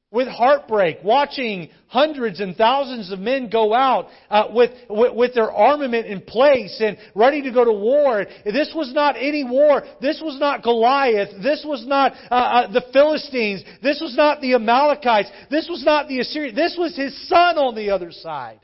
with 0.09 0.27
heartbreak, 0.29 0.99
watching 1.03 1.69
hundreds 1.87 2.39
and 2.39 2.55
thousands 2.55 3.11
of 3.11 3.19
men 3.19 3.49
go 3.49 3.73
out 3.73 4.07
uh, 4.29 4.45
with, 4.51 4.71
with, 4.89 5.13
with 5.13 5.33
their 5.33 5.51
armament 5.51 6.05
in 6.05 6.21
place 6.21 6.81
and 6.81 6.97
ready 7.13 7.41
to 7.41 7.51
go 7.51 7.65
to 7.65 7.73
war. 7.73 8.25
This 8.45 8.71
was 8.73 8.93
not 8.93 9.17
any 9.17 9.43
war. 9.43 9.83
This 9.99 10.21
was 10.23 10.39
not 10.39 10.63
Goliath. 10.63 11.29
This 11.43 11.65
was 11.67 11.85
not 11.85 12.13
uh, 12.31 12.35
uh, 12.35 12.71
the 12.71 12.85
Philistines. 12.93 13.63
This 13.83 13.99
was 13.99 14.15
not 14.15 14.39
the 14.39 14.53
Amalekites. 14.53 15.29
This 15.51 15.67
was 15.69 15.83
not 15.83 16.07
the 16.07 16.19
Assyrians. 16.19 16.55
This 16.55 16.77
was 16.79 16.95
his 16.95 17.27
son 17.27 17.57
on 17.57 17.75
the 17.75 17.89
other 17.89 18.11
side. 18.13 18.61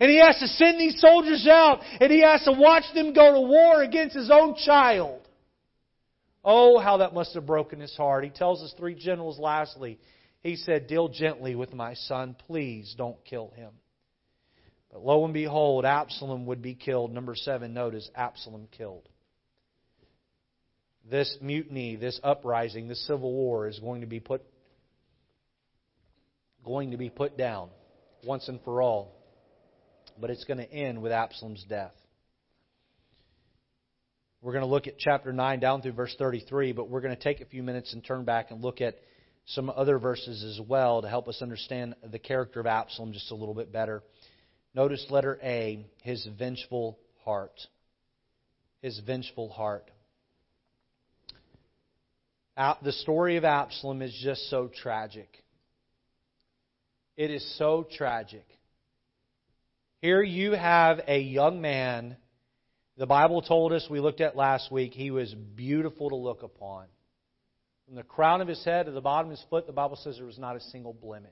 And 0.00 0.10
he 0.10 0.18
has 0.18 0.38
to 0.38 0.46
send 0.46 0.80
these 0.80 1.00
soldiers 1.00 1.46
out, 1.46 1.80
and 2.00 2.10
he 2.10 2.20
has 2.20 2.42
to 2.44 2.52
watch 2.52 2.84
them 2.94 3.12
go 3.12 3.32
to 3.32 3.40
war 3.40 3.82
against 3.82 4.16
his 4.16 4.30
own 4.30 4.54
child. 4.54 5.20
Oh, 6.44 6.78
how 6.78 6.98
that 6.98 7.12
must 7.12 7.34
have 7.34 7.46
broken 7.46 7.80
his 7.80 7.94
heart. 7.96 8.24
He 8.24 8.30
tells 8.30 8.60
his 8.60 8.74
three 8.78 8.94
generals 8.94 9.38
lastly, 9.38 9.98
he 10.42 10.56
said, 10.56 10.86
Deal 10.86 11.08
gently 11.08 11.54
with 11.54 11.72
my 11.72 11.94
son. 11.94 12.36
Please 12.46 12.94
don't 12.96 13.22
kill 13.24 13.52
him. 13.56 13.70
But 14.92 15.02
lo 15.02 15.24
and 15.24 15.34
behold, 15.34 15.84
Absalom 15.84 16.46
would 16.46 16.62
be 16.62 16.74
killed. 16.74 17.12
Number 17.12 17.34
seven, 17.34 17.74
notice 17.74 18.08
Absalom 18.14 18.68
killed. 18.70 19.08
This 21.08 21.36
mutiny, 21.40 21.96
this 21.96 22.18
uprising, 22.22 22.88
this 22.88 23.06
civil 23.06 23.32
war 23.32 23.68
is 23.68 23.78
going 23.78 24.00
to 24.00 24.06
be 24.06 24.20
put 24.20 24.42
going 26.64 26.90
to 26.90 26.96
be 26.96 27.10
put 27.10 27.38
down 27.38 27.68
once 28.24 28.48
and 28.48 28.60
for 28.62 28.82
all. 28.82 29.12
But 30.20 30.30
it's 30.30 30.44
going 30.44 30.58
to 30.58 30.70
end 30.70 31.00
with 31.00 31.12
Absalom's 31.12 31.64
death. 31.68 31.94
We're 34.42 34.52
going 34.52 34.64
to 34.64 34.70
look 34.70 34.86
at 34.86 34.98
chapter 34.98 35.32
9 35.32 35.60
down 35.60 35.82
through 35.82 35.92
verse 35.92 36.14
33, 36.18 36.72
but 36.72 36.88
we're 36.88 37.00
going 37.00 37.16
to 37.16 37.22
take 37.22 37.40
a 37.40 37.46
few 37.46 37.62
minutes 37.62 37.92
and 37.92 38.04
turn 38.04 38.24
back 38.24 38.50
and 38.50 38.62
look 38.62 38.80
at 38.80 38.96
some 39.46 39.70
other 39.70 39.98
verses 39.98 40.42
as 40.44 40.60
well 40.66 41.02
to 41.02 41.08
help 41.08 41.28
us 41.28 41.40
understand 41.40 41.94
the 42.10 42.18
character 42.18 42.60
of 42.60 42.66
Absalom 42.66 43.12
just 43.12 43.30
a 43.30 43.34
little 43.34 43.54
bit 43.54 43.72
better. 43.72 44.02
Notice 44.74 45.06
letter 45.08 45.38
A, 45.42 45.86
his 46.02 46.26
vengeful 46.38 46.98
heart. 47.24 47.58
His 48.82 49.00
vengeful 49.06 49.48
heart. 49.48 49.90
The 52.56 52.92
story 52.92 53.36
of 53.36 53.44
Absalom 53.44 54.02
is 54.02 54.18
just 54.22 54.50
so 54.50 54.68
tragic. 54.82 55.28
It 57.16 57.30
is 57.30 57.56
so 57.56 57.86
tragic. 57.96 58.44
Here 60.02 60.22
you 60.22 60.52
have 60.52 61.00
a 61.06 61.18
young 61.18 61.60
man 61.60 62.16
the 62.98 63.06
Bible 63.06 63.42
told 63.42 63.74
us, 63.74 63.86
we 63.90 64.00
looked 64.00 64.22
at 64.22 64.36
last 64.36 64.72
week, 64.72 64.94
he 64.94 65.10
was 65.10 65.34
beautiful 65.34 66.08
to 66.08 66.16
look 66.16 66.42
upon. 66.42 66.86
From 67.86 67.94
the 67.94 68.02
crown 68.02 68.40
of 68.40 68.48
his 68.48 68.64
head 68.64 68.86
to 68.86 68.92
the 68.92 69.00
bottom 69.00 69.30
of 69.30 69.38
his 69.38 69.46
foot, 69.48 69.66
the 69.66 69.72
Bible 69.72 69.96
says 69.96 70.16
there 70.16 70.26
was 70.26 70.38
not 70.38 70.56
a 70.56 70.60
single 70.60 70.92
blemish. 70.92 71.30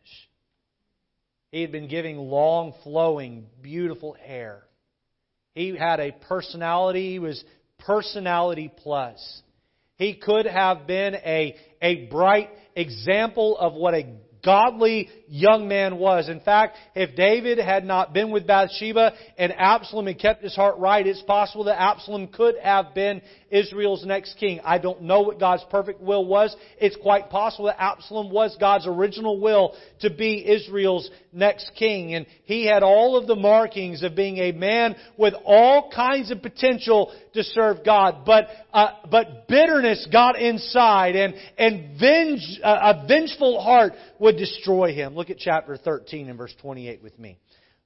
He 1.51 1.63
had 1.63 1.73
been 1.73 1.89
giving 1.89 2.17
long, 2.17 2.75
flowing, 2.85 3.47
beautiful 3.61 4.17
hair. 4.25 4.63
He 5.55 5.77
had 5.77 5.99
a 5.99 6.13
personality. 6.13 7.13
He 7.13 7.19
was 7.19 7.43
personality 7.81 8.73
plus. 8.83 9.43
He 9.97 10.15
could 10.15 10.47
have 10.47 10.87
been 10.87 11.15
a, 11.15 11.57
a 11.83 12.07
bright 12.07 12.51
example 12.77 13.57
of 13.59 13.75
what 13.75 13.95
a 13.95 14.15
godly 14.45 15.09
young 15.27 15.67
man 15.67 15.99
was. 15.99 16.29
In 16.29 16.41
fact, 16.41 16.77
if 16.95 17.17
David 17.17 17.59
had 17.59 17.85
not 17.85 18.13
been 18.13 18.31
with 18.31 18.47
Bathsheba 18.47 19.13
and 19.39 19.53
Absalom 19.57 20.07
had 20.07 20.21
kept 20.21 20.43
his 20.43 20.55
heart 20.55 20.79
right, 20.79 21.07
it's 21.07 21.23
possible 21.23 21.65
that 21.65 21.81
Absalom 21.81 22.29
could 22.29 22.57
have 22.63 22.95
been 22.95 23.23
Israel's 23.55 24.05
next 24.05 24.35
king. 24.39 24.61
I 24.65 24.79
don't 24.79 25.03
know 25.03 25.23
what 25.23 25.39
God's 25.39 25.65
perfect 25.71 26.01
will 26.01 26.27
was. 26.27 26.55
It's 26.79 26.97
quite 26.97 27.31
possible 27.31 27.67
that 27.67 27.81
Absalom 27.81 28.31
was 28.31 28.57
God's 28.59 28.87
original 28.87 29.41
will 29.41 29.75
to 30.01 30.11
be 30.11 30.45
Israel's 30.47 31.09
next 31.33 31.71
king. 31.77 32.15
And 32.15 32.27
he 32.45 32.67
had 32.67 32.83
all 32.83 33.17
of 33.17 33.27
the 33.29 33.37
markings 33.37 34.03
of 34.03 34.17
being 34.17 34.39
a 34.39 34.53
man 34.53 34.97
with 35.17 35.35
all 35.45 35.91
kinds 35.95 36.33
of 36.33 36.43
potential 36.43 37.15
to 37.35 37.45
serve 37.45 37.85
God. 37.85 38.25
But, 38.27 38.49
uh, 38.73 38.89
but 39.09 39.47
bitterness 39.47 40.07
got 40.11 40.39
inside 40.39 41.15
and, 41.15 41.35
and 41.57 41.99
venge, 41.99 42.61
uh, 42.63 42.95
a 42.95 43.07
vengeful 43.07 43.63
heart 43.63 43.93
would 44.19 44.37
destroy 44.37 44.93
him. 44.93 45.15
Look 45.15 45.31
at 45.31 45.39
chapter 45.39 45.77
13 45.77 46.29
and 46.29 46.37
verse 46.37 46.55
28 46.61 47.03
with 47.03 47.19
me. 47.19 47.39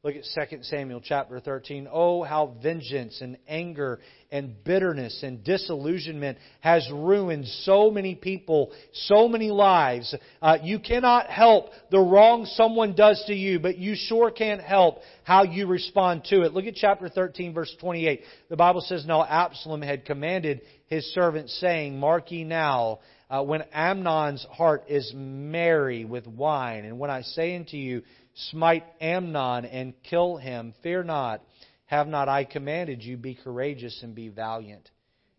Look 0.08 0.16
at 0.16 0.48
2 0.50 0.62
Samuel 0.62 1.02
chapter 1.04 1.38
13. 1.38 1.86
Oh, 1.92 2.22
how 2.22 2.54
vengeance 2.62 3.20
and 3.20 3.36
anger 3.46 4.00
and 4.32 4.64
bitterness 4.64 5.22
and 5.22 5.44
disillusionment 5.44 6.38
has 6.60 6.88
ruined 6.90 7.46
so 7.46 7.90
many 7.90 8.14
people, 8.14 8.72
so 8.94 9.28
many 9.28 9.50
lives. 9.50 10.14
Uh, 10.40 10.56
you 10.62 10.78
cannot 10.78 11.26
help 11.26 11.68
the 11.90 12.00
wrong 12.00 12.46
someone 12.46 12.94
does 12.94 13.22
to 13.26 13.34
you, 13.34 13.58
but 13.58 13.76
you 13.76 13.94
sure 13.94 14.30
can't 14.30 14.62
help 14.62 15.00
how 15.24 15.42
you 15.42 15.66
respond 15.66 16.24
to 16.30 16.40
it. 16.40 16.54
Look 16.54 16.64
at 16.64 16.74
chapter 16.74 17.10
13, 17.10 17.52
verse 17.52 17.76
28. 17.78 18.22
The 18.48 18.56
Bible 18.56 18.80
says, 18.80 19.04
Now 19.04 19.26
Absalom 19.26 19.82
had 19.82 20.06
commanded 20.06 20.62
his 20.86 21.04
servants, 21.12 21.54
saying, 21.60 22.00
Mark 22.00 22.32
ye 22.32 22.44
now, 22.44 23.00
uh, 23.28 23.42
when 23.42 23.62
Amnon's 23.74 24.46
heart 24.50 24.84
is 24.88 25.12
merry 25.14 26.06
with 26.06 26.26
wine, 26.26 26.86
and 26.86 26.98
when 26.98 27.10
I 27.10 27.20
say 27.20 27.54
unto 27.56 27.76
you, 27.76 28.02
smite 28.50 28.84
Amnon 29.00 29.64
and 29.64 29.94
kill 30.02 30.36
him. 30.36 30.74
Fear 30.82 31.04
not. 31.04 31.42
Have 31.86 32.06
not 32.06 32.28
I 32.28 32.44
commanded 32.44 33.02
you? 33.02 33.16
Be 33.16 33.34
courageous 33.34 34.02
and 34.02 34.14
be 34.14 34.28
valiant. 34.28 34.90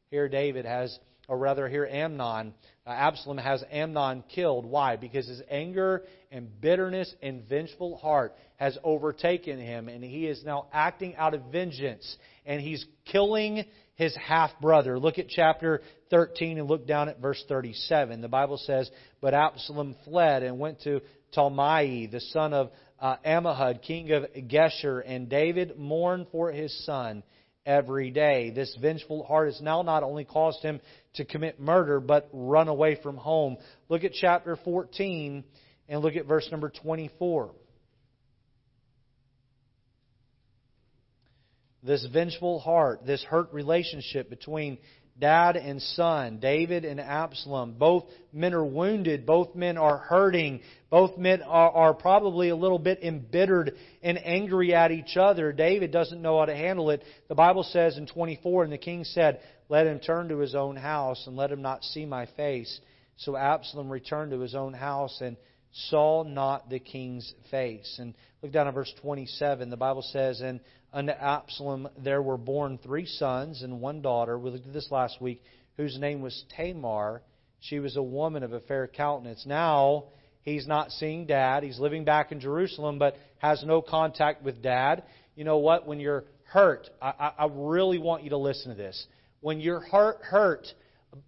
Here 0.09 0.27
David 0.27 0.65
has, 0.65 0.97
or 1.27 1.37
rather, 1.37 1.69
here 1.69 1.85
Amnon, 1.85 2.53
uh, 2.87 2.89
Absalom 2.89 3.37
has 3.37 3.63
Amnon 3.71 4.23
killed. 4.33 4.65
Why? 4.65 4.95
Because 4.95 5.27
his 5.27 5.43
anger 5.49 6.03
and 6.31 6.59
bitterness 6.59 7.13
and 7.21 7.47
vengeful 7.47 7.97
heart 7.97 8.35
has 8.55 8.77
overtaken 8.83 9.59
him, 9.59 9.87
and 9.87 10.03
he 10.03 10.25
is 10.25 10.43
now 10.43 10.65
acting 10.73 11.15
out 11.15 11.35
of 11.35 11.43
vengeance, 11.51 12.17
and 12.45 12.59
he's 12.59 12.83
killing 13.05 13.63
his 13.93 14.15
half 14.15 14.49
brother. 14.59 14.97
Look 14.97 15.19
at 15.19 15.27
chapter 15.29 15.81
13 16.09 16.57
and 16.57 16.67
look 16.67 16.87
down 16.87 17.09
at 17.09 17.19
verse 17.19 17.43
37. 17.47 18.21
The 18.21 18.27
Bible 18.27 18.57
says, 18.57 18.89
But 19.21 19.35
Absalom 19.35 19.95
fled 20.05 20.41
and 20.41 20.57
went 20.57 20.81
to 20.81 21.01
Talmai, 21.35 22.09
the 22.09 22.21
son 22.21 22.53
of 22.53 22.71
uh, 23.01 23.73
king 23.81 24.11
of 24.11 24.25
Geshur, 24.33 25.01
and 25.05 25.29
David 25.29 25.77
mourned 25.77 26.27
for 26.31 26.51
his 26.51 26.85
son 26.85 27.23
every 27.65 28.11
day. 28.11 28.51
This 28.51 28.75
vengeful 28.81 29.23
heart 29.23 29.47
has 29.47 29.61
now 29.61 29.81
not 29.81 30.03
only 30.03 30.25
caused 30.25 30.61
him 30.61 30.81
to 31.15 31.25
commit 31.25 31.59
murder, 31.59 31.99
but 31.99 32.29
run 32.31 32.67
away 32.67 32.97
from 33.01 33.17
home. 33.17 33.57
Look 33.89 34.03
at 34.03 34.13
chapter 34.13 34.55
14 34.55 35.43
and 35.87 36.01
look 36.01 36.15
at 36.15 36.25
verse 36.25 36.47
number 36.51 36.69
24. 36.69 37.51
This 41.81 42.05
vengeful 42.11 42.59
heart, 42.59 43.05
this 43.05 43.23
hurt 43.23 43.53
relationship 43.53 44.29
between 44.29 44.79
dad 45.19 45.55
and 45.57 45.81
son, 45.81 46.39
David 46.39 46.85
and 46.85 46.99
Absalom. 46.99 47.75
Both 47.77 48.05
men 48.31 48.53
are 48.53 48.65
wounded. 48.65 49.25
Both 49.25 49.55
men 49.55 49.77
are 49.77 49.97
hurting. 49.97 50.61
Both 50.89 51.17
men 51.17 51.41
are, 51.41 51.71
are, 51.71 51.93
probably 51.93 52.49
a 52.49 52.55
little 52.55 52.79
bit 52.79 53.03
embittered 53.03 53.73
and 54.01 54.19
angry 54.23 54.73
at 54.73 54.91
each 54.91 55.17
other. 55.17 55.51
David 55.51 55.91
doesn't 55.91 56.21
know 56.21 56.39
how 56.39 56.45
to 56.45 56.55
handle 56.55 56.89
it. 56.89 57.03
The 57.27 57.35
Bible 57.35 57.63
says 57.63 57.97
in 57.97 58.07
24, 58.07 58.63
and 58.63 58.73
the 58.73 58.77
king 58.77 59.03
said, 59.03 59.41
Let 59.67 59.87
him 59.87 59.99
turn 59.99 60.29
to 60.29 60.39
his 60.39 60.55
own 60.55 60.75
house 60.75 61.25
and 61.27 61.35
let 61.35 61.51
him 61.51 61.61
not 61.61 61.83
see 61.83 62.05
my 62.05 62.25
face. 62.37 62.79
So 63.17 63.35
Absalom 63.35 63.89
returned 63.89 64.31
to 64.31 64.39
his 64.39 64.55
own 64.55 64.73
house 64.73 65.19
and 65.21 65.35
saw 65.89 66.23
not 66.23 66.69
the 66.69 66.79
king's 66.79 67.33
face. 67.51 67.97
And 67.99 68.13
look 68.41 68.51
down 68.51 68.67
at 68.67 68.73
verse 68.73 68.93
27. 69.01 69.69
The 69.69 69.77
Bible 69.77 70.01
says, 70.01 70.41
And 70.41 70.59
unto 70.93 71.11
Absalom 71.11 71.87
there 71.97 72.21
were 72.21 72.37
born 72.37 72.79
three 72.81 73.05
sons 73.05 73.61
and 73.61 73.81
one 73.81 74.01
daughter. 74.01 74.37
We 74.37 74.49
looked 74.49 74.67
at 74.67 74.73
this 74.73 74.91
last 74.91 75.21
week, 75.21 75.43
whose 75.77 75.97
name 75.99 76.21
was 76.21 76.43
Tamar. 76.55 77.21
She 77.59 77.79
was 77.79 77.95
a 77.95 78.03
woman 78.03 78.43
of 78.43 78.53
a 78.53 78.59
fair 78.61 78.87
countenance. 78.87 79.45
Now 79.45 80.05
he's 80.41 80.67
not 80.67 80.91
seeing 80.91 81.25
dad. 81.25 81.63
He's 81.63 81.79
living 81.79 82.05
back 82.05 82.31
in 82.31 82.39
Jerusalem, 82.39 82.99
but 82.99 83.15
has 83.37 83.63
no 83.63 83.81
contact 83.81 84.43
with 84.43 84.61
dad. 84.61 85.03
You 85.35 85.43
know 85.43 85.57
what? 85.57 85.87
When 85.87 85.99
you're 85.99 86.25
hurt, 86.43 86.89
I, 87.01 87.31
I 87.37 87.47
really 87.51 87.99
want 87.99 88.23
you 88.23 88.31
to 88.31 88.37
listen 88.37 88.71
to 88.71 88.77
this. 88.77 89.07
When 89.41 89.59
you're 89.59 89.79
hurt, 89.79 90.19
hurt 90.21 90.67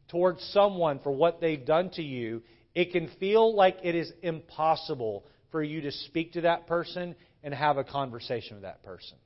towards 0.09 0.43
someone 0.51 0.99
for 0.99 1.11
what 1.11 1.39
they've 1.39 1.63
done 1.65 1.91
to 1.91 2.01
you, 2.01 2.41
it 2.73 2.91
can 2.91 3.09
feel 3.19 3.55
like 3.55 3.77
it 3.83 3.95
is 3.95 4.11
impossible 4.21 5.25
for 5.51 5.61
you 5.61 5.81
to 5.81 5.91
speak 5.91 6.33
to 6.33 6.41
that 6.41 6.67
person 6.67 7.15
and 7.43 7.53
have 7.53 7.77
a 7.77 7.83
conversation 7.83 8.55
with 8.55 8.63
that 8.63 8.83
person. 8.83 9.17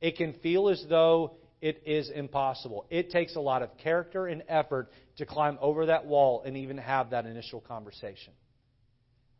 It 0.00 0.16
can 0.16 0.34
feel 0.34 0.68
as 0.68 0.84
though 0.88 1.32
it 1.60 1.82
is 1.86 2.10
impossible. 2.10 2.86
It 2.88 3.10
takes 3.10 3.34
a 3.36 3.40
lot 3.40 3.62
of 3.62 3.76
character 3.78 4.26
and 4.26 4.42
effort 4.48 4.90
to 5.16 5.26
climb 5.26 5.58
over 5.60 5.86
that 5.86 6.06
wall 6.06 6.42
and 6.44 6.56
even 6.56 6.78
have 6.78 7.10
that 7.10 7.26
initial 7.26 7.60
conversation. 7.60 8.32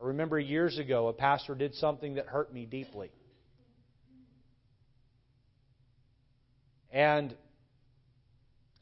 I 0.00 0.06
remember 0.06 0.38
years 0.38 0.78
ago, 0.78 1.08
a 1.08 1.12
pastor 1.12 1.54
did 1.54 1.74
something 1.74 2.14
that 2.14 2.26
hurt 2.26 2.52
me 2.52 2.66
deeply. 2.66 3.10
And 6.90 7.34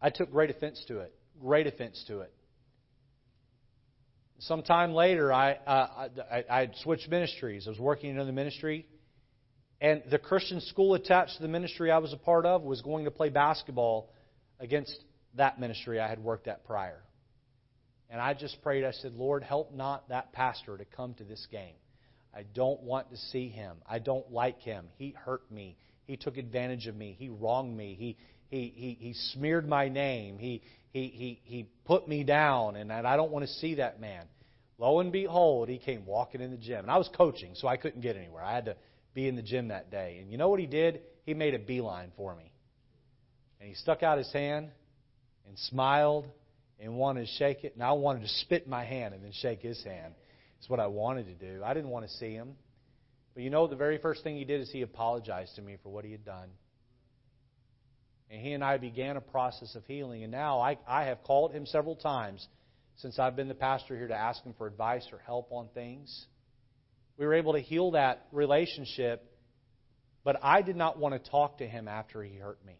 I 0.00 0.10
took 0.10 0.30
great 0.30 0.50
offense 0.50 0.82
to 0.88 1.00
it. 1.00 1.14
Great 1.40 1.66
offense 1.66 2.02
to 2.08 2.20
it. 2.20 2.32
Sometime 4.38 4.92
later, 4.92 5.32
I, 5.32 5.52
uh, 5.54 6.08
I, 6.30 6.44
I 6.50 6.70
switched 6.82 7.08
ministries. 7.08 7.66
I 7.66 7.70
was 7.70 7.78
working 7.78 8.10
in 8.10 8.16
another 8.16 8.32
ministry, 8.32 8.86
and 9.80 10.02
the 10.10 10.18
Christian 10.18 10.60
school 10.60 10.94
attached 10.94 11.36
to 11.36 11.42
the 11.42 11.48
ministry 11.48 11.90
I 11.90 11.98
was 11.98 12.12
a 12.12 12.16
part 12.16 12.46
of 12.46 12.62
was 12.62 12.80
going 12.82 13.04
to 13.04 13.10
play 13.10 13.28
basketball 13.28 14.10
against 14.58 14.98
that 15.34 15.60
ministry 15.60 16.00
I 16.00 16.08
had 16.08 16.18
worked 16.18 16.48
at 16.48 16.64
prior. 16.64 17.02
And 18.08 18.20
I 18.20 18.34
just 18.34 18.62
prayed, 18.62 18.84
I 18.84 18.92
said, 18.92 19.14
Lord, 19.14 19.42
help 19.42 19.74
not 19.74 20.08
that 20.08 20.32
pastor 20.32 20.76
to 20.76 20.84
come 20.84 21.14
to 21.14 21.24
this 21.24 21.46
game. 21.50 21.74
I 22.34 22.44
don't 22.54 22.82
want 22.82 23.10
to 23.10 23.16
see 23.16 23.48
him. 23.48 23.76
I 23.88 23.98
don't 23.98 24.30
like 24.30 24.60
him. 24.60 24.86
He 24.96 25.10
hurt 25.10 25.50
me. 25.50 25.76
He 26.04 26.16
took 26.16 26.36
advantage 26.36 26.86
of 26.86 26.94
me. 26.94 27.16
He 27.18 27.28
wronged 27.28 27.76
me. 27.76 27.96
He, 27.98 28.16
he, 28.48 28.72
he, 28.74 28.96
he 29.00 29.14
smeared 29.32 29.68
my 29.68 29.88
name. 29.88 30.38
He, 30.38 30.62
he, 30.92 31.08
he, 31.08 31.40
he 31.44 31.68
put 31.84 32.06
me 32.06 32.24
down, 32.24 32.76
and 32.76 32.92
I 32.92 33.16
don't 33.16 33.32
want 33.32 33.44
to 33.46 33.52
see 33.54 33.76
that 33.76 34.00
man. 34.00 34.24
Lo 34.78 35.00
and 35.00 35.10
behold, 35.10 35.68
he 35.68 35.78
came 35.78 36.06
walking 36.06 36.40
in 36.40 36.50
the 36.50 36.56
gym. 36.56 36.80
And 36.80 36.90
I 36.90 36.98
was 36.98 37.08
coaching, 37.16 37.52
so 37.54 37.66
I 37.66 37.76
couldn't 37.76 38.02
get 38.02 38.16
anywhere. 38.16 38.42
I 38.42 38.54
had 38.54 38.66
to 38.66 38.76
be 39.16 39.26
in 39.26 39.34
the 39.34 39.42
gym 39.42 39.68
that 39.68 39.90
day. 39.90 40.18
And 40.20 40.30
you 40.30 40.36
know 40.36 40.50
what 40.50 40.60
he 40.60 40.66
did? 40.66 41.00
He 41.24 41.32
made 41.32 41.54
a 41.54 41.58
beeline 41.58 42.12
for 42.16 42.36
me. 42.36 42.52
And 43.58 43.68
he 43.68 43.74
stuck 43.74 44.02
out 44.02 44.18
his 44.18 44.30
hand 44.30 44.68
and 45.48 45.58
smiled 45.58 46.26
and 46.78 46.94
wanted 46.94 47.22
to 47.22 47.32
shake 47.38 47.64
it. 47.64 47.72
And 47.74 47.82
I 47.82 47.92
wanted 47.92 48.22
to 48.22 48.28
spit 48.28 48.64
in 48.64 48.70
my 48.70 48.84
hand 48.84 49.14
and 49.14 49.24
then 49.24 49.32
shake 49.32 49.62
his 49.62 49.82
hand. 49.82 50.14
It's 50.58 50.68
what 50.68 50.80
I 50.80 50.86
wanted 50.86 51.26
to 51.26 51.32
do. 51.32 51.62
I 51.64 51.72
didn't 51.72 51.88
want 51.88 52.06
to 52.06 52.12
see 52.12 52.32
him. 52.34 52.56
But 53.32 53.42
you 53.42 53.48
know, 53.48 53.66
the 53.66 53.74
very 53.74 53.96
first 53.96 54.22
thing 54.22 54.36
he 54.36 54.44
did 54.44 54.60
is 54.60 54.70
he 54.70 54.82
apologized 54.82 55.56
to 55.56 55.62
me 55.62 55.78
for 55.82 55.88
what 55.88 56.04
he 56.04 56.12
had 56.12 56.24
done. 56.24 56.50
And 58.30 58.42
he 58.42 58.52
and 58.52 58.62
I 58.62 58.76
began 58.76 59.16
a 59.16 59.22
process 59.22 59.74
of 59.76 59.84
healing. 59.86 60.24
And 60.24 60.30
now 60.30 60.60
I, 60.60 60.76
I 60.86 61.04
have 61.04 61.24
called 61.24 61.52
him 61.52 61.64
several 61.64 61.96
times 61.96 62.46
since 62.96 63.18
I've 63.18 63.34
been 63.34 63.48
the 63.48 63.54
pastor 63.54 63.96
here 63.96 64.08
to 64.08 64.14
ask 64.14 64.42
him 64.42 64.54
for 64.58 64.66
advice 64.66 65.06
or 65.10 65.18
help 65.24 65.52
on 65.52 65.68
things. 65.72 66.26
We 67.18 67.26
were 67.26 67.34
able 67.34 67.54
to 67.54 67.60
heal 67.60 67.92
that 67.92 68.26
relationship, 68.32 69.24
but 70.24 70.36
I 70.42 70.62
did 70.62 70.76
not 70.76 70.98
want 70.98 71.22
to 71.22 71.30
talk 71.30 71.58
to 71.58 71.66
him 71.66 71.88
after 71.88 72.22
he 72.22 72.36
hurt 72.36 72.58
me. 72.66 72.74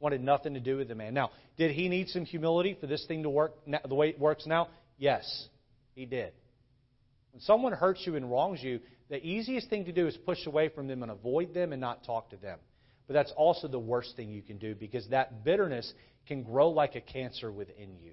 Wanted 0.00 0.22
nothing 0.22 0.54
to 0.54 0.60
do 0.60 0.78
with 0.78 0.88
the 0.88 0.94
man. 0.94 1.14
Now, 1.14 1.30
did 1.56 1.72
he 1.72 1.88
need 1.88 2.08
some 2.08 2.24
humility 2.24 2.76
for 2.80 2.86
this 2.86 3.04
thing 3.06 3.22
to 3.24 3.30
work 3.30 3.54
the 3.66 3.94
way 3.94 4.08
it 4.08 4.18
works 4.18 4.46
now? 4.46 4.68
Yes, 4.98 5.48
he 5.94 6.06
did. 6.06 6.32
When 7.32 7.40
someone 7.42 7.72
hurts 7.72 8.02
you 8.06 8.16
and 8.16 8.30
wrongs 8.30 8.62
you, 8.62 8.80
the 9.08 9.24
easiest 9.24 9.68
thing 9.68 9.84
to 9.84 9.92
do 9.92 10.06
is 10.06 10.16
push 10.16 10.46
away 10.46 10.68
from 10.68 10.88
them 10.88 11.02
and 11.02 11.12
avoid 11.12 11.52
them 11.52 11.72
and 11.72 11.80
not 11.80 12.04
talk 12.04 12.30
to 12.30 12.36
them. 12.36 12.58
But 13.06 13.14
that's 13.14 13.32
also 13.36 13.68
the 13.68 13.78
worst 13.78 14.16
thing 14.16 14.30
you 14.30 14.42
can 14.42 14.58
do 14.58 14.74
because 14.74 15.06
that 15.08 15.44
bitterness 15.44 15.92
can 16.26 16.42
grow 16.42 16.70
like 16.70 16.94
a 16.94 17.00
cancer 17.00 17.50
within 17.50 17.98
you. 17.98 18.12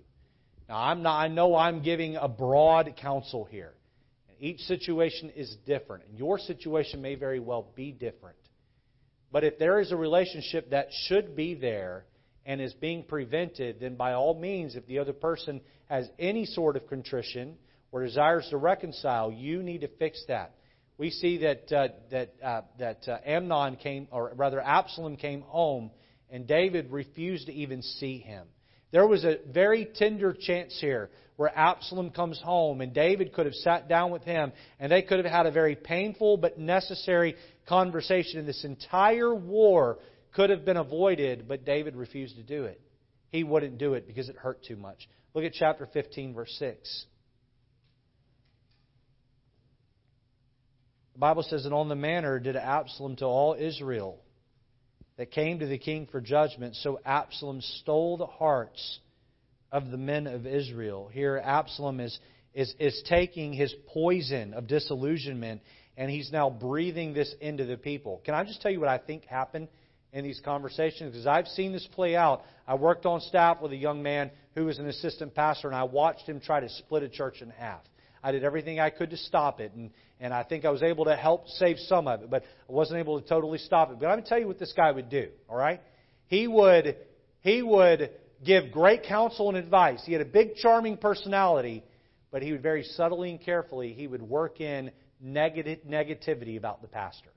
Now, 0.67 0.77
I'm 0.77 1.03
not, 1.03 1.19
I 1.19 1.27
know 1.29 1.55
I'm 1.55 1.81
giving 1.81 2.15
a 2.15 2.27
broad 2.27 2.95
counsel 2.97 3.45
here. 3.45 3.73
Each 4.39 4.59
situation 4.61 5.31
is 5.35 5.55
different, 5.65 6.03
and 6.09 6.17
your 6.17 6.37
situation 6.37 7.01
may 7.01 7.15
very 7.15 7.39
well 7.39 7.67
be 7.75 7.91
different. 7.91 8.37
But 9.31 9.43
if 9.43 9.59
there 9.59 9.79
is 9.79 9.91
a 9.91 9.97
relationship 9.97 10.69
that 10.69 10.87
should 11.07 11.35
be 11.35 11.53
there 11.53 12.05
and 12.45 12.61
is 12.61 12.73
being 12.73 13.03
prevented, 13.03 13.79
then 13.79 13.95
by 13.95 14.13
all 14.13 14.39
means, 14.39 14.75
if 14.75 14.85
the 14.87 14.99
other 14.99 15.13
person 15.13 15.61
has 15.89 16.07
any 16.17 16.45
sort 16.45 16.77
of 16.77 16.87
contrition 16.87 17.57
or 17.91 18.03
desires 18.03 18.47
to 18.49 18.57
reconcile, 18.57 19.31
you 19.31 19.63
need 19.63 19.81
to 19.81 19.87
fix 19.87 20.23
that. 20.27 20.53
We 20.97 21.09
see 21.11 21.39
that 21.39 21.71
uh, 21.71 21.87
that 22.09 22.33
uh, 22.43 22.61
that 22.79 23.07
uh, 23.07 23.17
Amnon 23.25 23.75
came, 23.75 24.07
or 24.11 24.31
rather 24.35 24.59
Absalom 24.59 25.17
came 25.17 25.41
home, 25.41 25.91
and 26.29 26.47
David 26.47 26.91
refused 26.91 27.47
to 27.47 27.53
even 27.53 27.81
see 27.81 28.17
him. 28.17 28.47
There 28.91 29.05
was 29.05 29.25
a 29.25 29.39
very 29.51 29.85
tender 29.95 30.33
chance 30.33 30.77
here 30.79 31.09
where 31.35 31.55
Absalom 31.55 32.11
comes 32.11 32.39
home 32.41 32.81
and 32.81 32.93
David 32.93 33.33
could 33.33 33.45
have 33.45 33.55
sat 33.55 33.87
down 33.87 34.11
with 34.11 34.23
him 34.23 34.51
and 34.79 34.91
they 34.91 35.01
could 35.01 35.23
have 35.23 35.31
had 35.31 35.45
a 35.45 35.51
very 35.51 35.75
painful 35.75 36.37
but 36.37 36.57
necessary 36.57 37.35
conversation. 37.67 38.39
And 38.39 38.47
this 38.47 38.63
entire 38.63 39.33
war 39.33 39.99
could 40.33 40.49
have 40.49 40.65
been 40.65 40.77
avoided, 40.77 41.47
but 41.47 41.65
David 41.65 41.95
refused 41.95 42.37
to 42.37 42.43
do 42.43 42.63
it. 42.63 42.81
He 43.29 43.43
wouldn't 43.43 43.77
do 43.77 43.93
it 43.93 44.07
because 44.07 44.29
it 44.29 44.37
hurt 44.37 44.63
too 44.63 44.77
much. 44.77 45.07
Look 45.33 45.43
at 45.43 45.53
chapter 45.53 45.85
15, 45.85 46.33
verse 46.33 46.55
6. 46.57 47.05
The 51.13 51.19
Bible 51.19 51.43
says, 51.43 51.65
And 51.65 51.73
on 51.73 51.89
the 51.89 51.95
manner 51.95 52.39
did 52.39 52.55
Absalom 52.55 53.17
to 53.17 53.25
all 53.25 53.55
Israel 53.59 54.19
that 55.17 55.31
came 55.31 55.59
to 55.59 55.65
the 55.65 55.77
king 55.77 56.07
for 56.11 56.21
judgment. 56.21 56.75
So 56.75 56.99
Absalom 57.05 57.61
stole 57.61 58.17
the 58.17 58.27
hearts 58.27 58.99
of 59.71 59.89
the 59.91 59.97
men 59.97 60.27
of 60.27 60.45
Israel. 60.45 61.09
Here, 61.11 61.41
Absalom 61.43 61.99
is, 61.99 62.17
is, 62.53 62.73
is 62.79 63.03
taking 63.07 63.53
his 63.53 63.73
poison 63.87 64.53
of 64.53 64.67
disillusionment 64.67 65.61
and 65.97 66.11
he's 66.11 66.31
now 66.31 66.49
breathing 66.49 67.13
this 67.13 67.33
into 67.41 67.65
the 67.65 67.75
people. 67.75 68.21
Can 68.23 68.35
I 68.35 68.43
just 68.43 68.61
tell 68.61 68.71
you 68.71 68.79
what 68.79 68.89
I 68.89 68.99
think 68.99 69.25
happened 69.25 69.67
in 70.13 70.23
these 70.23 70.39
conversations? 70.45 71.11
Because 71.11 71.25
I've 71.25 71.47
seen 71.47 71.73
this 71.73 71.87
play 71.93 72.15
out. 72.15 72.43
I 72.67 72.75
worked 72.75 73.07
on 73.07 73.19
staff 73.21 73.61
with 73.61 73.71
a 73.71 73.77
young 73.77 74.03
man 74.03 74.29
who 74.53 74.65
was 74.65 74.77
an 74.77 74.87
assistant 74.87 75.33
pastor, 75.33 75.67
and 75.67 75.75
I 75.75 75.83
watched 75.83 76.29
him 76.29 76.39
try 76.39 76.59
to 76.59 76.69
split 76.69 77.01
a 77.01 77.09
church 77.09 77.41
in 77.41 77.49
half. 77.49 77.81
I 78.23 78.31
did 78.31 78.43
everything 78.43 78.79
I 78.79 78.89
could 78.89 79.09
to 79.11 79.17
stop 79.17 79.59
it, 79.59 79.73
and, 79.73 79.91
and 80.19 80.33
I 80.33 80.43
think 80.43 80.65
I 80.65 80.69
was 80.69 80.83
able 80.83 81.05
to 81.05 81.15
help 81.15 81.47
save 81.47 81.77
some 81.79 82.07
of 82.07 82.23
it, 82.23 82.29
but 82.29 82.43
I 82.43 82.71
wasn't 82.71 82.99
able 82.99 83.21
to 83.21 83.27
totally 83.27 83.57
stop 83.57 83.91
it. 83.91 83.99
But 83.99 84.07
I'm 84.07 84.13
going 84.13 84.23
to 84.23 84.29
tell 84.29 84.39
you 84.39 84.47
what 84.47 84.59
this 84.59 84.73
guy 84.75 84.91
would 84.91 85.09
do, 85.09 85.29
all 85.49 85.57
right? 85.57 85.81
He 86.27 86.47
would, 86.47 86.97
he 87.41 87.61
would 87.61 88.11
give 88.45 88.71
great 88.71 89.03
counsel 89.03 89.49
and 89.49 89.57
advice. 89.57 90.01
He 90.05 90.13
had 90.13 90.21
a 90.21 90.25
big, 90.25 90.55
charming 90.55 90.97
personality, 90.97 91.83
but 92.31 92.41
he 92.41 92.51
would 92.51 92.63
very 92.63 92.83
subtly 92.83 93.31
and 93.31 93.41
carefully, 93.41 93.93
he 93.93 94.07
would 94.07 94.21
work 94.21 94.61
in 94.61 94.91
negative, 95.21 95.79
negativity 95.87 96.57
about 96.57 96.81
the 96.81 96.87
pastor. 96.87 97.29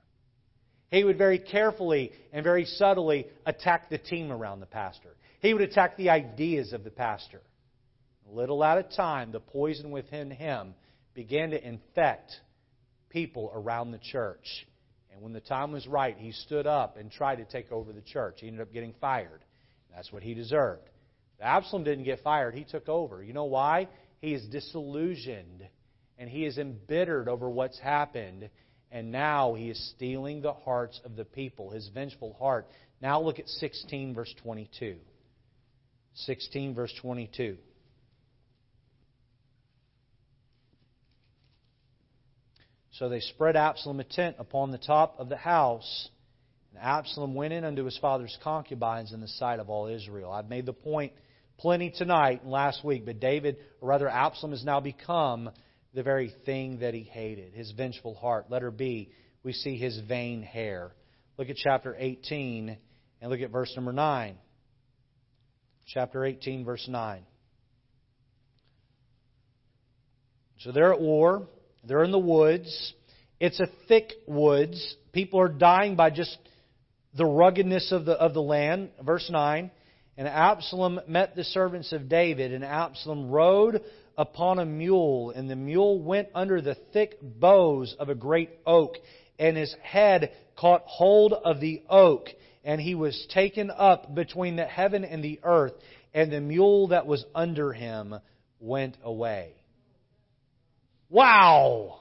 He 0.91 1.05
would 1.05 1.19
very 1.19 1.39
carefully 1.39 2.13
and 2.33 2.43
very 2.43 2.65
subtly 2.65 3.29
attack 3.47 3.91
the 3.91 3.99
team 3.99 4.33
around 4.33 4.61
the 4.61 4.67
pastor. 4.67 5.11
He 5.41 5.55
would 5.55 5.63
attack 5.63 5.97
the 5.97 6.11
ideas 6.11 6.73
of 6.73 6.85
the 6.85 6.91
pastor. 6.91 7.41
Little 8.33 8.63
at 8.63 8.79
a 8.79 8.83
time, 8.83 9.33
the 9.33 9.41
poison 9.41 9.91
within 9.91 10.31
him 10.31 10.75
began 11.15 11.51
to 11.51 11.67
infect 11.67 12.33
people 13.09 13.51
around 13.55 13.91
the 13.91 13.99
church. 13.99 14.67
And 15.13 15.23
when 15.23 15.33
the 15.33 15.41
time 15.41 15.73
was 15.73 15.87
right, 15.87 16.17
he 16.17 16.33
stood 16.33 16.67
up 16.67 16.97
and 16.97 17.11
tried 17.11 17.37
to 17.37 17.45
take 17.45 17.73
over 17.73 17.93
the 17.93 18.01
church. 18.01 18.37
He 18.41 18.47
ended 18.47 18.63
up 18.63 18.73
getting 18.73 18.95
fired. 19.01 19.45
That's 19.95 20.13
what 20.13 20.23
he 20.23 20.35
deserved. 20.35 20.89
Absalom 21.41 21.85
didn't 21.85 22.05
get 22.05 22.23
fired, 22.23 22.55
he 22.55 22.65
took 22.65 22.89
over. 22.89 23.23
You 23.23 23.33
know 23.33 23.45
why? 23.45 23.89
He 24.21 24.35
is 24.35 24.47
disillusioned 24.49 25.67
and 26.19 26.29
he 26.29 26.45
is 26.45 26.59
embittered 26.59 27.29
over 27.29 27.49
what's 27.49 27.79
happened. 27.79 28.51
And 28.93 29.11
now 29.11 29.55
he 29.55 29.71
is 29.71 29.93
stealing 29.97 30.43
the 30.43 30.53
hearts 30.53 31.01
of 31.05 31.17
the 31.17 31.25
people, 31.25 31.71
his 31.71 31.89
vengeful 31.95 32.35
heart. 32.39 32.69
Now 33.01 33.21
look 33.23 33.39
at 33.39 33.49
16, 33.49 34.15
verse 34.15 34.35
22. 34.43 34.97
16, 36.15 36.75
verse 36.75 36.93
22. 37.01 37.57
So 43.01 43.09
they 43.09 43.21
spread 43.21 43.57
Absalom 43.57 43.99
a 43.99 44.05
tent 44.05 44.37
upon 44.39 44.73
the 44.73 44.79
top 44.79 45.15
of 45.19 45.31
the 45.31 45.37
house. 45.37 46.11
And 46.69 46.83
Absalom 46.85 47.35
went 47.35 47.55
in 47.55 47.65
unto 47.65 47.85
his 47.85 47.97
father's 47.97 48.37
concubines 48.45 49.15
in 49.15 49.23
the 49.23 49.27
sight 49.27 49.59
of 49.59 49.71
all 49.71 49.87
Israel. 49.87 50.31
I've 50.31 50.51
made 50.51 50.67
the 50.67 50.75
point 50.75 51.15
plenty 51.57 51.91
tonight 51.97 52.43
and 52.43 52.53
last 52.53 52.85
week, 52.85 53.07
but 53.07 53.19
David, 53.19 53.57
or 53.81 53.89
rather 53.89 54.07
Absalom, 54.07 54.53
has 54.53 54.67
now 54.67 54.81
become 54.81 55.49
the 55.95 56.03
very 56.03 56.31
thing 56.45 56.81
that 56.81 56.93
he 56.93 57.01
hated, 57.01 57.55
his 57.55 57.73
vengeful 57.73 58.15
heart. 58.17 58.51
Letter 58.51 58.71
B, 58.71 59.11
we 59.43 59.55
see 59.55 59.79
his 59.79 59.99
vain 60.07 60.43
hair. 60.43 60.93
Look 61.39 61.49
at 61.49 61.57
chapter 61.57 61.97
18 61.99 62.77
and 63.23 63.31
look 63.31 63.41
at 63.41 63.51
verse 63.51 63.73
number 63.75 63.95
9. 63.95 64.37
Chapter 65.87 66.23
18, 66.23 66.67
verse 66.67 66.87
9. 66.87 67.23
So 70.59 70.71
they're 70.71 70.93
at 70.93 71.01
war. 71.01 71.49
They're 71.85 72.05
in 72.05 72.13
the 72.13 72.19
woods. 72.19 72.95
It's 73.39 73.61
a 73.61 73.69
thick 73.89 74.13
woods. 74.27 74.97
People 75.13 75.41
are 75.41 75.49
dying 75.49 75.97
by 75.97 76.11
just 76.11 76.37
the 77.15 77.25
ruggedness 77.25 77.93
of 77.93 78.05
the, 78.05 78.13
of 78.13 78.35
the 78.35 78.43
land. 78.43 78.91
Verse 79.03 79.29
9. 79.31 79.71
And 80.17 80.29
Absalom 80.29 81.01
met 81.09 81.35
the 81.35 81.45
servants 81.45 81.93
of 81.93 82.09
David, 82.09 82.53
and 82.53 82.65
Absalom 82.65 83.31
rode 83.31 83.81
upon 84.19 84.59
a 84.59 84.67
mule, 84.67 85.31
and 85.31 85.49
the 85.49 85.57
mule 85.57 86.03
went 86.03 86.29
under 86.35 86.61
the 86.61 86.77
thick 86.93 87.17
boughs 87.23 87.97
of 87.99 88.11
a 88.11 88.15
great 88.15 88.51
oak, 88.67 88.97
and 89.39 89.57
his 89.57 89.75
head 89.83 90.33
caught 90.57 90.83
hold 90.85 91.33
of 91.33 91.61
the 91.61 91.83
oak, 91.89 92.29
and 92.65 92.81
he 92.81 92.95
was 92.95 93.27
taken 93.33 93.71
up 93.71 94.15
between 94.15 94.57
the 94.57 94.67
heaven 94.67 95.05
and 95.07 95.25
the 95.25 95.41
earth, 95.43 95.73
and 96.13 96.31
the 96.31 96.41
mule 96.41 96.89
that 96.89 97.07
was 97.07 97.25
under 97.35 97.73
him 97.73 98.17
went 98.59 98.99
away. 99.03 99.55
Wow! 101.11 102.01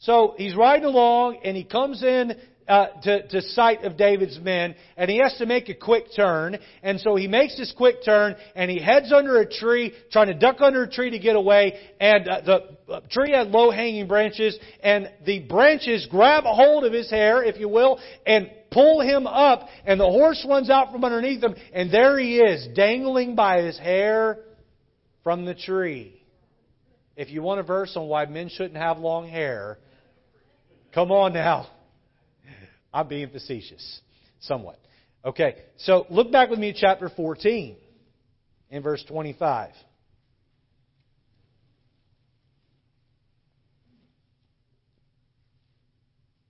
So 0.00 0.34
he's 0.36 0.56
riding 0.56 0.86
along 0.86 1.40
and 1.44 1.56
he 1.56 1.64
comes 1.64 2.02
in 2.02 2.32
uh, 2.70 2.86
to, 3.02 3.26
to 3.26 3.42
sight 3.42 3.82
of 3.82 3.96
David's 3.96 4.38
men, 4.38 4.76
and 4.96 5.10
he 5.10 5.18
has 5.18 5.36
to 5.38 5.46
make 5.46 5.68
a 5.68 5.74
quick 5.74 6.04
turn. 6.14 6.56
And 6.84 7.00
so 7.00 7.16
he 7.16 7.26
makes 7.26 7.56
this 7.56 7.74
quick 7.76 8.04
turn, 8.04 8.36
and 8.54 8.70
he 8.70 8.80
heads 8.80 9.12
under 9.12 9.40
a 9.40 9.48
tree, 9.48 9.92
trying 10.12 10.28
to 10.28 10.34
duck 10.34 10.60
under 10.60 10.84
a 10.84 10.90
tree 10.90 11.10
to 11.10 11.18
get 11.18 11.34
away. 11.34 11.74
And 12.00 12.28
uh, 12.28 12.40
the 12.42 12.92
uh, 12.92 13.00
tree 13.10 13.32
had 13.32 13.48
low-hanging 13.48 14.06
branches, 14.06 14.56
and 14.84 15.10
the 15.26 15.40
branches 15.40 16.06
grab 16.08 16.44
a 16.44 16.54
hold 16.54 16.84
of 16.84 16.92
his 16.92 17.10
hair, 17.10 17.42
if 17.42 17.58
you 17.58 17.68
will, 17.68 17.98
and 18.24 18.48
pull 18.70 19.00
him 19.00 19.26
up. 19.26 19.66
And 19.84 19.98
the 19.98 20.04
horse 20.04 20.46
runs 20.48 20.70
out 20.70 20.92
from 20.92 21.04
underneath 21.04 21.42
him, 21.42 21.56
and 21.72 21.90
there 21.90 22.20
he 22.20 22.38
is, 22.38 22.68
dangling 22.76 23.34
by 23.34 23.62
his 23.62 23.76
hair 23.80 24.38
from 25.24 25.44
the 25.44 25.56
tree. 25.56 26.19
If 27.20 27.28
you 27.28 27.42
want 27.42 27.60
a 27.60 27.62
verse 27.62 27.98
on 27.98 28.08
why 28.08 28.24
men 28.24 28.48
shouldn't 28.48 28.78
have 28.78 28.98
long 28.98 29.28
hair, 29.28 29.76
come 30.94 31.12
on 31.12 31.34
now. 31.34 31.66
I'm 32.94 33.08
being 33.08 33.28
facetious, 33.28 34.00
somewhat. 34.40 34.80
Okay, 35.22 35.56
so 35.76 36.06
look 36.08 36.32
back 36.32 36.48
with 36.48 36.58
me 36.58 36.70
at 36.70 36.76
chapter 36.76 37.10
14 37.10 37.76
in 38.70 38.82
verse 38.82 39.04
25. 39.06 39.72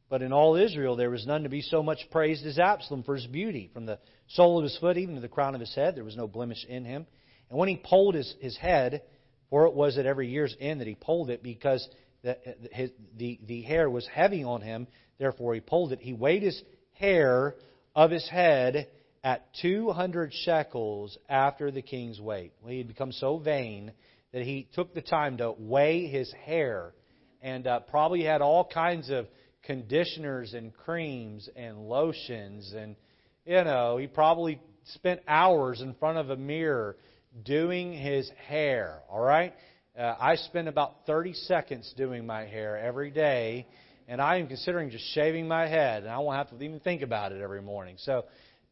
But 0.08 0.22
in 0.22 0.32
all 0.32 0.54
Israel 0.54 0.94
there 0.94 1.10
was 1.10 1.26
none 1.26 1.42
to 1.42 1.48
be 1.48 1.62
so 1.62 1.82
much 1.82 1.98
praised 2.12 2.46
as 2.46 2.60
Absalom 2.60 3.02
for 3.02 3.16
his 3.16 3.26
beauty. 3.26 3.72
From 3.74 3.86
the 3.86 3.98
sole 4.28 4.58
of 4.58 4.62
his 4.62 4.78
foot 4.78 4.96
even 4.96 5.16
to 5.16 5.20
the 5.20 5.26
crown 5.26 5.56
of 5.56 5.60
his 5.60 5.74
head, 5.74 5.96
there 5.96 6.04
was 6.04 6.16
no 6.16 6.28
blemish 6.28 6.64
in 6.64 6.84
him. 6.84 7.08
And 7.48 7.58
when 7.58 7.68
he 7.68 7.82
polled 7.84 8.14
his, 8.14 8.32
his 8.40 8.56
head, 8.56 9.02
for 9.50 9.66
it 9.66 9.74
was 9.74 9.98
at 9.98 10.06
every 10.06 10.28
year's 10.28 10.56
end 10.60 10.80
that 10.80 10.88
he 10.88 10.94
pulled 10.94 11.28
it, 11.28 11.42
because 11.42 11.86
the, 12.22 12.38
his, 12.72 12.90
the, 13.16 13.38
the 13.46 13.62
hair 13.62 13.90
was 13.90 14.06
heavy 14.06 14.44
on 14.44 14.62
him, 14.62 14.86
Therefore 15.20 15.52
he 15.52 15.60
pulled 15.60 15.92
it. 15.92 16.00
He 16.00 16.14
weighed 16.14 16.42
his 16.42 16.60
hair 16.94 17.54
of 17.94 18.10
his 18.10 18.26
head 18.28 18.88
at 19.22 19.46
200 19.60 20.32
shekels 20.32 21.16
after 21.28 21.70
the 21.70 21.82
king's 21.82 22.18
weight. 22.18 22.54
Well, 22.62 22.72
he 22.72 22.78
had 22.78 22.88
become 22.88 23.12
so 23.12 23.36
vain 23.36 23.92
that 24.32 24.42
he 24.42 24.66
took 24.72 24.94
the 24.94 25.02
time 25.02 25.36
to 25.36 25.52
weigh 25.58 26.06
his 26.06 26.32
hair 26.46 26.94
and 27.42 27.66
uh, 27.66 27.80
probably 27.80 28.24
had 28.24 28.40
all 28.40 28.64
kinds 28.64 29.10
of 29.10 29.26
conditioners 29.62 30.54
and 30.54 30.72
creams 30.72 31.50
and 31.54 31.86
lotions 31.86 32.72
and 32.74 32.96
you 33.44 33.62
know 33.62 33.98
he 33.98 34.06
probably 34.06 34.58
spent 34.94 35.20
hours 35.28 35.82
in 35.82 35.92
front 35.94 36.16
of 36.16 36.30
a 36.30 36.36
mirror 36.36 36.96
doing 37.44 37.92
his 37.92 38.30
hair 38.48 39.00
all 39.08 39.20
right 39.20 39.54
uh, 39.98 40.14
i 40.20 40.36
spend 40.36 40.68
about 40.68 41.06
30 41.06 41.34
seconds 41.34 41.92
doing 41.96 42.26
my 42.26 42.44
hair 42.44 42.78
every 42.78 43.10
day 43.10 43.66
and 44.10 44.20
I 44.20 44.38
am 44.38 44.48
considering 44.48 44.90
just 44.90 45.04
shaving 45.14 45.46
my 45.46 45.68
head, 45.68 46.02
and 46.02 46.10
I 46.10 46.18
won't 46.18 46.36
have 46.36 46.50
to 46.50 46.64
even 46.64 46.80
think 46.80 47.02
about 47.02 47.30
it 47.30 47.40
every 47.40 47.62
morning. 47.62 47.94
So 47.98 48.24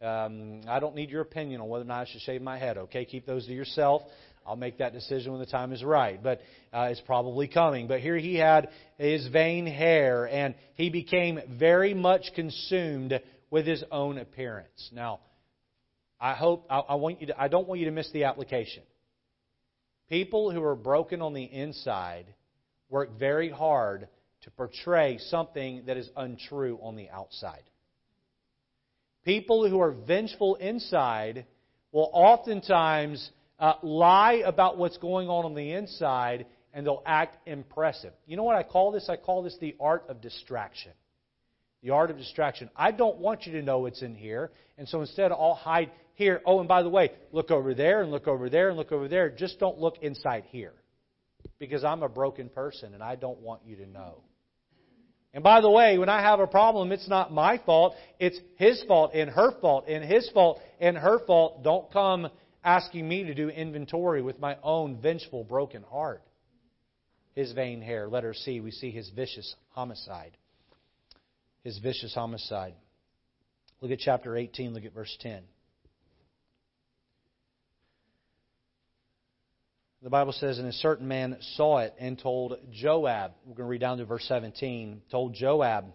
um, 0.02 0.62
I 0.68 0.80
don't 0.80 0.96
need 0.96 1.10
your 1.10 1.22
opinion 1.22 1.60
on 1.60 1.68
whether 1.68 1.84
or 1.84 1.86
not 1.86 2.00
I 2.00 2.10
should 2.10 2.22
shave 2.22 2.42
my 2.42 2.58
head. 2.58 2.76
Okay, 2.76 3.04
keep 3.04 3.24
those 3.24 3.46
to 3.46 3.52
yourself. 3.52 4.02
I'll 4.44 4.56
make 4.56 4.78
that 4.78 4.92
decision 4.92 5.30
when 5.30 5.40
the 5.40 5.46
time 5.46 5.72
is 5.72 5.84
right. 5.84 6.20
But 6.20 6.40
uh, 6.72 6.88
it's 6.90 7.00
probably 7.02 7.46
coming. 7.46 7.86
But 7.86 8.00
here 8.00 8.16
he 8.16 8.34
had 8.34 8.70
his 8.96 9.28
vain 9.28 9.64
hair, 9.64 10.26
and 10.26 10.56
he 10.74 10.90
became 10.90 11.38
very 11.56 11.94
much 11.94 12.32
consumed 12.34 13.20
with 13.48 13.64
his 13.64 13.84
own 13.92 14.18
appearance. 14.18 14.90
Now, 14.92 15.20
I 16.20 16.34
hope 16.34 16.66
I, 16.68 16.80
I 16.80 16.94
want 16.96 17.20
you 17.20 17.28
to. 17.28 17.40
I 17.40 17.48
don't 17.48 17.68
want 17.68 17.80
you 17.80 17.86
to 17.86 17.92
miss 17.92 18.10
the 18.12 18.24
application. 18.24 18.82
People 20.08 20.50
who 20.50 20.62
are 20.62 20.74
broken 20.74 21.20
on 21.22 21.34
the 21.34 21.44
inside 21.44 22.26
work 22.88 23.18
very 23.18 23.50
hard 23.50 24.08
to 24.42 24.50
portray 24.50 25.18
something 25.18 25.84
that 25.86 25.96
is 25.96 26.08
untrue 26.16 26.78
on 26.82 26.96
the 26.96 27.10
outside. 27.10 27.62
People 29.24 29.68
who 29.68 29.80
are 29.80 29.92
vengeful 29.92 30.54
inside 30.56 31.44
will 31.92 32.08
oftentimes 32.12 33.30
uh, 33.58 33.74
lie 33.82 34.42
about 34.46 34.78
what's 34.78 34.96
going 34.96 35.28
on 35.28 35.44
on 35.44 35.54
the 35.54 35.72
inside 35.72 36.46
and 36.72 36.86
they'll 36.86 37.02
act 37.04 37.36
impressive. 37.46 38.12
You 38.26 38.36
know 38.36 38.44
what 38.44 38.56
I 38.56 38.62
call 38.62 38.92
this? 38.92 39.08
I 39.08 39.16
call 39.16 39.42
this 39.42 39.56
the 39.60 39.74
art 39.80 40.04
of 40.08 40.20
distraction. 40.20 40.92
The 41.82 41.90
art 41.90 42.10
of 42.10 42.18
distraction. 42.18 42.70
I 42.76 42.90
don't 42.90 43.18
want 43.18 43.46
you 43.46 43.52
to 43.52 43.62
know 43.62 43.86
it's 43.86 44.02
in 44.02 44.14
here, 44.14 44.50
and 44.76 44.88
so 44.88 45.00
instead 45.00 45.30
I'll 45.30 45.54
hide 45.54 45.90
here. 46.18 46.42
Oh, 46.44 46.58
and 46.58 46.68
by 46.68 46.82
the 46.82 46.88
way, 46.88 47.12
look 47.32 47.50
over 47.50 47.74
there 47.74 48.02
and 48.02 48.10
look 48.10 48.26
over 48.26 48.50
there 48.50 48.68
and 48.68 48.76
look 48.76 48.90
over 48.90 49.06
there. 49.06 49.30
Just 49.30 49.60
don't 49.60 49.78
look 49.78 49.98
inside 50.02 50.44
here. 50.48 50.74
Because 51.58 51.84
I'm 51.84 52.02
a 52.02 52.08
broken 52.08 52.48
person 52.48 52.94
and 52.94 53.02
I 53.02 53.14
don't 53.14 53.40
want 53.40 53.62
you 53.64 53.76
to 53.76 53.86
know. 53.86 54.22
And 55.32 55.44
by 55.44 55.60
the 55.60 55.70
way, 55.70 55.98
when 55.98 56.08
I 56.08 56.20
have 56.20 56.40
a 56.40 56.46
problem, 56.46 56.90
it's 56.90 57.08
not 57.08 57.32
my 57.32 57.58
fault. 57.58 57.94
It's 58.18 58.38
his 58.56 58.82
fault 58.88 59.12
and 59.14 59.30
her 59.30 59.52
fault 59.60 59.86
and 59.86 60.04
his 60.04 60.28
fault 60.30 60.60
and 60.80 60.96
her 60.96 61.20
fault. 61.24 61.62
Don't 61.62 61.90
come 61.92 62.28
asking 62.64 63.08
me 63.08 63.24
to 63.24 63.34
do 63.34 63.48
inventory 63.48 64.20
with 64.20 64.40
my 64.40 64.56
own 64.64 65.00
vengeful, 65.00 65.44
broken 65.44 65.84
heart. 65.84 66.22
His 67.36 67.52
vain 67.52 67.80
hair. 67.80 68.08
Letter 68.08 68.34
C, 68.34 68.58
we 68.60 68.72
see 68.72 68.90
his 68.90 69.10
vicious 69.10 69.54
homicide. 69.70 70.36
His 71.64 71.78
vicious 71.78 72.14
homicide. 72.14 72.74
Look 73.80 73.90
at 73.90 73.98
chapter 73.98 74.36
18, 74.36 74.74
look 74.74 74.84
at 74.84 74.94
verse 74.94 75.16
10. 75.20 75.42
The 80.02 80.10
Bible 80.10 80.32
says, 80.32 80.58
And 80.58 80.68
a 80.68 80.72
certain 80.72 81.08
man 81.08 81.36
saw 81.56 81.78
it 81.78 81.94
and 81.98 82.18
told 82.18 82.56
Joab, 82.72 83.32
we're 83.44 83.54
going 83.54 83.66
to 83.66 83.70
read 83.70 83.80
down 83.80 83.98
to 83.98 84.04
verse 84.04 84.24
17, 84.28 85.02
told 85.10 85.34
Joab, 85.34 85.86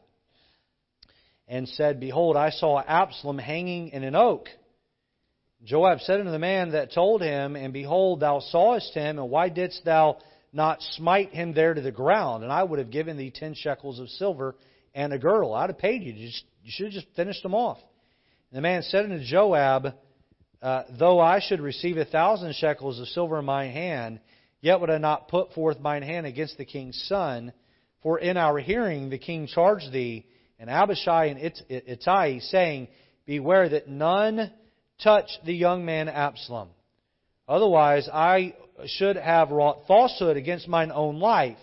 and 1.48 1.68
said, 1.70 2.00
Behold, 2.00 2.36
I 2.36 2.50
saw 2.50 2.82
Absalom 2.82 3.38
hanging 3.38 3.90
in 3.90 4.04
an 4.04 4.16
oak. 4.16 4.50
Joab 5.64 6.02
said 6.02 6.20
unto 6.20 6.32
the 6.32 6.40
man 6.40 6.72
that 6.72 6.92
told 6.94 7.22
him, 7.22 7.56
And 7.56 7.72
behold, 7.72 8.20
thou 8.20 8.40
sawest 8.40 8.94
him, 8.94 9.20
and 9.20 9.30
why 9.30 9.48
didst 9.48 9.86
thou 9.86 10.18
not 10.52 10.82
smite 10.82 11.34
him 11.34 11.54
there 11.54 11.74
to 11.74 11.82
the 11.82 11.92
ground? 11.92 12.44
And 12.44 12.52
I 12.52 12.64
would 12.64 12.80
have 12.80 12.92
given 12.92 13.16
thee 13.16 13.32
ten 13.32 13.54
shekels 13.54 14.00
of 14.00 14.10
silver 14.10 14.56
and 14.94 15.14
a 15.14 15.20
girdle. 15.20 15.54
I'd 15.54 15.70
have 15.70 15.78
paid 15.78 16.04
you. 16.04 16.14
You, 16.14 16.32
should 16.68 16.86
have 16.86 16.94
just 16.94 17.08
finished 17.16 17.44
them 17.44 17.56
off. 17.56 17.78
And 18.52 18.58
the 18.58 18.62
man 18.62 18.84
said 18.84 19.06
unto 19.06 19.24
Joab, 19.24 19.94
uh, 20.62 20.84
though 20.98 21.20
I 21.20 21.40
should 21.40 21.60
receive 21.60 21.98
a 21.98 22.06
thousand 22.06 22.56
shekels 22.56 23.00
of 23.00 23.08
silver 23.08 23.40
in 23.40 23.46
my 23.46 23.66
hand, 23.66 24.20
yet 24.62 24.80
would 24.80 24.90
I 24.90 24.98
not 24.98 25.28
put 25.28 25.54
forth 25.54 25.80
mine 25.80 26.04
hand 26.04 26.26
against 26.26 26.58
the 26.58 26.66
king's 26.66 27.02
son. 27.08 27.54
For 28.02 28.20
in 28.20 28.38
our 28.38 28.60
hearing 28.60 29.10
the 29.10 29.18
king 29.18 29.48
charged 29.48 29.92
thee, 29.92 30.26
and 30.60 30.70
Abishai 30.70 31.26
and 31.26 31.52
Ittai, 31.70 32.40
saying, 32.40 32.88
Beware 33.26 33.70
that 33.70 33.88
none 33.88 34.52
touch 35.02 35.30
the 35.46 35.54
young 35.54 35.86
man 35.86 36.08
Absalom. 36.08 36.70
Otherwise 37.48 38.08
I 38.12 38.54
should 38.86 39.16
have 39.16 39.52
wrought 39.52 39.88
falsehood 39.88 40.38
against 40.38 40.68
mine 40.68 40.92
own 40.94 41.20
life. 41.20 41.58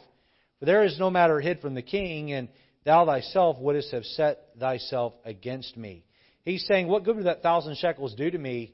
For 0.58 0.66
there 0.66 0.84
is 0.84 0.98
no 0.98 1.10
matter 1.10 1.40
hid 1.40 1.60
from 1.60 1.74
the 1.74 1.82
king, 1.82 2.32
and 2.32 2.48
thou 2.84 3.04
thyself 3.04 3.58
wouldst 3.58 3.92
have 3.92 4.04
set 4.04 4.48
thyself 4.58 5.14
against 5.24 5.76
me. 5.76 6.04
He's 6.44 6.64
saying, 6.66 6.88
What 6.88 7.04
good 7.04 7.16
would 7.16 7.26
that 7.26 7.42
thousand 7.42 7.76
shekels 7.76 8.14
do 8.14 8.30
to 8.30 8.38
me 8.38 8.72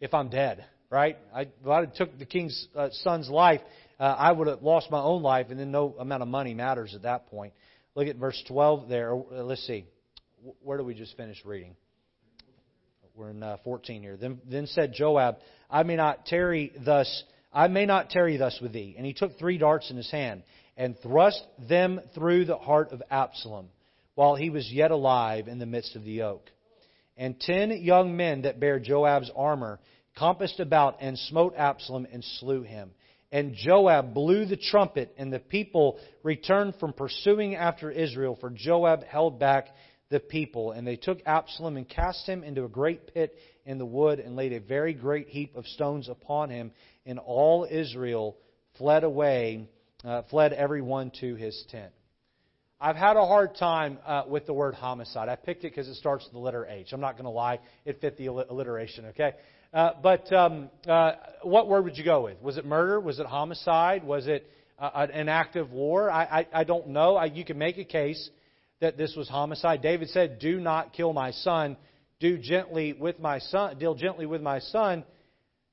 if 0.00 0.12
I'm 0.12 0.28
dead, 0.28 0.64
right? 0.90 1.16
I, 1.34 1.42
if 1.42 1.66
I 1.66 1.86
took 1.86 2.18
the 2.18 2.26
king's 2.26 2.68
uh, 2.76 2.88
son's 2.90 3.28
life, 3.28 3.60
uh, 3.98 4.02
I 4.02 4.32
would 4.32 4.48
have 4.48 4.62
lost 4.62 4.90
my 4.90 5.00
own 5.00 5.22
life, 5.22 5.46
and 5.50 5.58
then 5.58 5.70
no 5.70 5.94
amount 5.98 6.22
of 6.22 6.28
money 6.28 6.54
matters 6.54 6.94
at 6.94 7.02
that 7.02 7.28
point. 7.28 7.54
Look 7.94 8.08
at 8.08 8.16
verse 8.16 8.42
12 8.46 8.88
there. 8.88 9.14
Uh, 9.14 9.42
let's 9.42 9.66
see. 9.66 9.86
Where 10.62 10.76
do 10.76 10.84
we 10.84 10.94
just 10.94 11.16
finish 11.16 11.42
reading? 11.44 11.74
We're 13.14 13.30
in 13.30 13.42
uh, 13.42 13.56
14 13.64 14.02
here. 14.02 14.18
Then, 14.18 14.38
then 14.48 14.66
said 14.66 14.92
Joab, 14.92 15.38
I 15.70 15.82
may 15.82 15.96
not 15.96 16.26
tarry 16.26 16.72
thus. 16.84 17.24
I 17.50 17.68
may 17.68 17.86
not 17.86 18.10
tarry 18.10 18.36
thus 18.36 18.58
with 18.60 18.74
thee. 18.74 18.94
And 18.98 19.06
he 19.06 19.14
took 19.14 19.38
three 19.38 19.56
darts 19.56 19.90
in 19.90 19.96
his 19.96 20.10
hand 20.10 20.42
and 20.76 20.98
thrust 21.02 21.42
them 21.68 22.00
through 22.14 22.44
the 22.44 22.58
heart 22.58 22.92
of 22.92 23.02
Absalom 23.10 23.68
while 24.14 24.34
he 24.34 24.50
was 24.50 24.70
yet 24.72 24.90
alive 24.90 25.48
in 25.48 25.58
the 25.58 25.66
midst 25.66 25.96
of 25.96 26.04
the 26.04 26.22
oak. 26.22 26.50
And 27.16 27.40
ten 27.40 27.70
young 27.70 28.16
men 28.16 28.42
that 28.42 28.60
bare 28.60 28.78
Joab's 28.78 29.30
armor 29.34 29.78
compassed 30.18 30.60
about 30.60 30.98
and 31.00 31.18
smote 31.18 31.54
Absalom 31.56 32.06
and 32.12 32.24
slew 32.38 32.62
him. 32.62 32.90
And 33.32 33.54
Joab 33.54 34.14
blew 34.14 34.46
the 34.46 34.56
trumpet, 34.56 35.14
and 35.18 35.32
the 35.32 35.38
people 35.38 35.98
returned 36.22 36.74
from 36.78 36.92
pursuing 36.92 37.56
after 37.56 37.90
Israel, 37.90 38.36
for 38.40 38.50
Joab 38.50 39.02
held 39.04 39.38
back 39.38 39.66
the 40.10 40.20
people. 40.20 40.72
And 40.72 40.86
they 40.86 40.96
took 40.96 41.18
Absalom 41.26 41.76
and 41.76 41.88
cast 41.88 42.26
him 42.26 42.44
into 42.44 42.64
a 42.64 42.68
great 42.68 43.12
pit 43.12 43.36
in 43.64 43.78
the 43.78 43.86
wood, 43.86 44.20
and 44.20 44.36
laid 44.36 44.52
a 44.52 44.60
very 44.60 44.94
great 44.94 45.28
heap 45.28 45.56
of 45.56 45.66
stones 45.66 46.08
upon 46.08 46.50
him. 46.50 46.70
And 47.04 47.18
all 47.18 47.66
Israel 47.68 48.36
fled 48.78 49.04
away, 49.04 49.68
uh, 50.06 50.22
fled 50.30 50.52
every 50.52 50.80
one 50.80 51.10
to 51.20 51.34
his 51.34 51.64
tent. 51.70 51.92
I've 52.80 52.96
had 52.96 53.16
a 53.16 53.26
hard 53.26 53.56
time 53.56 53.98
uh, 54.06 54.24
with 54.28 54.46
the 54.46 54.52
word 54.52 54.74
homicide. 54.74 55.28
I 55.28 55.36
picked 55.36 55.64
it 55.64 55.70
because 55.70 55.88
it 55.88 55.94
starts 55.96 56.24
with 56.24 56.34
the 56.34 56.38
letter 56.38 56.66
H. 56.66 56.92
I'm 56.92 57.00
not 57.00 57.14
going 57.14 57.24
to 57.24 57.30
lie; 57.30 57.58
it 57.84 58.00
fit 58.00 58.16
the 58.18 58.26
alliteration. 58.26 59.06
Okay, 59.06 59.32
uh, 59.72 59.92
but 60.02 60.30
um, 60.32 60.70
uh, 60.86 61.12
what 61.42 61.68
word 61.68 61.84
would 61.84 61.96
you 61.96 62.04
go 62.04 62.22
with? 62.24 62.40
Was 62.42 62.58
it 62.58 62.66
murder? 62.66 63.00
Was 63.00 63.18
it 63.18 63.26
homicide? 63.26 64.04
Was 64.04 64.26
it 64.26 64.46
uh, 64.78 65.06
an 65.12 65.28
act 65.30 65.56
of 65.56 65.72
war? 65.72 66.10
I, 66.10 66.24
I, 66.24 66.60
I 66.60 66.64
don't 66.64 66.88
know. 66.88 67.16
I, 67.16 67.26
you 67.26 67.44
can 67.44 67.56
make 67.56 67.78
a 67.78 67.84
case 67.84 68.30
that 68.80 68.98
this 68.98 69.14
was 69.16 69.28
homicide. 69.28 69.80
David 69.80 70.10
said, 70.10 70.38
"Do 70.38 70.60
not 70.60 70.92
kill 70.92 71.14
my 71.14 71.30
son. 71.30 71.78
Do 72.20 72.36
gently 72.36 72.92
with 72.92 73.18
my 73.18 73.38
son. 73.38 73.78
Deal 73.78 73.94
gently 73.94 74.26
with 74.26 74.42
my 74.42 74.60
son." 74.60 75.02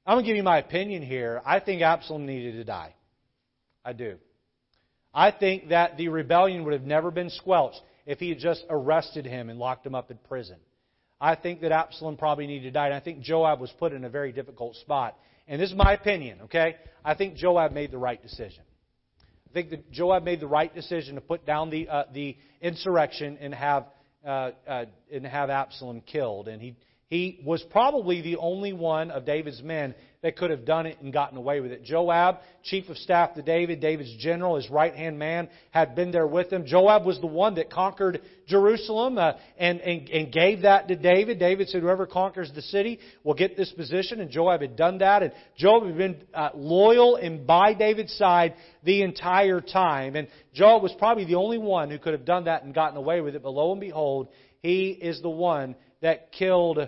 I'm 0.06 0.16
going 0.16 0.26
to 0.26 0.28
give 0.30 0.38
you 0.38 0.44
my 0.44 0.58
opinion 0.58 1.02
here. 1.02 1.42
I 1.46 1.60
think 1.60 1.82
Absalom 1.82 2.26
needed 2.26 2.54
to 2.54 2.66
die. 2.66 2.94
I 3.86 3.94
do. 3.94 4.18
I 5.14 5.32
think 5.32 5.70
that 5.70 5.98
the 5.98 6.08
rebellion 6.10 6.64
would 6.64 6.74
have 6.74 6.84
never 6.84 7.12
been 7.12 7.30
squelched 7.30 7.82
if 8.06 8.20
he 8.20 8.30
had 8.30 8.40
just 8.40 8.64
arrested 8.70 9.26
him 9.26 9.50
and 9.50 9.60
locked 9.60 9.86
him 9.86 9.96
up 9.96 10.12
in 10.12 10.18
prison. 10.28 10.58
I 11.22 11.36
think 11.36 11.62
that 11.62 11.72
Absalom 11.72 12.18
probably 12.18 12.48
needed 12.48 12.64
to 12.64 12.72
die. 12.72 12.88
And 12.88 12.96
I 12.96 13.00
think 13.00 13.22
Joab 13.22 13.62
was 13.62 13.72
put 13.80 13.94
in 13.94 14.04
a 14.04 14.10
very 14.10 14.32
difficult 14.32 14.76
spot. 14.78 15.18
And 15.48 15.62
this 15.62 15.70
is 15.70 15.76
my 15.76 15.94
opinion, 15.94 16.42
okay? 16.44 16.76
I 17.04 17.14
think 17.14 17.36
Joab 17.36 17.72
made 17.72 17.92
the 17.92 17.98
right 17.98 18.22
decision. 18.22 18.64
I 19.50 19.54
think 19.54 19.70
that 19.70 19.92
Joab 19.92 20.24
made 20.24 20.40
the 20.40 20.48
right 20.48 20.74
decision 20.74 21.16
to 21.16 21.22
put 21.22 21.46
down 21.46 21.70
the, 21.70 21.88
uh, 21.88 22.04
the 22.14 22.36
insurrection 22.62 23.38
and 23.40 23.54
have, 23.54 23.86
uh, 24.26 24.52
uh, 24.68 24.86
and 25.12 25.26
have 25.26 25.50
Absalom 25.50 26.02
killed. 26.02 26.48
And 26.48 26.62
he, 26.62 26.76
he 27.14 27.40
was 27.46 27.62
probably 27.70 28.22
the 28.22 28.38
only 28.38 28.74
one 28.74 29.12
of 29.12 29.24
David's 29.24 29.62
men 29.62 29.94
that 30.24 30.36
could 30.36 30.50
have 30.50 30.66
done 30.66 30.88
it 30.88 30.98
and 31.00 31.14
gotten 31.14 31.38
away 31.38 31.60
with 31.60 31.72
it. 31.72 31.84
Joab, 31.84 32.38
chief 32.64 32.90
of 32.90 32.98
staff 32.98 33.36
to 33.36 33.44
David, 33.44 33.82
David's 33.82 34.16
general, 34.18 34.56
his 34.56 34.68
right 34.68 34.96
hand 34.96 35.20
man, 35.20 35.48
had 35.70 35.94
been 35.94 36.10
there 36.10 36.26
with 36.26 36.52
him. 36.52 36.66
Joab 36.66 37.06
was 37.06 37.22
the 37.22 37.28
one 37.28 37.54
that 37.56 37.70
conquered 37.70 38.20
Jerusalem 38.48 39.20
uh, 39.20 39.34
and, 39.60 39.80
and, 39.82 40.10
and 40.10 40.34
gave 40.34 40.64
that 40.64 40.88
to 40.88 40.96
David. 40.96 41.38
David 41.38 41.70
said, 41.70 41.84
Whoever 41.84 42.08
conquers 42.08 42.52
the 42.56 42.64
city 42.64 42.98
will 43.24 43.36
get 43.36 43.56
this 43.56 43.72
position, 43.74 44.20
and 44.20 44.32
Joab 44.32 44.62
had 44.62 44.76
done 44.76 44.98
that. 44.98 45.22
And 45.22 45.34
Joab 45.56 45.86
had 45.86 45.96
been 45.96 46.18
uh, 46.34 46.50
loyal 46.56 47.18
and 47.18 47.46
by 47.46 47.76
David's 47.76 48.14
side 48.14 48.56
the 48.84 49.04
entire 49.04 49.62
time. 49.62 50.16
And 50.16 50.30
Joab 50.56 50.82
was 50.82 50.96
probably 50.98 51.26
the 51.26 51.36
only 51.36 51.60
one 51.60 51.92
who 51.92 52.00
could 52.00 52.14
have 52.14 52.26
done 52.26 52.46
that 52.46 52.64
and 52.64 52.74
gotten 52.74 52.98
away 52.98 53.22
with 53.22 53.36
it. 53.36 53.44
But 53.44 53.52
lo 53.52 53.72
and 53.72 53.80
behold, 53.80 54.30
he 54.64 54.88
is 54.90 55.22
the 55.22 55.30
one 55.30 55.76
that 56.02 56.32
killed 56.32 56.80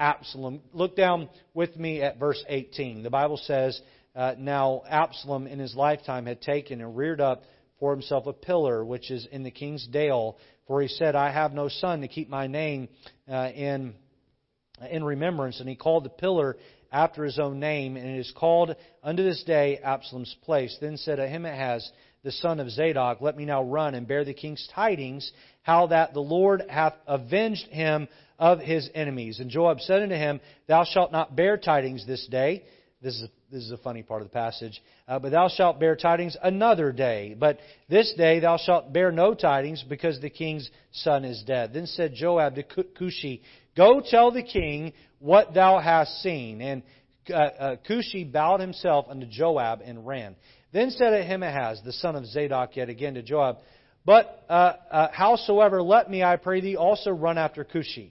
Absalom. 0.00 0.62
Look 0.72 0.96
down 0.96 1.28
with 1.52 1.76
me 1.76 2.00
at 2.00 2.18
verse 2.18 2.42
18. 2.48 3.02
The 3.02 3.10
Bible 3.10 3.36
says, 3.36 3.80
uh, 4.16 4.34
Now 4.38 4.82
Absalom 4.88 5.46
in 5.46 5.58
his 5.58 5.76
lifetime 5.76 6.24
had 6.24 6.40
taken 6.40 6.80
and 6.80 6.96
reared 6.96 7.20
up 7.20 7.42
for 7.78 7.92
himself 7.92 8.26
a 8.26 8.32
pillar 8.32 8.84
which 8.84 9.10
is 9.10 9.28
in 9.30 9.42
the 9.42 9.50
king's 9.50 9.86
dale, 9.86 10.38
for 10.66 10.80
he 10.80 10.88
said, 10.88 11.14
I 11.14 11.30
have 11.30 11.52
no 11.52 11.68
son 11.68 12.00
to 12.00 12.08
keep 12.08 12.30
my 12.30 12.46
name 12.46 12.88
uh, 13.30 13.50
in, 13.54 13.94
in 14.90 15.04
remembrance. 15.04 15.60
And 15.60 15.68
he 15.68 15.76
called 15.76 16.04
the 16.04 16.10
pillar 16.10 16.56
after 16.90 17.22
his 17.22 17.38
own 17.38 17.60
name, 17.60 17.96
and 17.96 18.06
it 18.06 18.18
is 18.18 18.32
called 18.34 18.74
unto 19.02 19.22
this 19.22 19.42
day 19.44 19.78
Absalom's 19.82 20.34
place. 20.44 20.76
Then 20.80 20.96
said 20.96 21.20
Ahimaaz, 21.20 21.88
the 22.22 22.32
son 22.32 22.60
of 22.60 22.70
Zadok, 22.70 23.20
Let 23.20 23.36
me 23.36 23.44
now 23.44 23.62
run 23.62 23.94
and 23.94 24.08
bear 24.08 24.24
the 24.24 24.34
king's 24.34 24.66
tidings, 24.74 25.30
how 25.62 25.88
that 25.88 26.14
the 26.14 26.20
Lord 26.20 26.62
hath 26.68 26.94
avenged 27.06 27.66
him 27.68 28.08
of 28.38 28.58
his 28.60 28.88
enemies. 28.94 29.38
And 29.40 29.50
Joab 29.50 29.80
said 29.80 30.02
unto 30.02 30.14
him, 30.14 30.40
Thou 30.66 30.84
shalt 30.84 31.12
not 31.12 31.36
bear 31.36 31.56
tidings 31.56 32.06
this 32.06 32.26
day. 32.30 32.64
This 33.02 33.14
is 33.14 33.22
a, 33.24 33.28
this 33.50 33.64
is 33.64 33.70
a 33.70 33.78
funny 33.78 34.02
part 34.02 34.22
of 34.22 34.28
the 34.28 34.32
passage. 34.32 34.82
Uh, 35.08 35.18
but 35.18 35.30
thou 35.30 35.48
shalt 35.48 35.80
bear 35.80 35.96
tidings 35.96 36.36
another 36.42 36.92
day. 36.92 37.34
But 37.38 37.58
this 37.88 38.12
day 38.16 38.40
thou 38.40 38.56
shalt 38.58 38.92
bear 38.92 39.10
no 39.10 39.34
tidings, 39.34 39.84
because 39.88 40.20
the 40.20 40.30
king's 40.30 40.68
son 40.92 41.24
is 41.24 41.42
dead. 41.46 41.72
Then 41.72 41.86
said 41.86 42.14
Joab 42.14 42.56
to 42.56 42.62
Cushi, 42.62 43.40
Go 43.76 44.02
tell 44.04 44.30
the 44.30 44.42
king 44.42 44.92
what 45.18 45.54
thou 45.54 45.78
hast 45.78 46.22
seen. 46.22 46.60
And 46.60 46.82
uh, 47.30 47.34
uh, 47.34 47.76
Cushi 47.88 48.30
bowed 48.30 48.60
himself 48.60 49.06
unto 49.08 49.26
Joab 49.26 49.80
and 49.84 50.06
ran. 50.06 50.36
Then 50.72 50.90
said 50.90 51.12
Ahimaaz, 51.12 51.80
the 51.84 51.92
son 51.92 52.16
of 52.16 52.26
Zadok, 52.26 52.76
yet 52.76 52.88
again 52.88 53.14
to 53.14 53.22
Joab, 53.22 53.58
But 54.04 54.44
uh, 54.48 54.74
uh, 54.90 55.08
howsoever, 55.12 55.82
let 55.82 56.10
me, 56.10 56.22
I 56.22 56.36
pray 56.36 56.60
thee, 56.60 56.76
also 56.76 57.10
run 57.10 57.38
after 57.38 57.64
Cushi 57.64 58.10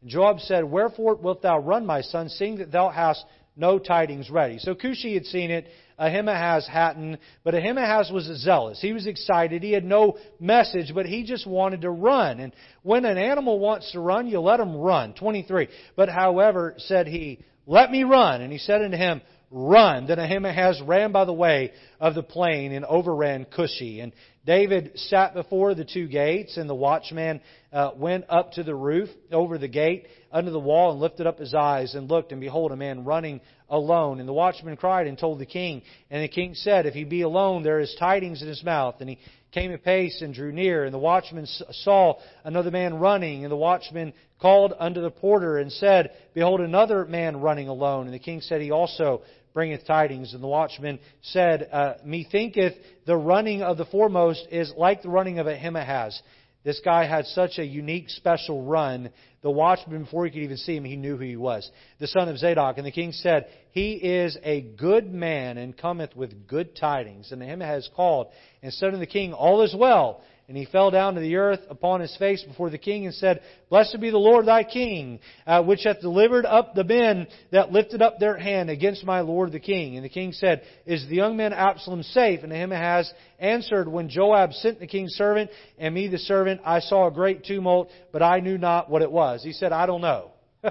And 0.00 0.10
Joab 0.10 0.40
said, 0.40 0.64
Wherefore 0.64 1.16
wilt 1.16 1.42
thou 1.42 1.58
run, 1.58 1.84
my 1.84 2.00
son, 2.00 2.28
seeing 2.28 2.58
that 2.58 2.72
thou 2.72 2.88
hast 2.88 3.24
no 3.56 3.78
tidings 3.78 4.30
ready? 4.30 4.58
So 4.58 4.74
Cushi 4.74 5.14
had 5.14 5.26
seen 5.26 5.50
it, 5.50 5.66
Ahimaaz 5.98 6.66
hadn't, 6.66 7.18
but 7.42 7.54
Ahimaaz 7.54 8.10
was 8.10 8.24
zealous. 8.42 8.80
He 8.80 8.92
was 8.92 9.06
excited. 9.06 9.62
He 9.62 9.72
had 9.72 9.84
no 9.84 10.18
message, 10.40 10.92
but 10.94 11.06
he 11.06 11.24
just 11.24 11.46
wanted 11.46 11.82
to 11.82 11.90
run. 11.90 12.40
And 12.40 12.52
when 12.82 13.04
an 13.04 13.18
animal 13.18 13.58
wants 13.58 13.92
to 13.92 14.00
run, 14.00 14.26
you 14.26 14.40
let 14.40 14.60
him 14.60 14.76
run. 14.76 15.14
23. 15.14 15.68
But 15.96 16.08
however, 16.08 16.74
said 16.78 17.06
he, 17.06 17.40
Let 17.66 17.90
me 17.90 18.04
run. 18.04 18.42
And 18.42 18.52
he 18.52 18.58
said 18.58 18.82
unto 18.82 18.96
him, 18.96 19.22
Run. 19.50 20.06
Then 20.06 20.18
Ahimaaz 20.18 20.82
ran 20.84 21.12
by 21.12 21.24
the 21.24 21.32
way 21.32 21.72
of 22.00 22.14
the 22.14 22.22
plain 22.22 22.72
and 22.72 22.84
overran 22.84 23.46
Cushi. 23.46 24.02
And 24.02 24.12
David 24.46 24.92
sat 24.94 25.34
before 25.34 25.74
the 25.74 25.84
two 25.84 26.06
gates, 26.06 26.56
and 26.56 26.70
the 26.70 26.74
watchman 26.74 27.40
uh, 27.72 27.90
went 27.96 28.26
up 28.28 28.52
to 28.52 28.62
the 28.62 28.76
roof 28.76 29.08
over 29.32 29.58
the 29.58 29.66
gate 29.66 30.06
under 30.30 30.52
the 30.52 30.60
wall 30.60 30.92
and 30.92 31.00
lifted 31.00 31.26
up 31.26 31.40
his 31.40 31.52
eyes 31.52 31.96
and 31.96 32.08
looked, 32.08 32.30
and 32.30 32.40
behold, 32.40 32.70
a 32.70 32.76
man 32.76 33.04
running 33.04 33.40
alone. 33.68 34.20
And 34.20 34.28
the 34.28 34.32
watchman 34.32 34.76
cried 34.76 35.08
and 35.08 35.18
told 35.18 35.40
the 35.40 35.46
king. 35.46 35.82
And 36.10 36.22
the 36.22 36.28
king 36.28 36.54
said, 36.54 36.86
If 36.86 36.94
he 36.94 37.02
be 37.02 37.22
alone, 37.22 37.64
there 37.64 37.80
is 37.80 37.94
tidings 37.98 38.40
in 38.40 38.46
his 38.46 38.62
mouth. 38.62 38.96
And 39.00 39.10
he 39.10 39.18
came 39.50 39.72
apace 39.72 40.22
and 40.22 40.32
drew 40.32 40.52
near. 40.52 40.84
And 40.84 40.94
the 40.94 40.98
watchman 40.98 41.46
saw 41.46 42.20
another 42.44 42.70
man 42.70 42.94
running. 42.94 43.44
And 43.44 43.50
the 43.50 43.56
watchman 43.56 44.12
called 44.40 44.74
unto 44.78 45.00
the 45.00 45.10
porter 45.10 45.58
and 45.58 45.72
said, 45.72 46.12
Behold, 46.34 46.60
another 46.60 47.04
man 47.04 47.40
running 47.40 47.66
alone. 47.66 48.06
And 48.06 48.14
the 48.14 48.20
king 48.20 48.40
said, 48.40 48.60
He 48.60 48.70
also 48.70 49.22
bringeth 49.56 49.86
tidings. 49.86 50.34
And 50.34 50.42
the 50.42 50.48
watchman 50.48 50.98
said, 51.22 51.70
uh, 51.72 51.94
Methinketh 52.06 52.74
the 53.06 53.16
running 53.16 53.62
of 53.62 53.78
the 53.78 53.86
foremost 53.86 54.46
is 54.50 54.70
like 54.76 55.00
the 55.00 55.08
running 55.08 55.38
of 55.38 55.46
Ahimaaz. 55.46 56.20
This 56.62 56.78
guy 56.84 57.06
had 57.06 57.24
such 57.26 57.56
a 57.56 57.64
unique, 57.64 58.10
special 58.10 58.64
run. 58.64 59.08
The 59.40 59.50
watchman, 59.50 60.04
before 60.04 60.26
he 60.26 60.30
could 60.30 60.42
even 60.42 60.58
see 60.58 60.76
him, 60.76 60.84
he 60.84 60.96
knew 60.96 61.16
who 61.16 61.24
he 61.24 61.36
was. 61.36 61.70
The 62.00 62.06
son 62.06 62.28
of 62.28 62.36
Zadok. 62.36 62.76
And 62.76 62.86
the 62.86 62.90
king 62.90 63.12
said, 63.12 63.46
He 63.70 63.92
is 63.92 64.36
a 64.42 64.60
good 64.60 65.10
man 65.10 65.56
and 65.56 65.74
cometh 65.74 66.14
with 66.14 66.46
good 66.46 66.76
tidings. 66.76 67.32
And 67.32 67.42
Ahimaaz 67.42 67.88
called 67.96 68.26
and 68.62 68.74
said 68.74 68.88
unto 68.88 68.98
the 68.98 69.06
king, 69.06 69.32
All 69.32 69.62
is 69.62 69.74
well. 69.74 70.20
And 70.48 70.56
he 70.56 70.64
fell 70.64 70.92
down 70.92 71.14
to 71.14 71.20
the 71.20 71.36
earth 71.36 71.60
upon 71.68 72.00
his 72.00 72.16
face 72.18 72.44
before 72.44 72.70
the 72.70 72.78
king 72.78 73.04
and 73.04 73.14
said, 73.14 73.40
Blessed 73.68 74.00
be 74.00 74.10
the 74.10 74.18
Lord 74.18 74.46
thy 74.46 74.62
king, 74.62 75.18
uh, 75.44 75.64
which 75.64 75.82
hath 75.82 76.00
delivered 76.00 76.46
up 76.46 76.74
the 76.74 76.84
men 76.84 77.26
that 77.50 77.72
lifted 77.72 78.00
up 78.00 78.20
their 78.20 78.36
hand 78.36 78.70
against 78.70 79.04
my 79.04 79.22
lord 79.22 79.50
the 79.50 79.58
king. 79.58 79.96
And 79.96 80.04
the 80.04 80.08
king 80.08 80.30
said, 80.30 80.62
Is 80.86 81.04
the 81.08 81.16
young 81.16 81.36
man 81.36 81.52
Absalom 81.52 82.04
safe? 82.04 82.44
And 82.44 82.52
Ahimaaz 82.52 83.12
answered, 83.40 83.88
When 83.88 84.08
Joab 84.08 84.52
sent 84.52 84.78
the 84.78 84.86
king's 84.86 85.14
servant, 85.14 85.50
and 85.78 85.92
me 85.92 86.06
the 86.06 86.18
servant, 86.18 86.60
I 86.64 86.78
saw 86.78 87.08
a 87.08 87.12
great 87.12 87.44
tumult, 87.44 87.90
but 88.12 88.22
I 88.22 88.38
knew 88.38 88.56
not 88.56 88.88
what 88.88 89.02
it 89.02 89.10
was. 89.10 89.42
He 89.42 89.52
said, 89.52 89.72
I 89.72 89.86
don't 89.86 90.00
know. 90.00 90.30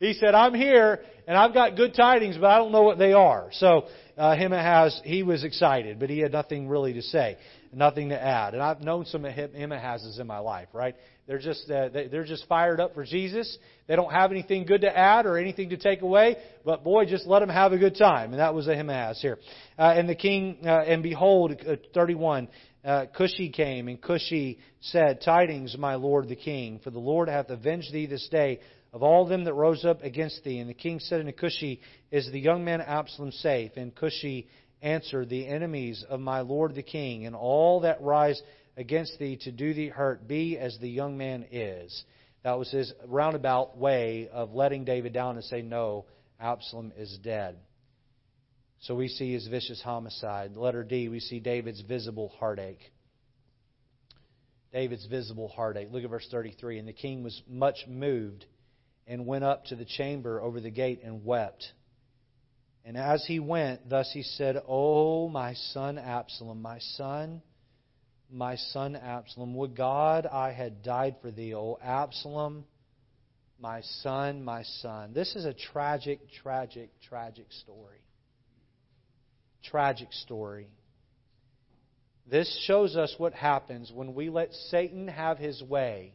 he 0.00 0.14
said, 0.14 0.34
I'm 0.34 0.54
here, 0.54 1.00
and 1.28 1.36
I've 1.36 1.52
got 1.52 1.76
good 1.76 1.92
tidings, 1.92 2.38
but 2.38 2.46
I 2.46 2.56
don't 2.56 2.72
know 2.72 2.82
what 2.82 2.96
they 2.96 3.12
are. 3.12 3.50
So, 3.52 3.88
uh, 4.16 4.32
Ahimaaz, 4.32 5.02
he 5.04 5.22
was 5.22 5.44
excited, 5.44 5.98
but 6.00 6.08
he 6.08 6.20
had 6.20 6.32
nothing 6.32 6.66
really 6.66 6.94
to 6.94 7.02
say 7.02 7.36
nothing 7.72 8.10
to 8.10 8.20
add. 8.20 8.54
And 8.54 8.62
I've 8.62 8.80
known 8.80 9.06
some 9.06 9.22
Ahimaazes 9.22 10.18
in 10.18 10.26
my 10.26 10.38
life, 10.38 10.68
right? 10.72 10.94
They're 11.26 11.38
just 11.38 11.70
uh, 11.70 11.88
they're 11.92 12.24
just 12.24 12.46
fired 12.48 12.80
up 12.80 12.94
for 12.94 13.04
Jesus. 13.04 13.58
They 13.86 13.96
don't 13.96 14.12
have 14.12 14.32
anything 14.32 14.66
good 14.66 14.80
to 14.82 14.96
add 14.96 15.26
or 15.26 15.38
anything 15.38 15.70
to 15.70 15.76
take 15.76 16.02
away, 16.02 16.36
but 16.64 16.82
boy, 16.82 17.04
just 17.04 17.26
let 17.26 17.40
them 17.40 17.48
have 17.48 17.72
a 17.72 17.78
good 17.78 17.96
time. 17.96 18.32
And 18.32 18.40
that 18.40 18.54
was 18.54 18.66
a 18.66 18.72
Ahimaaz 18.72 19.20
here. 19.20 19.38
Uh, 19.78 19.94
and 19.96 20.08
the 20.08 20.14
king, 20.14 20.58
uh, 20.64 20.80
and 20.80 21.02
behold, 21.02 21.52
uh, 21.66 21.76
31. 21.94 22.48
Uh, 22.82 23.04
Cushi 23.14 23.52
came, 23.52 23.88
and 23.88 24.00
Cushi 24.00 24.56
said, 24.80 25.20
Tidings, 25.20 25.76
my 25.76 25.96
lord 25.96 26.30
the 26.30 26.34
king, 26.34 26.80
for 26.82 26.88
the 26.88 26.98
Lord 26.98 27.28
hath 27.28 27.50
avenged 27.50 27.92
thee 27.92 28.06
this 28.06 28.26
day 28.30 28.58
of 28.92 29.02
all 29.02 29.26
them 29.26 29.44
that 29.44 29.54
rose 29.54 29.84
up 29.84 30.02
against 30.02 30.42
thee. 30.44 30.58
And 30.58 30.68
the 30.68 30.74
king 30.74 30.98
said 30.98 31.20
unto 31.20 31.32
Cushi, 31.32 31.80
Is 32.10 32.30
the 32.30 32.40
young 32.40 32.64
man 32.64 32.80
Absalom 32.80 33.32
safe? 33.32 33.72
And 33.76 33.94
Cushi 33.94 34.46
answered, 34.82 35.28
The 35.28 35.46
enemies 35.46 36.04
of 36.08 36.20
my 36.20 36.40
lord 36.40 36.74
the 36.74 36.82
king, 36.82 37.26
and 37.26 37.36
all 37.36 37.80
that 37.80 38.00
rise 38.02 38.40
against 38.76 39.18
thee 39.18 39.38
to 39.42 39.52
do 39.52 39.74
thee 39.74 39.88
hurt, 39.88 40.26
be 40.26 40.58
as 40.58 40.78
the 40.78 40.88
young 40.88 41.18
man 41.18 41.46
is. 41.50 42.04
That 42.42 42.58
was 42.58 42.70
his 42.70 42.92
roundabout 43.06 43.76
way 43.76 44.28
of 44.32 44.54
letting 44.54 44.84
David 44.84 45.12
down 45.12 45.36
and 45.36 45.44
say, 45.44 45.62
No, 45.62 46.06
Absalom 46.40 46.92
is 46.96 47.18
dead. 47.22 47.56
So 48.80 48.94
we 48.94 49.08
see 49.08 49.32
his 49.32 49.46
vicious 49.46 49.82
homicide. 49.82 50.56
Letter 50.56 50.82
D, 50.82 51.08
we 51.08 51.20
see 51.20 51.38
David's 51.38 51.82
visible 51.82 52.32
heartache. 52.38 52.80
David's 54.72 55.04
visible 55.06 55.48
heartache. 55.48 55.88
Look 55.90 56.04
at 56.04 56.10
verse 56.10 56.26
33. 56.30 56.78
And 56.78 56.88
the 56.88 56.94
king 56.94 57.22
was 57.22 57.42
much 57.46 57.84
moved 57.86 58.46
and 59.06 59.26
went 59.26 59.44
up 59.44 59.66
to 59.66 59.76
the 59.76 59.84
chamber 59.84 60.40
over 60.40 60.60
the 60.60 60.70
gate 60.70 61.00
and 61.04 61.24
wept. 61.24 61.72
And 62.84 62.96
as 62.96 63.24
he 63.26 63.40
went, 63.40 63.88
thus 63.88 64.10
he 64.12 64.22
said, 64.22 64.62
O 64.66 65.28
my 65.28 65.54
son 65.54 65.98
Absalom, 65.98 66.62
my 66.62 66.78
son, 66.78 67.42
my 68.30 68.56
son 68.56 68.96
Absalom, 68.96 69.54
would 69.56 69.76
God 69.76 70.26
I 70.26 70.52
had 70.52 70.82
died 70.82 71.16
for 71.20 71.30
thee, 71.30 71.54
O 71.54 71.78
Absalom, 71.82 72.64
my 73.60 73.82
son, 74.02 74.42
my 74.42 74.62
son. 74.62 75.12
This 75.12 75.36
is 75.36 75.44
a 75.44 75.52
tragic, 75.52 76.20
tragic, 76.42 76.90
tragic 77.02 77.46
story. 77.50 78.00
Tragic 79.62 80.12
story. 80.12 80.68
This 82.26 82.64
shows 82.66 82.96
us 82.96 83.14
what 83.18 83.34
happens 83.34 83.92
when 83.94 84.14
we 84.14 84.30
let 84.30 84.52
Satan 84.70 85.08
have 85.08 85.36
his 85.36 85.62
way 85.62 86.14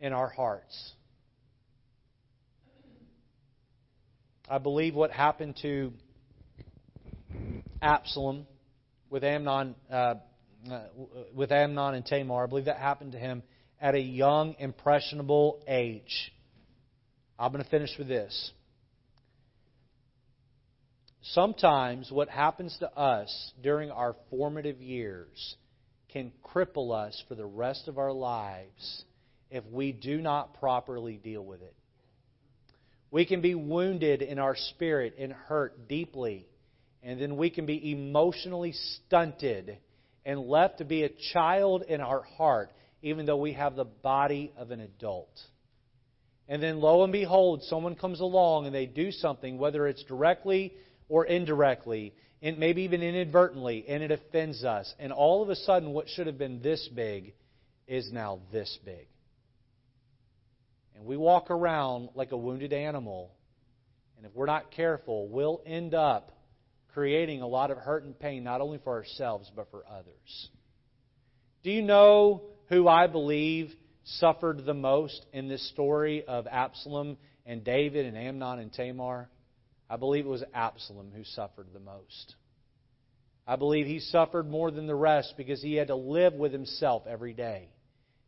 in 0.00 0.12
our 0.12 0.28
hearts. 0.28 0.92
I 4.48 4.58
believe 4.58 4.94
what 4.94 5.10
happened 5.10 5.58
to 5.62 5.92
Absalom 7.82 8.46
with 9.10 9.24
Amnon, 9.24 9.74
uh, 9.90 10.14
uh, 10.70 10.82
with 11.34 11.50
Amnon 11.50 11.94
and 11.94 12.06
Tamar, 12.06 12.44
I 12.44 12.46
believe 12.46 12.66
that 12.66 12.78
happened 12.78 13.12
to 13.12 13.18
him 13.18 13.42
at 13.80 13.96
a 13.96 14.00
young, 14.00 14.54
impressionable 14.58 15.62
age. 15.66 16.32
I'm 17.38 17.50
going 17.50 17.64
to 17.64 17.70
finish 17.70 17.90
with 17.98 18.06
this. 18.06 18.52
Sometimes 21.22 22.12
what 22.12 22.28
happens 22.28 22.76
to 22.78 22.92
us 22.96 23.52
during 23.62 23.90
our 23.90 24.14
formative 24.30 24.80
years 24.80 25.56
can 26.12 26.32
cripple 26.44 26.94
us 26.94 27.20
for 27.26 27.34
the 27.34 27.44
rest 27.44 27.88
of 27.88 27.98
our 27.98 28.12
lives 28.12 29.04
if 29.50 29.64
we 29.72 29.90
do 29.90 30.20
not 30.20 30.58
properly 30.60 31.16
deal 31.16 31.44
with 31.44 31.62
it. 31.62 31.74
We 33.10 33.24
can 33.24 33.40
be 33.40 33.54
wounded 33.54 34.22
in 34.22 34.38
our 34.38 34.56
spirit 34.56 35.14
and 35.18 35.32
hurt 35.32 35.88
deeply. 35.88 36.46
And 37.02 37.20
then 37.20 37.36
we 37.36 37.50
can 37.50 37.66
be 37.66 37.92
emotionally 37.92 38.72
stunted 38.72 39.78
and 40.24 40.40
left 40.40 40.78
to 40.78 40.84
be 40.84 41.04
a 41.04 41.10
child 41.32 41.84
in 41.88 42.00
our 42.00 42.22
heart, 42.22 42.72
even 43.00 43.26
though 43.26 43.36
we 43.36 43.52
have 43.52 43.76
the 43.76 43.84
body 43.84 44.52
of 44.56 44.72
an 44.72 44.80
adult. 44.80 45.30
And 46.48 46.62
then 46.62 46.80
lo 46.80 47.04
and 47.04 47.12
behold, 47.12 47.62
someone 47.64 47.94
comes 47.94 48.20
along 48.20 48.66
and 48.66 48.74
they 48.74 48.86
do 48.86 49.12
something, 49.12 49.58
whether 49.58 49.86
it's 49.86 50.02
directly 50.04 50.72
or 51.08 51.24
indirectly, 51.24 52.12
and 52.42 52.58
maybe 52.58 52.82
even 52.82 53.02
inadvertently, 53.02 53.84
and 53.88 54.02
it 54.02 54.10
offends 54.10 54.64
us. 54.64 54.92
And 54.98 55.12
all 55.12 55.42
of 55.42 55.48
a 55.48 55.56
sudden, 55.56 55.92
what 55.92 56.08
should 56.08 56.26
have 56.26 56.38
been 56.38 56.60
this 56.60 56.88
big 56.94 57.34
is 57.86 58.10
now 58.12 58.40
this 58.52 58.78
big. 58.84 59.06
And 60.96 61.04
we 61.06 61.16
walk 61.16 61.50
around 61.50 62.08
like 62.14 62.32
a 62.32 62.36
wounded 62.36 62.72
animal. 62.72 63.30
And 64.16 64.24
if 64.24 64.34
we're 64.34 64.46
not 64.46 64.70
careful, 64.70 65.28
we'll 65.28 65.62
end 65.66 65.94
up 65.94 66.32
creating 66.94 67.42
a 67.42 67.46
lot 67.46 67.70
of 67.70 67.76
hurt 67.76 68.04
and 68.04 68.18
pain, 68.18 68.42
not 68.42 68.62
only 68.62 68.78
for 68.78 68.94
ourselves, 68.94 69.50
but 69.54 69.70
for 69.70 69.84
others. 69.86 70.48
Do 71.62 71.70
you 71.70 71.82
know 71.82 72.44
who 72.68 72.88
I 72.88 73.06
believe 73.06 73.70
suffered 74.04 74.64
the 74.64 74.74
most 74.74 75.26
in 75.32 75.48
this 75.48 75.68
story 75.70 76.24
of 76.24 76.46
Absalom 76.46 77.18
and 77.44 77.62
David 77.62 78.06
and 78.06 78.16
Amnon 78.16 78.60
and 78.60 78.72
Tamar? 78.72 79.28
I 79.90 79.96
believe 79.96 80.24
it 80.24 80.30
was 80.30 80.44
Absalom 80.54 81.12
who 81.14 81.24
suffered 81.24 81.68
the 81.74 81.80
most. 81.80 82.34
I 83.46 83.56
believe 83.56 83.86
he 83.86 84.00
suffered 84.00 84.48
more 84.48 84.70
than 84.70 84.86
the 84.86 84.94
rest 84.94 85.34
because 85.36 85.62
he 85.62 85.74
had 85.74 85.88
to 85.88 85.96
live 85.96 86.32
with 86.32 86.52
himself 86.52 87.02
every 87.06 87.34
day. 87.34 87.68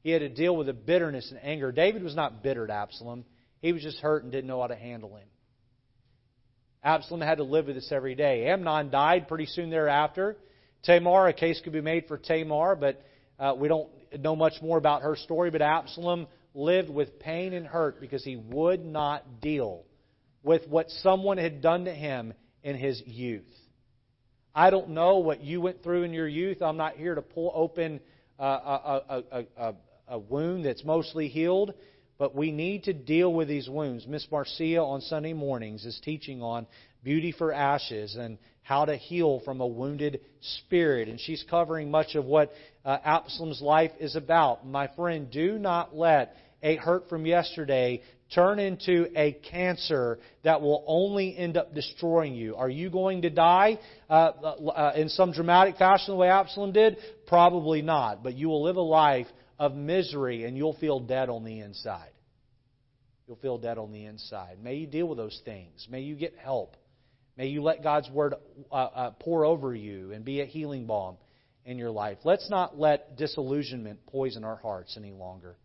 He 0.03 0.11
had 0.11 0.20
to 0.20 0.28
deal 0.28 0.57
with 0.57 0.66
the 0.66 0.72
bitterness 0.72 1.30
and 1.30 1.40
anger. 1.42 1.72
David 1.72 2.03
was 2.03 2.14
not 2.14 2.42
bitter 2.42 2.64
at 2.64 2.70
Absalom. 2.70 3.24
He 3.61 3.72
was 3.72 3.82
just 3.82 3.99
hurt 3.99 4.22
and 4.22 4.32
didn't 4.32 4.46
know 4.46 4.61
how 4.61 4.68
to 4.68 4.76
handle 4.76 5.16
him. 5.16 5.26
Absalom 6.82 7.20
had 7.20 7.38
to 7.38 7.44
live 7.44 7.66
with 7.66 7.74
this 7.74 7.90
every 7.90 8.14
day. 8.14 8.46
Amnon 8.46 8.90
died 8.90 9.26
pretty 9.28 9.46
soon 9.46 9.70
thereafter. 9.70 10.36
Tamar, 10.84 11.26
a 11.26 11.32
case 11.32 11.61
could 11.62 11.72
be 11.72 11.80
made 11.80 12.07
for 12.07 12.16
Tamar, 12.16 12.76
but 12.76 13.03
uh, 13.38 13.55
we 13.59 13.66
don't 13.66 13.88
know 14.20 14.36
much 14.36 14.55
more 14.62 14.78
about 14.78 15.03
her 15.03 15.16
story. 15.16 15.51
But 15.51 15.61
Absalom 15.61 16.28
lived 16.55 16.88
with 16.88 17.18
pain 17.18 17.53
and 17.53 17.66
hurt 17.66 18.01
because 18.01 18.24
he 18.24 18.36
would 18.36 18.84
not 18.84 19.40
deal 19.40 19.84
with 20.42 20.68
what 20.68 20.88
someone 20.90 21.36
had 21.36 21.61
done 21.61 21.84
to 21.86 21.92
him 21.92 22.32
in 22.62 22.76
his 22.76 23.03
youth. 23.05 23.44
I 24.55 24.70
don't 24.70 24.90
know 24.90 25.18
what 25.18 25.42
you 25.42 25.61
went 25.61 25.82
through 25.82 26.05
in 26.05 26.12
your 26.12 26.28
youth. 26.28 26.62
I'm 26.62 26.76
not 26.76 26.96
here 26.96 27.14
to 27.14 27.22
pull 27.22 27.53
open 27.55 28.01
uh, 28.38 28.44
a, 28.44 29.03
a, 29.09 29.44
a, 29.57 29.74
a 30.09 30.18
wound 30.18 30.64
that's 30.64 30.84
mostly 30.84 31.28
healed. 31.28 31.74
But 32.18 32.34
we 32.34 32.50
need 32.50 32.84
to 32.84 32.92
deal 32.92 33.32
with 33.32 33.46
these 33.46 33.68
wounds. 33.68 34.06
Miss 34.06 34.26
Marcia 34.30 34.78
on 34.78 35.00
Sunday 35.02 35.34
mornings 35.34 35.84
is 35.84 36.00
teaching 36.04 36.42
on 36.42 36.66
beauty 37.04 37.30
for 37.30 37.52
ashes 37.52 38.16
and 38.16 38.38
how 38.62 38.84
to 38.84 38.96
heal 38.96 39.40
from 39.44 39.61
a 39.61 39.66
wounded 39.66 40.20
spirit. 40.40 41.09
And 41.09 41.20
she's 41.20 41.44
covering 41.48 41.90
much 41.90 42.16
of 42.16 42.24
what 42.24 42.52
uh, 42.84 42.98
Absalom's 43.04 43.62
life 43.62 43.92
is 44.00 44.16
about. 44.16 44.66
My 44.66 44.88
friend, 44.96 45.30
do 45.30 45.59
not 45.59 45.94
let 45.94 46.34
a 46.62 46.74
hurt 46.76 47.09
from 47.09 47.24
yesterday 47.24 48.02
turn 48.34 48.59
into 48.59 49.06
a 49.16 49.32
cancer 49.32 50.18
that 50.44 50.61
will 50.61 50.84
only 50.86 51.36
end 51.36 51.56
up 51.56 51.74
destroying 51.74 52.34
you. 52.34 52.56
Are 52.56 52.68
you 52.68 52.90
going 52.90 53.22
to 53.22 53.30
die 53.30 53.78
uh, 54.11 54.12
uh, 54.12 54.92
in 54.96 55.09
some 55.09 55.32
dramatic 55.32 55.76
fashion 55.76 56.12
the 56.12 56.16
way 56.16 56.28
Absalom 56.28 56.72
did? 56.72 56.98
Probably 57.26 57.80
not. 57.80 58.22
But 58.22 58.34
you 58.34 58.48
will 58.48 58.62
live 58.62 58.76
a 58.76 58.82
life 58.82 59.28
of 59.59 59.74
misery 59.74 60.44
and 60.44 60.56
you'll 60.56 60.76
feel 60.78 61.00
dead 61.00 61.28
on 61.28 61.44
the 61.44 61.61
inside. 61.61 62.11
You'll 63.26 63.36
feel 63.36 63.59
dead 63.59 63.76
on 63.78 63.92
the 63.92 64.04
inside. 64.04 64.59
May 64.62 64.76
you 64.76 64.86
deal 64.86 65.06
with 65.06 65.18
those 65.18 65.40
things. 65.44 65.86
May 65.90 66.00
you 66.00 66.16
get 66.16 66.34
help. 66.38 66.76
May 67.36 67.48
you 67.48 67.62
let 67.62 67.82
God's 67.82 68.11
Word 68.11 68.34
uh, 68.70 68.74
uh, 68.74 69.11
pour 69.20 69.44
over 69.44 69.74
you 69.74 70.12
and 70.12 70.24
be 70.24 70.40
a 70.40 70.46
healing 70.46 70.86
balm 70.86 71.18
in 71.64 71.78
your 71.78 71.90
life. 71.90 72.18
Let's 72.24 72.48
not 72.48 72.78
let 72.78 73.16
disillusionment 73.16 74.06
poison 74.06 74.44
our 74.44 74.56
hearts 74.56 74.96
any 74.96 75.12
longer. 75.12 75.56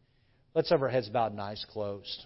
Let's 0.53 0.69
have 0.69 0.81
our 0.81 0.89
heads 0.89 1.09
bowed 1.09 1.31
and 1.31 1.41
eyes 1.41 1.65
closed. 1.71 2.25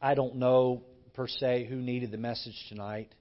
I 0.00 0.14
don't 0.14 0.36
know 0.36 0.82
per 1.14 1.28
se 1.28 1.66
who 1.68 1.76
needed 1.76 2.10
the 2.10 2.18
message 2.18 2.56
tonight. 2.68 3.14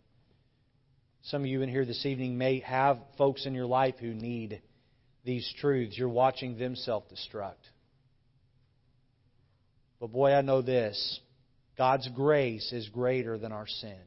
Some 1.23 1.41
of 1.41 1.47
you 1.47 1.61
in 1.61 1.69
here 1.69 1.85
this 1.85 2.05
evening 2.05 2.37
may 2.37 2.61
have 2.61 2.97
folks 3.17 3.45
in 3.45 3.53
your 3.53 3.67
life 3.67 3.95
who 3.99 4.13
need 4.13 4.61
these 5.23 5.51
truths. 5.59 5.97
You're 5.97 6.09
watching 6.09 6.57
them 6.57 6.75
self 6.75 7.03
destruct. 7.09 7.55
But 9.99 10.11
boy, 10.11 10.33
I 10.33 10.41
know 10.41 10.61
this 10.61 11.19
God's 11.77 12.09
grace 12.15 12.71
is 12.73 12.89
greater 12.89 13.37
than 13.37 13.51
our 13.51 13.67
sin. 13.67 13.99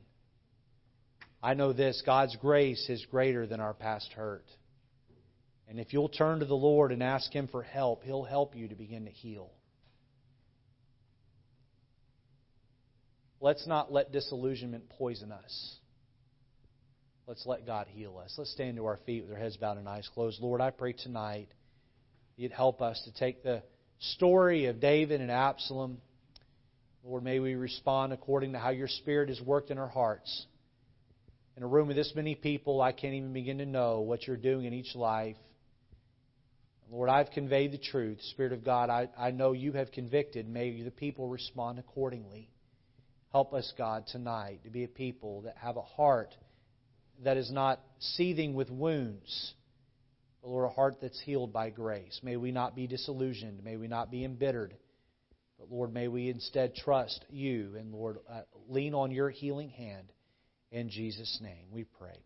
I 1.43 1.55
know 1.55 1.73
this 1.73 2.03
God's 2.05 2.37
grace 2.37 2.89
is 2.89 3.05
greater 3.11 3.47
than 3.47 3.61
our 3.61 3.75
past 3.75 4.13
hurt. 4.15 4.47
And 5.69 5.79
if 5.79 5.93
you'll 5.93 6.09
turn 6.09 6.41
to 6.41 6.47
the 6.47 6.55
Lord 6.55 6.93
and 6.93 7.03
ask 7.03 7.33
Him 7.33 7.49
for 7.49 7.63
help, 7.63 8.03
He'll 8.05 8.25
help 8.25 8.57
you 8.57 8.69
to 8.69 8.75
begin 8.75 9.05
to 9.05 9.11
heal. 9.11 9.51
Let's 13.41 13.67
not 13.67 13.93
let 13.93 14.11
disillusionment 14.11 14.89
poison 14.89 15.31
us. 15.31 15.77
Let's 17.27 17.47
let 17.47 17.65
God 17.65 17.87
heal 17.89 18.21
us. 18.23 18.35
Let's 18.37 18.53
stand 18.53 18.77
to 18.77 18.85
our 18.85 18.99
feet 19.07 19.23
with 19.23 19.33
our 19.33 19.39
heads 19.39 19.57
bowed 19.57 19.79
and 19.79 19.89
eyes 19.89 20.09
closed. 20.13 20.43
Lord, 20.43 20.61
I 20.61 20.71
pray 20.71 20.93
tonight 20.93 21.49
you'd 22.37 22.53
help 22.53 22.83
us 22.83 23.01
to 23.05 23.15
take 23.19 23.43
the 23.43 23.63
story 23.99 24.67
of 24.67 24.79
David 24.79 25.23
and 25.23 25.31
Absalom. 25.31 25.99
Lord, 27.03 27.25
may 27.25 27.39
we 27.39 27.55
respond 27.55 28.13
according 28.13 28.53
to 28.53 28.59
how 28.59 28.71
your 28.71 28.89
Spirit 28.89 29.31
has 29.31 29.41
worked 29.41 29.71
in 29.71 29.79
our 29.79 29.89
hearts. 29.89 30.47
In 31.57 31.63
a 31.63 31.67
room 31.67 31.89
with 31.89 31.97
this 31.97 32.13
many 32.15 32.35
people, 32.35 32.83
I 32.83 32.93
can't 32.93 33.15
even 33.15 33.33
begin 33.33 33.59
to 33.59 33.67
know 33.67 34.01
what 34.01 34.27
you're 34.27 34.37
doing 34.37 34.67
in 34.67 34.75
each 34.75 34.95
life. 34.95 35.37
Lord, 36.91 37.09
I've 37.09 37.31
conveyed 37.31 37.73
the 37.73 37.79
truth. 37.79 38.19
Spirit 38.33 38.53
of 38.53 38.65
God, 38.65 38.91
I, 38.91 39.09
I 39.17 39.31
know 39.31 39.53
you 39.53 39.73
have 39.73 39.93
convicted. 39.93 40.47
May 40.47 40.83
the 40.83 40.91
people 40.91 41.29
respond 41.29 41.79
accordingly. 41.79 42.51
Help 43.33 43.55
us, 43.55 43.73
God, 43.79 44.07
tonight 44.09 44.61
to 44.65 44.71
be 44.71 44.85
a 44.85 44.89
people 44.89 45.43
that 45.43 45.57
have 45.57 45.79
a 45.79 45.83
heart 45.83 46.35
that 47.23 47.37
is 47.37 47.51
not 47.51 47.81
seething 47.99 48.55
with 48.55 48.71
wounds, 48.71 49.55
but, 50.43 50.51
Lord, 50.51 50.67
a 50.67 50.75
heart 50.75 50.99
that's 51.01 51.21
healed 51.21 51.53
by 51.53 51.71
grace. 51.71 52.21
May 52.23 52.37
we 52.37 52.53
not 52.53 52.75
be 52.75 52.87
disillusioned. 52.87 53.65
May 53.65 53.77
we 53.77 53.89
not 53.89 54.11
be 54.11 54.25
embittered. 54.25 54.75
But, 55.59 55.71
Lord, 55.71 55.95
may 55.95 56.09
we 56.09 56.29
instead 56.29 56.75
trust 56.75 57.25
you 57.31 57.77
and, 57.79 57.93
Lord, 57.93 58.19
uh, 58.31 58.43
lean 58.69 58.95
on 58.95 59.11
your 59.11 59.31
healing 59.31 59.71
hand. 59.71 60.13
In 60.71 60.91
Jesus' 60.91 61.39
name 61.41 61.67
we 61.71 61.85
pray. 61.85 62.25